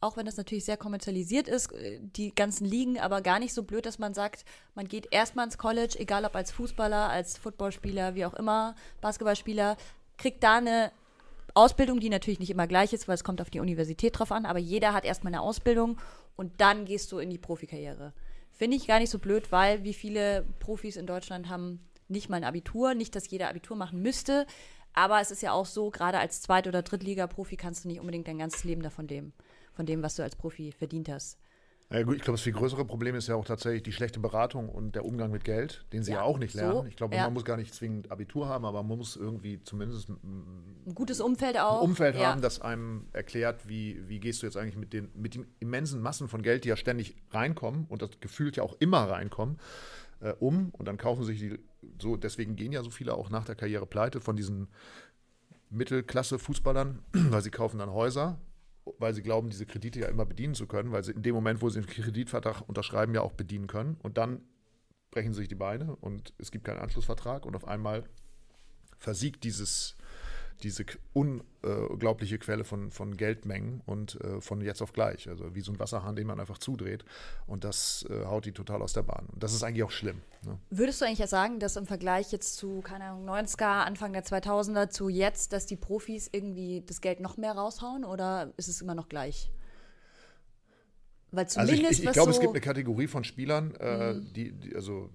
auch 0.00 0.16
wenn 0.16 0.26
das 0.26 0.36
natürlich 0.36 0.64
sehr 0.64 0.76
kommerzialisiert 0.76 1.48
ist, 1.48 1.72
äh, 1.72 2.00
die 2.00 2.34
ganzen 2.34 2.64
Ligen, 2.64 2.98
aber 2.98 3.22
gar 3.22 3.38
nicht 3.38 3.54
so 3.54 3.62
blöd, 3.62 3.86
dass 3.86 3.98
man 3.98 4.14
sagt, 4.14 4.44
man 4.74 4.88
geht 4.88 5.08
erstmal 5.12 5.46
ins 5.46 5.58
College, 5.58 5.96
egal 5.98 6.24
ob 6.24 6.34
als 6.34 6.50
Fußballer, 6.52 7.08
als 7.08 7.38
Footballspieler, 7.38 8.14
wie 8.14 8.26
auch 8.26 8.34
immer, 8.34 8.74
Basketballspieler, 9.00 9.76
kriegt 10.18 10.42
da 10.42 10.58
eine 10.58 10.92
Ausbildung, 11.54 12.00
die 12.00 12.10
natürlich 12.10 12.40
nicht 12.40 12.50
immer 12.50 12.66
gleich 12.66 12.92
ist, 12.92 13.06
weil 13.06 13.14
es 13.14 13.24
kommt 13.24 13.40
auf 13.40 13.50
die 13.50 13.60
Universität 13.60 14.18
drauf 14.18 14.32
an, 14.32 14.44
aber 14.44 14.58
jeder 14.58 14.92
hat 14.92 15.04
erstmal 15.04 15.32
eine 15.32 15.42
Ausbildung 15.42 15.98
und 16.36 16.60
dann 16.60 16.84
gehst 16.84 17.12
du 17.12 17.18
in 17.18 17.30
die 17.30 17.38
Profikarriere. 17.38 18.12
Finde 18.54 18.76
ich 18.76 18.86
gar 18.86 19.00
nicht 19.00 19.10
so 19.10 19.18
blöd, 19.18 19.50
weil 19.50 19.82
wie 19.82 19.94
viele 19.94 20.46
Profis 20.60 20.96
in 20.96 21.06
Deutschland 21.06 21.48
haben 21.48 21.80
nicht 22.08 22.28
mal 22.28 22.36
ein 22.36 22.44
Abitur, 22.44 22.94
nicht, 22.94 23.16
dass 23.16 23.28
jeder 23.28 23.48
Abitur 23.48 23.76
machen 23.76 24.00
müsste, 24.00 24.46
aber 24.92 25.20
es 25.20 25.32
ist 25.32 25.42
ja 25.42 25.52
auch 25.52 25.66
so, 25.66 25.90
gerade 25.90 26.18
als 26.18 26.40
Zweit- 26.40 26.68
oder 26.68 26.82
Drittliga-Profi 26.82 27.56
kannst 27.56 27.84
du 27.84 27.88
nicht 27.88 27.98
unbedingt 27.98 28.28
dein 28.28 28.38
ganzes 28.38 28.62
Leben 28.62 28.82
davon 28.82 29.08
leben, 29.08 29.32
von 29.72 29.86
dem, 29.86 30.02
was 30.02 30.14
du 30.14 30.22
als 30.22 30.36
Profi 30.36 30.70
verdient 30.70 31.08
hast. 31.08 31.36
Ja, 31.90 32.02
gut, 32.02 32.16
ich 32.16 32.22
glaube, 32.22 32.36
das 32.36 32.40
viel 32.40 32.52
größere 32.52 32.84
Problem 32.84 33.14
ist 33.14 33.28
ja 33.28 33.36
auch 33.36 33.44
tatsächlich 33.44 33.82
die 33.82 33.92
schlechte 33.92 34.18
Beratung 34.18 34.68
und 34.68 34.94
der 34.94 35.04
Umgang 35.04 35.30
mit 35.30 35.44
Geld, 35.44 35.84
den 35.92 36.02
sie 36.02 36.12
ja, 36.12 36.18
Ja, 36.18 36.22
auch 36.22 36.38
nicht 36.38 36.52
so, 36.52 36.58
lernen. 36.58 36.86
Ich 36.88 36.96
glaube, 36.96 37.14
ja. 37.14 37.24
man 37.24 37.34
muss 37.34 37.44
gar 37.44 37.56
nicht 37.56 37.74
zwingend 37.74 38.10
Abitur 38.10 38.48
haben, 38.48 38.64
aber 38.64 38.82
man 38.82 38.98
muss 38.98 39.16
irgendwie 39.16 39.62
zumindest 39.62 40.08
ein 40.08 40.82
Ein 40.86 40.94
gutes 40.94 41.20
Umfeld 41.20 41.58
auch. 41.58 41.82
Umfeld 41.82 42.16
ja. 42.16 42.30
haben, 42.30 42.40
das 42.40 42.60
einem 42.60 43.06
erklärt, 43.12 43.68
wie, 43.68 44.08
wie 44.08 44.18
gehst 44.18 44.42
du 44.42 44.46
jetzt 44.46 44.56
eigentlich 44.56 44.76
mit 44.76 44.92
den, 44.92 45.10
mit 45.14 45.34
den 45.34 45.46
immensen 45.60 46.00
Massen 46.00 46.26
von 46.28 46.42
Geld, 46.42 46.64
die 46.64 46.70
ja 46.70 46.76
ständig 46.76 47.16
reinkommen 47.30 47.86
und 47.88 48.02
das 48.02 48.10
gefühlt 48.20 48.56
ja 48.56 48.62
auch 48.62 48.76
immer 48.80 49.08
reinkommen, 49.08 49.58
äh, 50.20 50.32
um. 50.40 50.70
Und 50.70 50.88
dann 50.88 50.96
kaufen 50.96 51.22
sich 51.24 51.38
die, 51.38 51.58
so, 52.00 52.16
deswegen 52.16 52.56
gehen 52.56 52.72
ja 52.72 52.82
so 52.82 52.90
viele 52.90 53.14
auch 53.14 53.30
nach 53.30 53.44
der 53.44 53.54
Karriere 53.54 53.86
pleite 53.86 54.20
von 54.20 54.36
diesen 54.36 54.68
Mittelklasse-Fußballern, 55.70 57.00
weil 57.12 57.42
sie 57.42 57.50
kaufen 57.50 57.78
dann 57.78 57.92
Häuser, 57.92 58.38
weil 58.98 59.14
sie 59.14 59.22
glauben, 59.22 59.50
diese 59.50 59.66
Kredite 59.66 60.00
ja 60.00 60.08
immer 60.08 60.26
bedienen 60.26 60.54
zu 60.54 60.66
können, 60.66 60.92
weil 60.92 61.04
sie 61.04 61.12
in 61.12 61.22
dem 61.22 61.34
Moment, 61.34 61.62
wo 61.62 61.68
sie 61.68 61.80
den 61.80 61.88
Kreditvertrag 61.88 62.68
unterschreiben, 62.68 63.14
ja 63.14 63.22
auch 63.22 63.32
bedienen 63.32 63.66
können. 63.66 63.96
Und 64.02 64.18
dann 64.18 64.42
brechen 65.10 65.32
sie 65.32 65.40
sich 65.40 65.48
die 65.48 65.54
Beine 65.54 65.96
und 65.96 66.32
es 66.38 66.50
gibt 66.50 66.64
keinen 66.64 66.80
Anschlussvertrag 66.80 67.46
und 67.46 67.56
auf 67.56 67.66
einmal 67.66 68.04
versiegt 68.98 69.44
dieses, 69.44 69.96
diese 70.62 70.84
k- 70.84 70.98
unglaubliche 71.12 72.38
Quelle 72.38 72.64
von, 72.64 72.90
von 72.90 73.16
Geldmengen 73.16 73.82
und 73.86 74.18
äh, 74.22 74.40
von 74.40 74.60
jetzt 74.60 74.80
auf 74.82 74.92
gleich. 74.92 75.28
Also 75.28 75.54
wie 75.54 75.60
so 75.60 75.72
ein 75.72 75.78
Wasserhahn, 75.78 76.16
den 76.16 76.26
man 76.26 76.40
einfach 76.40 76.58
zudreht. 76.58 77.04
Und 77.46 77.64
das 77.64 78.06
äh, 78.08 78.24
haut 78.24 78.44
die 78.46 78.52
total 78.52 78.80
aus 78.82 78.92
der 78.92 79.02
Bahn. 79.02 79.26
Und 79.32 79.42
das 79.42 79.52
ist 79.52 79.62
eigentlich 79.62 79.82
auch 79.82 79.90
schlimm. 79.90 80.20
Ne? 80.46 80.58
Würdest 80.70 81.00
du 81.00 81.04
eigentlich 81.06 81.18
ja 81.18 81.26
sagen, 81.26 81.58
dass 81.60 81.76
im 81.76 81.86
Vergleich 81.86 82.32
jetzt 82.32 82.56
zu, 82.56 82.80
keine 82.80 83.04
Ahnung, 83.04 83.28
90er, 83.28 83.84
Anfang 83.84 84.12
der 84.12 84.24
2000er 84.24 84.88
zu 84.88 85.08
jetzt, 85.08 85.52
dass 85.52 85.66
die 85.66 85.76
Profis 85.76 86.28
irgendwie 86.32 86.82
das 86.86 87.00
Geld 87.00 87.20
noch 87.20 87.36
mehr 87.36 87.52
raushauen 87.52 88.04
oder 88.04 88.52
ist 88.56 88.68
es 88.68 88.80
immer 88.80 88.94
noch 88.94 89.08
gleich? 89.08 89.50
Weil 91.30 91.44
Also 91.46 91.60
zumindest 91.60 91.82
ich, 91.84 91.90
ich, 91.90 92.00
ich 92.00 92.06
was 92.06 92.14
glaube, 92.14 92.32
so, 92.32 92.36
es 92.36 92.40
gibt 92.40 92.52
eine 92.52 92.60
Kategorie 92.60 93.06
von 93.08 93.24
Spielern, 93.24 93.74
äh, 93.76 94.14
die, 94.34 94.52
die, 94.52 94.74
also 94.74 95.10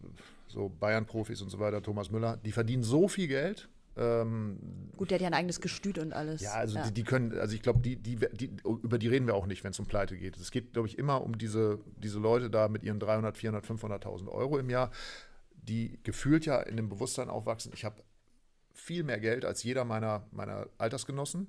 so 0.47 0.67
Bayern-Profis 0.69 1.41
und 1.41 1.49
so 1.49 1.60
weiter, 1.60 1.82
Thomas 1.82 2.12
Müller, 2.12 2.38
die 2.38 2.52
verdienen 2.52 2.84
so 2.84 3.08
viel 3.08 3.28
Geld. 3.28 3.69
Ähm, 3.99 4.57
gut, 4.95 5.12
der 5.12 5.15
hat 5.15 5.21
ja 5.21 5.27
ein 5.27 5.33
eigenes 5.33 5.59
Gestüt 5.59 5.97
und 5.97 6.13
alles. 6.13 6.41
Ja, 6.41 6.53
also 6.53 6.79
Die, 6.85 6.93
die 6.93 7.03
können, 7.03 7.38
also 7.38 7.53
ich 7.53 7.62
glaube, 7.62 7.81
die, 7.81 7.97
die, 7.97 8.15
die, 8.15 8.49
über 8.63 8.97
die 8.97 9.09
reden 9.09 9.27
wir 9.27 9.35
auch 9.35 9.45
nicht, 9.45 9.65
wenn 9.65 9.71
es 9.71 9.79
um 9.79 9.88
Pleite 9.88 10.17
geht. 10.17 10.38
Es 10.38 10.51
geht, 10.51 10.71
glaube 10.71 10.88
ich, 10.88 10.97
immer 10.97 11.21
um 11.21 11.38
diese, 11.38 11.79
diese 11.97 12.17
Leute 12.17 12.49
da 12.49 12.69
mit 12.69 12.83
ihren 12.83 12.99
300, 12.99 13.38
400, 13.38 13.65
500.000 13.65 14.29
Euro 14.29 14.57
im 14.57 14.69
Jahr, 14.69 14.91
die 15.53 15.99
gefühlt 16.03 16.45
ja 16.45 16.62
in 16.62 16.77
dem 16.77 16.88
Bewusstsein 16.88 17.29
aufwachsen, 17.29 17.73
ich 17.75 17.83
habe 17.83 18.01
viel 18.73 19.03
mehr 19.03 19.19
Geld 19.19 19.43
als 19.43 19.63
jeder 19.63 19.83
meiner, 19.83 20.25
meiner 20.31 20.67
Altersgenossen. 20.77 21.47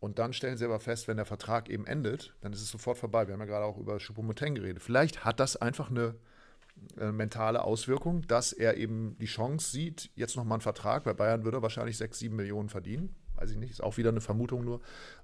Und 0.00 0.18
dann 0.18 0.32
stellen 0.32 0.58
sie 0.58 0.64
aber 0.64 0.80
fest, 0.80 1.06
wenn 1.06 1.16
der 1.16 1.24
Vertrag 1.24 1.70
eben 1.70 1.86
endet, 1.86 2.34
dann 2.40 2.52
ist 2.52 2.60
es 2.60 2.68
sofort 2.68 2.98
vorbei. 2.98 3.28
Wir 3.28 3.34
haben 3.34 3.40
ja 3.40 3.46
gerade 3.46 3.64
auch 3.64 3.78
über 3.78 3.98
Choupo-Moting 3.98 4.56
geredet. 4.56 4.82
Vielleicht 4.82 5.24
hat 5.24 5.38
das 5.38 5.56
einfach 5.56 5.88
eine 5.88 6.16
äh, 6.98 7.12
mentale 7.12 7.64
Auswirkung, 7.64 8.26
dass 8.26 8.52
er 8.52 8.76
eben 8.76 9.16
die 9.18 9.26
Chance 9.26 9.70
sieht, 9.70 10.10
jetzt 10.14 10.36
nochmal 10.36 10.56
einen 10.56 10.62
Vertrag. 10.62 11.04
Bei 11.04 11.12
Bayern 11.12 11.44
würde 11.44 11.58
er 11.58 11.62
wahrscheinlich 11.62 11.96
6, 11.96 12.18
7 12.18 12.36
Millionen 12.36 12.68
verdienen. 12.68 13.14
Weiß 13.36 13.50
ich 13.50 13.56
nicht, 13.56 13.70
ist 13.70 13.82
auch 13.82 13.96
wieder 13.96 14.10
eine 14.10 14.20
Vermutung 14.20 14.64
nur. 14.64 14.80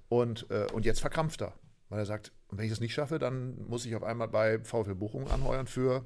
Und, 0.09 0.49
äh, 0.49 0.67
und 0.73 0.85
jetzt 0.85 0.99
verkrampft 0.99 1.41
er. 1.41 1.53
Weil 1.89 1.99
er 1.99 2.05
sagt, 2.05 2.31
wenn 2.49 2.65
ich 2.65 2.71
das 2.71 2.79
nicht 2.79 2.93
schaffe, 2.93 3.19
dann 3.19 3.67
muss 3.67 3.85
ich 3.85 3.95
auf 3.95 4.03
einmal 4.03 4.27
bei 4.27 4.59
VfL 4.59 4.95
Bochum 4.95 5.27
anheuern 5.27 5.67
für, 5.67 6.05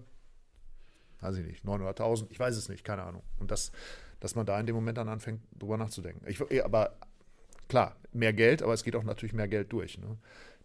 weiß 1.22 1.38
ich 1.38 1.46
nicht, 1.46 1.64
900.000. 1.64 2.28
Ich 2.30 2.40
weiß 2.40 2.56
es 2.58 2.70
nicht, 2.70 2.84
keine 2.84 3.04
Ahnung. 3.04 3.24
Und 3.40 3.52
das, 3.52 3.72
dass 4.20 4.36
man 4.36 4.46
da 4.46 4.60
in 4.60 4.66
dem 4.66 4.76
Moment 4.76 4.98
dann 4.98 5.10
anfängt, 5.10 5.42
drüber 5.58 5.78
nachzudenken. 5.78 6.28
Ich, 6.28 6.42
aber 6.64 6.98
klar, 7.68 7.96
mehr 8.14 8.34
Geld, 8.34 8.64
aber 8.64 8.74
es 8.74 8.84
geht 8.84 8.96
auch 8.96 9.04
natürlich 9.04 9.34
mehr 9.34 9.48
Geld 9.48 9.72
durch. 9.72 9.98
Ne? 9.98 10.18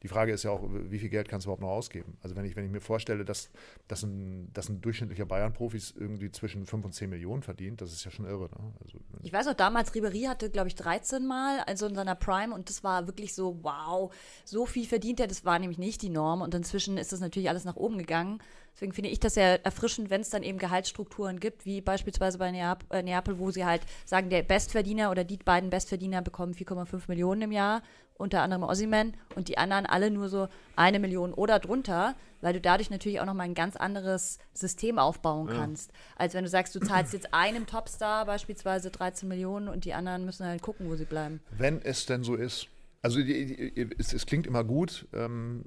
Die 0.03 0.09
Frage 0.09 0.33
ist 0.33 0.45
ja 0.45 0.51
auch, 0.51 0.63
wie 0.71 0.99
viel 0.99 1.11
Geld 1.11 1.29
kannst 1.29 1.45
du 1.45 1.49
überhaupt 1.49 1.61
noch 1.63 1.69
ausgeben? 1.69 2.17
Also 2.23 2.35
wenn 2.35 2.47
ich, 2.47 2.57
wenn 2.57 2.65
ich 2.65 2.71
mir 2.71 2.81
vorstelle, 2.81 3.25
dass, 3.25 3.51
dass, 3.87 4.03
ein, 4.03 4.51
dass 4.55 4.69
ein 4.71 4.81
durchschnittlicher 4.81 5.27
Bayern-Profis 5.27 5.95
irgendwie 5.97 6.31
zwischen 6.31 6.65
5 6.65 6.85
und 6.87 6.93
10 6.93 7.11
Millionen 7.11 7.43
verdient, 7.43 7.83
das 7.83 7.93
ist 7.93 8.05
ja 8.05 8.11
schon 8.11 8.25
irre. 8.25 8.45
Ne? 8.45 8.73
Also, 8.83 8.99
Ich 9.23 9.33
weiß 9.33 9.49
auch, 9.49 9.55
damals 9.55 9.95
Ribery 9.95 10.23
hatte, 10.23 10.49
glaube 10.49 10.69
ich, 10.69 10.75
13 10.75 11.27
Mal, 11.27 11.61
also 11.67 11.87
in 11.87 11.95
seiner 11.95 12.15
Prime, 12.15 12.55
und 12.55 12.71
das 12.71 12.83
war 12.83 13.07
wirklich 13.07 13.35
so, 13.35 13.59
wow, 13.63 14.13
so 14.45 14.65
viel 14.65 14.87
verdient 14.87 15.21
er, 15.21 15.27
das 15.27 15.45
war 15.45 15.59
nämlich 15.59 15.79
nicht 15.79 16.01
die 16.01 16.09
Norm. 16.09 16.41
Und 16.41 16.55
inzwischen 16.55 16.97
ist 16.97 17.13
das 17.13 17.21
natürlich 17.21 17.51
alles 17.51 17.65
nach 17.65 17.77
oben 17.77 17.99
gegangen. 17.99 18.41
Deswegen 18.75 18.93
finde 18.93 19.11
ich 19.11 19.21
das 19.21 19.35
sehr 19.35 19.65
erfrischend, 19.65 20.09
wenn 20.11 20.23
es 20.23 20.31
dann 20.31 20.43
eben 20.43 20.57
Gehaltsstrukturen 20.57 21.41
gibt, 21.41 21.67
wie 21.67 21.81
beispielsweise 21.81 22.39
bei 22.39 22.51
Neap 22.51 22.85
äh, 22.91 23.03
Neapel, 23.03 23.39
wo 23.39 23.51
sie 23.51 23.65
halt 23.65 23.83
sagen, 24.07 24.31
der 24.31 24.43
Bestverdiener 24.43 25.11
oder 25.11 25.25
die 25.25 25.37
beiden 25.37 25.69
Bestverdiener 25.69 26.23
bekommen 26.23 26.55
4,5 26.55 27.03
Millionen 27.09 27.43
im 27.43 27.53
Jahr, 27.53 27.83
unter 28.21 28.43
anderem 28.43 28.63
Ossiman, 28.63 29.15
und 29.35 29.49
die 29.49 29.59
anderen 29.59 29.87
alle 29.87 30.11
nur 30.11 30.29
so 30.29 30.49
eine 30.77 30.99
Million 30.99 31.33
oder 31.33 31.59
drunter, 31.59 32.15
weil 32.41 32.53
du 32.53 32.61
dadurch 32.61 32.91
natürlich 32.91 33.21
auch 33.21 33.27
nochmal 33.27 33.47
ein 33.47 33.55
ganz 33.55 33.77
anderes 33.77 34.39
System 34.55 34.99
aufbauen 34.99 35.49
kannst. 35.49 35.93
Als 36.17 36.35
wenn 36.35 36.45
du 36.45 36.51
sagst, 36.51 36.75
du 36.75 36.81
zahlst 36.81 37.13
jetzt 37.13 37.35
einem 37.35 37.67
Topstar 37.67 38.27
beispielsweise 38.27 38.91
13 38.91 39.29
Millionen 39.29 39.69
und 39.69 39.85
die 39.85 39.95
anderen 39.95 40.25
müssen 40.25 40.47
halt 40.47 40.63
gucken, 40.63 40.89
wo 40.89 40.97
sie 40.97 41.05
bleiben. 41.05 41.41
wenn 41.59 41.83
es 41.83 42.07
denn 42.07 42.25
so 42.25 42.35
ist, 42.35 42.69
Also 43.03 43.23
die, 43.23 43.73
die, 43.73 43.91
es, 43.99 44.13
es, 44.13 44.27
klingt 44.27 44.47
immer 44.47 44.63
gut. 44.63 45.09
Ähm, 45.15 45.65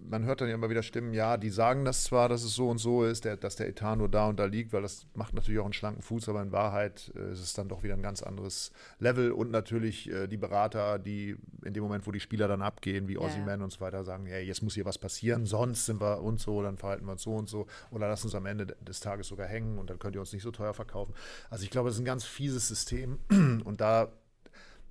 man 0.00 0.24
hört 0.24 0.40
dann 0.40 0.48
ja 0.48 0.54
immer 0.56 0.68
wieder 0.68 0.82
Stimmen, 0.82 1.14
ja, 1.14 1.36
die 1.36 1.50
sagen 1.50 1.84
das 1.84 2.02
zwar, 2.02 2.28
dass 2.28 2.42
es 2.42 2.56
so 2.56 2.68
und 2.68 2.78
so 2.78 3.04
ist, 3.04 3.24
der, 3.24 3.36
dass 3.36 3.54
der 3.54 3.68
Etat 3.68 3.94
nur 3.94 4.08
da 4.08 4.26
und 4.26 4.40
da 4.40 4.46
liegt, 4.46 4.72
weil 4.72 4.82
das 4.82 5.06
macht 5.14 5.32
natürlich 5.32 5.60
auch 5.60 5.64
einen 5.64 5.72
schlanken 5.72 6.02
Fuß, 6.02 6.28
aber 6.28 6.42
in 6.42 6.50
Wahrheit 6.50 7.12
äh, 7.14 7.30
ist 7.32 7.40
es 7.40 7.52
dann 7.52 7.68
doch 7.68 7.84
wieder 7.84 7.94
ein 7.94 8.02
ganz 8.02 8.20
anderes 8.20 8.72
Level 8.98 9.30
und 9.30 9.52
natürlich 9.52 10.10
äh, 10.10 10.26
die 10.26 10.36
Berater, 10.36 10.98
die 10.98 11.36
in 11.64 11.72
dem 11.72 11.84
Moment, 11.84 12.04
wo 12.04 12.10
die 12.10 12.18
Spieler 12.18 12.48
dann 12.48 12.62
abgehen, 12.62 13.06
wie 13.06 13.14
ja, 13.14 13.44
Man 13.44 13.62
und 13.62 13.72
so 13.72 13.80
weiter, 13.80 14.02
sagen, 14.04 14.26
hey, 14.26 14.44
jetzt 14.44 14.62
muss 14.62 14.74
hier 14.74 14.84
was 14.84 14.98
passieren, 14.98 15.46
sonst 15.46 15.86
sind 15.86 16.00
wir 16.00 16.20
und 16.20 16.40
so, 16.40 16.62
dann 16.62 16.78
verhalten 16.78 17.06
wir 17.06 17.12
uns 17.12 17.22
so 17.22 17.36
und 17.36 17.48
so 17.48 17.68
oder 17.92 18.08
lassen 18.08 18.26
uns 18.26 18.34
am 18.34 18.46
Ende 18.46 18.66
des 18.66 18.98
Tages 18.98 19.28
sogar 19.28 19.46
hängen 19.46 19.78
und 19.78 19.88
dann 19.88 20.00
könnt 20.00 20.16
ihr 20.16 20.20
uns 20.20 20.32
nicht 20.32 20.42
so 20.42 20.50
teuer 20.50 20.74
verkaufen. 20.74 21.14
Also 21.48 21.62
ich 21.62 21.70
glaube, 21.70 21.90
das 21.90 21.94
ist 21.94 22.02
ein 22.02 22.06
ganz 22.06 22.24
fieses 22.24 22.66
System 22.66 23.18
und 23.64 23.80
da 23.80 24.10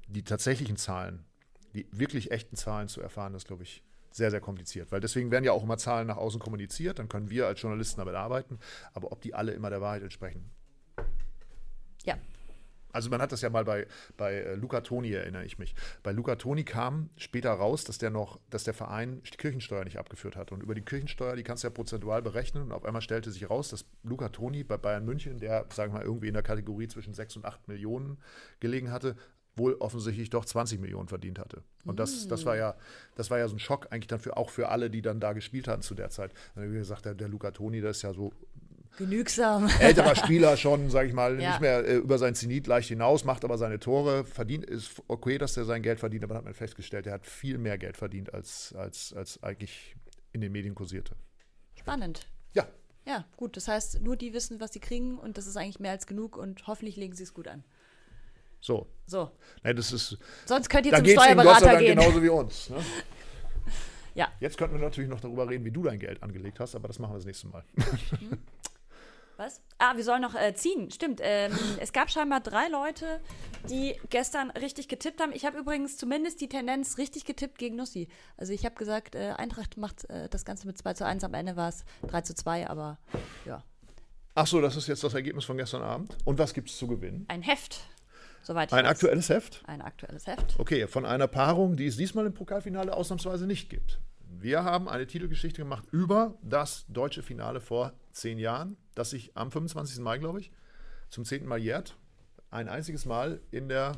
die 0.08 0.24
tatsächlichen 0.24 0.78
Zahlen 0.78 1.26
die 1.76 1.88
wirklich 1.92 2.32
echten 2.32 2.56
Zahlen 2.56 2.88
zu 2.88 3.02
erfahren, 3.02 3.36
ist, 3.36 3.48
glaube 3.48 3.64
ich, 3.64 3.84
sehr, 4.12 4.32
sehr 4.32 4.42
kompliziert. 4.42 4.92
Weil 4.92 5.02
deswegen 5.02 5.30
werden 5.30 5.44
ja 5.44 5.52
auch 5.52 5.64
immer 5.64 5.78
Zahlen 5.78 6.08
nach 6.08 6.18
außen 6.18 6.40
kommuniziert, 6.40 7.00
dann 7.00 7.10
können 7.10 7.30
wir 7.30 7.48
als 7.48 7.62
Journalisten 7.62 8.00
damit 8.00 8.16
arbeiten, 8.16 8.60
aber 8.94 9.12
ob 9.12 9.22
die 9.22 9.34
alle 9.34 9.52
immer 9.52 9.70
der 9.70 9.82
Wahrheit 9.82 10.04
entsprechen. 10.04 10.50
Ja. 12.04 12.18
Also 12.94 13.10
man 13.10 13.22
hat 13.22 13.34
das 13.34 13.42
ja 13.42 13.50
mal 13.50 13.66
bei, 13.66 13.88
bei 14.16 14.36
äh, 14.36 14.56
Luca 14.56 14.80
Toni, 14.80 15.12
erinnere 15.12 15.44
ich 15.44 15.60
mich. 15.60 15.76
Bei 16.02 16.14
Luca 16.14 16.38
Toni 16.38 16.64
kam 16.64 17.10
später 17.18 17.52
raus, 17.52 17.84
dass 17.84 17.98
der 17.98 18.10
noch, 18.10 18.40
dass 18.50 18.64
der 18.64 18.74
Verein 18.74 19.22
die 19.22 19.36
Kirchensteuer 19.36 19.84
nicht 19.84 20.00
abgeführt 20.00 20.38
hat. 20.38 20.54
Und 20.54 20.64
über 20.64 20.76
die 20.76 20.82
Kirchensteuer, 20.82 21.36
die 21.36 21.44
kannst 21.44 21.64
du 21.64 21.68
ja 21.68 21.74
prozentual 21.74 22.22
berechnen. 22.22 22.64
Und 22.64 22.72
auf 22.72 22.86
einmal 22.86 23.02
stellte 23.02 23.32
sich 23.32 23.50
raus, 23.50 23.68
dass 23.68 23.84
Luca 24.04 24.30
Toni 24.30 24.64
bei 24.64 24.78
Bayern 24.78 25.04
München, 25.04 25.40
der, 25.40 25.66
sagen 25.74 25.92
wir 25.92 26.00
mal, 26.00 26.06
irgendwie 26.06 26.30
in 26.30 26.36
der 26.36 26.44
Kategorie 26.44 26.88
zwischen 26.88 27.14
6 27.14 27.36
und 27.36 27.44
8 27.44 27.68
Millionen 27.68 28.18
gelegen 28.62 28.92
hatte, 28.92 29.18
wohl 29.56 29.76
offensichtlich 29.76 30.30
doch 30.30 30.46
20 30.46 30.80
Millionen 30.80 31.08
verdient 31.08 31.40
hatte. 31.40 31.64
Und 31.86 32.00
das, 32.00 32.28
das, 32.28 32.46
war 32.46 32.58
ja, 32.58 32.76
das 33.16 33.30
war 33.30 33.40
ja 33.40 33.48
so 33.48 33.56
ein 33.56 33.60
Schock 33.60 33.88
eigentlich 33.92 34.08
dann 34.08 34.20
für, 34.20 34.38
auch 34.38 34.50
für 34.50 34.70
alle, 34.70 34.90
die 34.90 35.02
dann 35.02 35.20
da 35.20 35.34
gespielt 35.34 35.68
hatten 35.68 35.82
zu 35.82 35.96
der 35.96 36.10
Zeit. 36.10 36.32
Wie 36.56 36.74
gesagt, 36.74 37.06
der, 37.06 37.14
der 37.14 37.30
Luca 37.30 37.52
Toni, 37.52 37.82
der 37.82 37.92
ist 37.92 38.02
ja 38.02 38.14
so 38.14 38.34
Genügsam. 38.98 39.70
Älterer 39.80 40.16
Spieler 40.16 40.56
schon, 40.56 40.90
sage 40.90 41.10
ich 41.10 41.14
mal, 41.14 41.40
ja. 41.40 41.50
nicht 41.50 41.62
mehr 41.62 41.86
äh, 41.86 41.96
über 41.96 42.18
sein 42.18 42.34
Zenit 42.34 42.68
leicht 42.68 42.88
hinaus, 42.88 43.26
macht 43.26 43.44
aber 43.44 43.58
seine 43.58 43.80
Tore, 43.80 44.24
verdient, 44.24 44.66
ist 44.66 45.02
okay, 45.08 45.38
dass 45.38 45.58
er 45.58 45.66
sein 45.66 45.82
Geld 45.82 46.00
verdient, 46.00 46.24
aber 46.24 46.36
dann 46.36 46.40
hat 46.40 46.46
man 46.46 46.54
festgestellt, 46.54 47.06
er 47.06 47.14
hat 47.14 47.26
viel 47.26 47.58
mehr 47.58 47.78
Geld 47.78 47.98
verdient, 47.98 48.34
als, 48.34 48.74
als, 48.78 49.14
als 49.14 49.44
eigentlich 49.44 49.96
in 50.32 50.42
den 50.42 50.52
Medien 50.52 50.76
kursierte. 50.76 51.16
Spannend. 51.76 52.28
Ja. 52.54 52.66
Ja, 53.06 53.26
gut. 53.38 53.58
Das 53.58 53.68
heißt, 53.68 54.02
nur 54.02 54.16
die 54.16 54.34
wissen, 54.34 54.60
was 54.60 54.74
sie 54.74 54.80
kriegen 54.80 55.20
und 55.20 55.38
das 55.38 55.46
ist 55.46 55.58
eigentlich 55.58 55.80
mehr 55.80 55.92
als 55.92 56.08
genug 56.08 56.38
und 56.38 56.66
hoffentlich 56.66 56.96
legen 56.96 57.16
sie 57.16 57.24
es 57.24 57.34
gut 57.34 57.48
an. 57.48 57.64
So. 58.60 58.88
So. 59.06 59.32
Nein, 59.64 59.76
das 59.76 59.92
ist, 59.92 60.18
Sonst 60.46 60.70
könnt 60.70 60.86
ihr 60.88 60.96
zum 60.96 61.06
Steuerberater 61.06 61.78
gehen. 61.78 61.98
genauso 61.98 62.22
wie 62.24 62.30
uns. 62.30 62.70
Ne? 62.70 62.78
ja. 64.16 64.32
Jetzt 64.40 64.58
könnten 64.58 64.76
wir 64.76 64.82
natürlich 64.82 65.10
noch 65.10 65.20
darüber 65.20 65.48
reden, 65.48 65.64
wie 65.66 65.72
du 65.72 65.84
dein 65.84 66.00
Geld 66.00 66.24
angelegt 66.24 66.60
hast, 66.60 66.76
aber 66.76 66.88
das 66.88 66.98
machen 67.00 67.14
wir 67.14 67.18
das 67.18 67.26
nächste 67.26 67.48
Mal. 67.48 67.64
Mhm. 67.76 68.40
Was? 69.38 69.62
Ah, 69.80 69.98
wir 69.98 70.04
sollen 70.04 70.22
noch 70.22 70.34
äh, 70.34 70.54
ziehen. 70.54 70.90
Stimmt. 70.92 71.20
Ähm, 71.22 71.52
es 71.80 71.92
gab 71.92 72.10
scheinbar 72.10 72.40
drei 72.40 72.70
Leute, 72.70 73.20
die 73.70 74.00
gestern 74.10 74.50
richtig 74.52 74.88
getippt 74.88 75.22
haben. 75.22 75.34
Ich 75.34 75.46
habe 75.46 75.58
übrigens 75.58 75.98
zumindest 75.98 76.40
die 76.40 76.48
Tendenz 76.48 76.98
richtig 76.98 77.26
getippt 77.26 77.58
gegen 77.58 77.76
Nussi. 77.76 78.08
Also 78.38 78.54
ich 78.54 78.66
habe 78.66 78.76
gesagt, 78.76 79.16
äh, 79.16 79.34
Eintracht 79.36 79.76
macht 79.76 80.10
äh, 80.10 80.30
das 80.30 80.46
Ganze 80.46 80.68
mit 80.68 80.78
2 80.78 80.94
zu 80.94 81.06
1. 81.06 81.24
Am 81.26 81.34
Ende 81.34 81.58
war 81.58 81.68
es 81.68 81.84
3 82.08 82.22
zu 82.22 82.34
2, 82.34 82.70
aber 82.70 82.98
ja. 83.46 83.62
Ach 84.36 84.48
so, 84.48 84.62
das 84.62 84.78
ist 84.78 84.88
jetzt 84.88 85.04
das 85.04 85.14
Ergebnis 85.14 85.44
von 85.44 85.58
gestern 85.58 85.82
Abend. 85.82 86.18
Und 86.24 86.40
was 86.40 86.54
gibt 86.54 86.70
es 86.70 86.78
zu 86.78 86.88
gewinnen? 86.88 87.26
Ein 87.28 87.42
Heft. 87.42 87.82
Soweit 88.46 88.72
Ein 88.74 88.86
weiß. 88.86 88.92
aktuelles 88.92 89.30
Heft? 89.30 89.64
Ein 89.66 89.82
aktuelles 89.82 90.28
Heft. 90.28 90.60
Okay, 90.60 90.88
von 90.88 91.04
einer 91.04 91.28
Paarung, 91.28 91.76
die 91.76 91.88
es 91.88 91.98
diesmal 91.98 92.28
im 92.28 92.34
Pokalfinale 92.34 92.94
ausnahmsweise 92.94 93.48
nicht 93.48 93.72
gibt. 93.72 94.00
Wir 94.30 94.64
haben 94.64 94.88
eine 94.88 95.08
Titelgeschichte 95.08 95.64
gemacht 95.64 95.84
über 95.92 96.38
das 96.44 96.86
deutsche 96.88 97.24
Finale 97.24 97.60
vor 97.60 97.94
zehn 98.12 98.38
Jahren, 98.38 98.78
das 98.94 99.10
sich 99.10 99.36
am 99.36 99.50
25. 99.50 100.00
Mai, 100.00 100.20
glaube 100.20 100.42
ich, 100.42 100.52
zum 101.10 101.26
zehnten 101.26 101.48
Mal 101.48 101.58
jährt. 101.58 101.98
Ein 102.52 102.70
einziges 102.70 103.06
Mal 103.06 103.42
in 103.50 103.68
der 103.68 103.94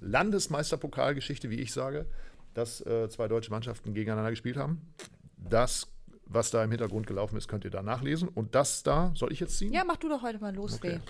Landesmeisterpokalgeschichte, 0.00 1.50
wie 1.50 1.60
ich 1.60 1.72
sage, 1.72 2.06
dass 2.54 2.80
äh, 2.86 3.08
zwei 3.08 3.26
deutsche 3.26 3.50
Mannschaften 3.50 3.92
gegeneinander 3.92 4.30
gespielt 4.30 4.56
haben. 4.56 4.94
Das, 5.36 5.88
was 6.26 6.52
da 6.52 6.62
im 6.62 6.70
Hintergrund 6.70 7.08
gelaufen 7.08 7.36
ist, 7.36 7.48
könnt 7.48 7.64
ihr 7.64 7.70
da 7.72 7.82
nachlesen. 7.82 8.28
Und 8.28 8.54
das 8.54 8.84
da, 8.84 9.12
soll 9.16 9.32
ich 9.32 9.40
jetzt 9.40 9.58
ziehen? 9.58 9.72
Ja, 9.72 9.82
mach 9.84 9.96
du 9.96 10.08
doch 10.08 10.22
heute 10.22 10.38
mal 10.38 10.54
los, 10.54 10.74
okay. 10.74 11.00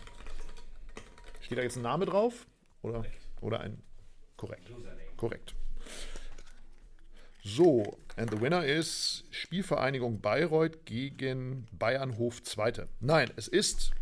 Steht 1.52 1.58
da 1.58 1.64
jetzt 1.64 1.76
ein 1.76 1.82
Name 1.82 2.06
drauf? 2.06 2.46
Oder, 2.80 3.04
oder 3.42 3.60
ein. 3.60 3.82
Korrekt. 4.38 4.70
Korrekt. 5.18 5.54
So, 7.44 7.98
and 8.16 8.30
the 8.30 8.40
winner 8.40 8.64
ist 8.64 9.24
Spielvereinigung 9.30 10.22
Bayreuth 10.22 10.86
gegen 10.86 11.66
Bayernhof 11.72 12.42
Zweite. 12.42 12.88
Nein, 13.00 13.30
es 13.36 13.48
ist 13.48 13.92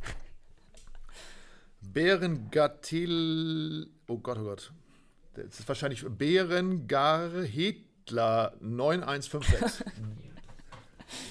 Berengattel. 1.80 3.90
Oh 4.06 4.18
Gott, 4.18 4.38
oh 4.38 4.44
Gott. 4.44 4.72
Das 5.34 5.58
ist 5.58 5.66
wahrscheinlich 5.66 6.04
Berengar 6.06 7.42
Hedler 7.42 8.54
9156. 8.60 9.86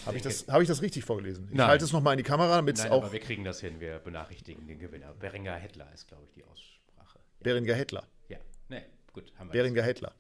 Habe 0.06 0.18
ich, 0.18 0.24
das, 0.24 0.48
hab 0.48 0.62
ich 0.62 0.68
das 0.68 0.82
richtig 0.82 1.06
vorgelesen? 1.06 1.50
Ich 1.52 1.60
halte 1.60 1.86
es 1.86 1.92
nochmal 1.92 2.14
in 2.14 2.18
die 2.18 2.24
Kamera, 2.24 2.56
damit 2.56 2.78
es 2.78 2.86
auch. 2.86 3.04
Aber 3.04 3.12
wir 3.12 3.20
kriegen 3.20 3.44
das 3.44 3.62
hin, 3.62 3.80
wir 3.80 4.00
benachrichtigen 4.00 4.68
den 4.68 4.80
Gewinner. 4.80 5.14
Beringer 5.14 5.56
Hettler 5.56 5.92
ist, 5.94 6.08
glaube 6.08 6.26
ich, 6.26 6.32
die 6.32 6.44
Aussprache. 6.44 7.20
Ja. 7.20 7.44
Beringer 7.44 7.74
Hettler. 7.74 8.08
Ja, 8.28 8.38
ne, 8.68 8.86
gut. 9.14 9.32
Haben 9.38 9.50
wir 9.50 9.62
Beringer 9.62 9.84
Hettler. 9.84 10.14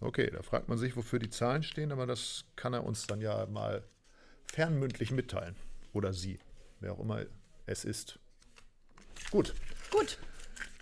Okay, 0.00 0.30
da 0.30 0.42
fragt 0.42 0.68
man 0.68 0.78
sich, 0.78 0.96
wofür 0.96 1.18
die 1.18 1.28
Zahlen 1.30 1.62
stehen, 1.62 1.92
aber 1.92 2.06
das 2.06 2.44
kann 2.56 2.72
er 2.72 2.84
uns 2.84 3.06
dann 3.06 3.20
ja 3.20 3.46
mal 3.46 3.84
fernmündlich 4.46 5.10
mitteilen. 5.10 5.56
Oder 5.92 6.12
sie, 6.12 6.38
wer 6.80 6.92
auch 6.92 7.00
immer 7.00 7.26
es 7.66 7.84
ist. 7.84 8.18
Gut. 9.30 9.54
Gut. 9.90 10.18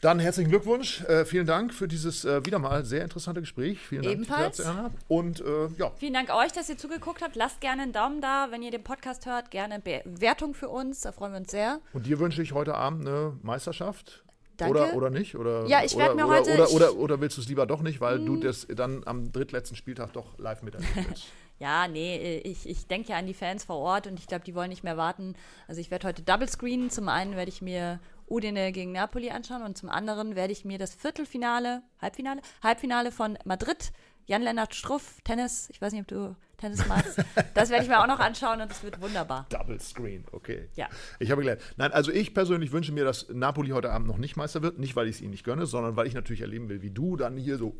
Dann 0.00 0.20
herzlichen 0.20 0.50
Glückwunsch. 0.50 1.02
Äh, 1.04 1.24
vielen 1.24 1.46
Dank 1.46 1.74
für 1.74 1.88
dieses 1.88 2.24
äh, 2.24 2.44
wieder 2.46 2.60
mal 2.60 2.84
sehr 2.84 3.02
interessante 3.02 3.40
Gespräch. 3.40 3.80
Vielen 3.80 4.02
Dank. 4.02 4.14
Ebenfalls. 4.14 4.62
Und 5.08 5.40
äh, 5.40 5.68
ja. 5.76 5.90
Vielen 5.96 6.14
Dank 6.14 6.32
euch, 6.32 6.52
dass 6.52 6.68
ihr 6.68 6.78
zugeguckt 6.78 7.20
habt. 7.20 7.34
Lasst 7.34 7.60
gerne 7.60 7.82
einen 7.82 7.92
Daumen 7.92 8.20
da, 8.20 8.48
wenn 8.50 8.62
ihr 8.62 8.70
den 8.70 8.84
Podcast 8.84 9.26
hört. 9.26 9.50
Gerne 9.50 9.80
Bewertung 9.80 10.54
für 10.54 10.68
uns. 10.68 11.00
Da 11.00 11.10
freuen 11.10 11.32
wir 11.32 11.40
uns 11.40 11.50
sehr. 11.50 11.80
Und 11.92 12.06
dir 12.06 12.20
wünsche 12.20 12.42
ich 12.42 12.52
heute 12.52 12.74
Abend 12.76 13.08
eine 13.08 13.36
Meisterschaft. 13.42 14.22
Danke. 14.56 14.78
Oder, 14.78 14.94
oder 14.94 15.10
nicht? 15.10 15.36
Oder, 15.36 15.66
ja, 15.66 15.84
ich 15.84 15.96
werde 15.96 16.14
mir 16.14 16.26
oder, 16.26 16.38
heute. 16.38 16.54
Oder, 16.54 16.70
oder, 16.70 16.94
oder, 16.96 17.20
willst 17.20 17.36
du 17.36 17.40
es 17.40 17.48
lieber 17.48 17.66
doch 17.66 17.80
nicht, 17.80 18.00
weil 18.00 18.18
du 18.18 18.34
hm. 18.34 18.40
das 18.40 18.66
dann 18.68 19.02
am 19.04 19.32
drittletzten 19.32 19.76
Spieltag 19.76 20.12
doch 20.12 20.38
live 20.38 20.62
miterleben 20.62 21.06
willst? 21.08 21.26
Ja, 21.60 21.88
nee, 21.88 22.38
ich, 22.44 22.68
ich 22.68 22.86
denke 22.86 23.08
ja 23.08 23.18
an 23.18 23.26
die 23.26 23.34
Fans 23.34 23.64
vor 23.64 23.78
Ort 23.78 24.06
und 24.06 24.20
ich 24.20 24.28
glaube, 24.28 24.44
die 24.44 24.54
wollen 24.54 24.68
nicht 24.68 24.84
mehr 24.84 24.96
warten. 24.96 25.34
Also 25.66 25.80
ich 25.80 25.90
werde 25.90 26.06
heute 26.06 26.22
Double 26.22 26.48
Screen. 26.48 26.88
Zum 26.88 27.08
einen 27.08 27.34
werde 27.34 27.48
ich 27.48 27.62
mir 27.62 27.98
Udine 28.30 28.72
gegen 28.72 28.92
Napoli 28.92 29.30
anschauen 29.30 29.62
und 29.62 29.76
zum 29.76 29.88
anderen 29.88 30.36
werde 30.36 30.52
ich 30.52 30.64
mir 30.64 30.78
das 30.78 30.94
Viertelfinale, 30.94 31.82
Halbfinale, 32.00 32.40
Halbfinale 32.62 33.12
von 33.12 33.38
Madrid, 33.44 33.92
Jan-Lennart 34.26 34.74
Struff, 34.74 35.20
Tennis, 35.24 35.68
ich 35.70 35.80
weiß 35.80 35.92
nicht, 35.92 36.02
ob 36.02 36.08
du 36.08 36.36
Tennis 36.58 36.86
magst, 36.86 37.18
das 37.54 37.70
werde 37.70 37.84
ich 37.84 37.88
mir 37.88 38.00
auch 38.00 38.06
noch 38.06 38.20
anschauen 38.20 38.60
und 38.60 38.70
es 38.70 38.82
wird 38.82 39.00
wunderbar. 39.00 39.46
Double 39.48 39.80
Screen, 39.80 40.24
okay. 40.32 40.68
Ja. 40.74 40.88
Ich 41.18 41.30
habe 41.30 41.42
gelernt. 41.42 41.62
Nein, 41.76 41.92
also 41.92 42.12
ich 42.12 42.34
persönlich 42.34 42.72
wünsche 42.72 42.92
mir, 42.92 43.04
dass 43.04 43.28
Napoli 43.30 43.70
heute 43.70 43.90
Abend 43.90 44.08
noch 44.08 44.18
nicht 44.18 44.36
Meister 44.36 44.62
wird, 44.62 44.78
nicht 44.78 44.96
weil 44.96 45.08
ich 45.08 45.16
es 45.16 45.22
ihnen 45.22 45.30
nicht 45.30 45.44
gönne, 45.44 45.66
sondern 45.66 45.96
weil 45.96 46.06
ich 46.06 46.14
natürlich 46.14 46.42
erleben 46.42 46.68
will, 46.68 46.82
wie 46.82 46.90
du 46.90 47.16
dann 47.16 47.36
hier 47.36 47.58
so 47.58 47.74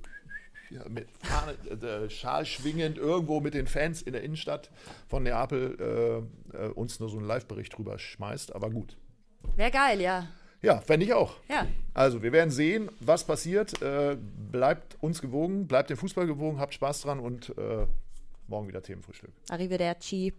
mit 0.88 1.08
Fahne, 1.20 1.52
äh, 1.82 2.10
Schal 2.10 2.44
schwingend 2.46 2.98
irgendwo 2.98 3.40
mit 3.40 3.54
den 3.54 3.66
Fans 3.66 4.02
in 4.02 4.12
der 4.12 4.22
Innenstadt 4.22 4.70
von 5.08 5.22
Neapel 5.22 6.26
äh, 6.52 6.56
äh, 6.56 6.68
uns 6.68 7.00
nur 7.00 7.08
so 7.08 7.18
einen 7.18 7.26
Live-Bericht 7.26 7.76
drüber 7.76 7.98
schmeißt. 7.98 8.54
Aber 8.54 8.70
gut. 8.70 8.96
Wäre 9.56 9.70
geil, 9.70 10.00
ja. 10.00 10.28
Ja, 10.62 10.80
fände 10.80 11.06
ich 11.06 11.14
auch. 11.14 11.36
Ja. 11.48 11.66
Also, 11.94 12.22
wir 12.22 12.32
werden 12.32 12.50
sehen, 12.50 12.90
was 13.00 13.24
passiert. 13.24 13.80
Äh, 13.82 14.16
bleibt 14.50 14.96
uns 15.00 15.20
gewogen, 15.20 15.66
bleibt 15.66 15.90
dem 15.90 15.96
Fußball 15.96 16.26
gewogen, 16.26 16.58
habt 16.58 16.74
Spaß 16.74 17.02
dran 17.02 17.20
und 17.20 17.50
äh, 17.58 17.86
morgen 18.48 18.68
wieder 18.68 18.82
Themenfrühstück. 18.82 19.30
Arrivederci. 19.50 20.32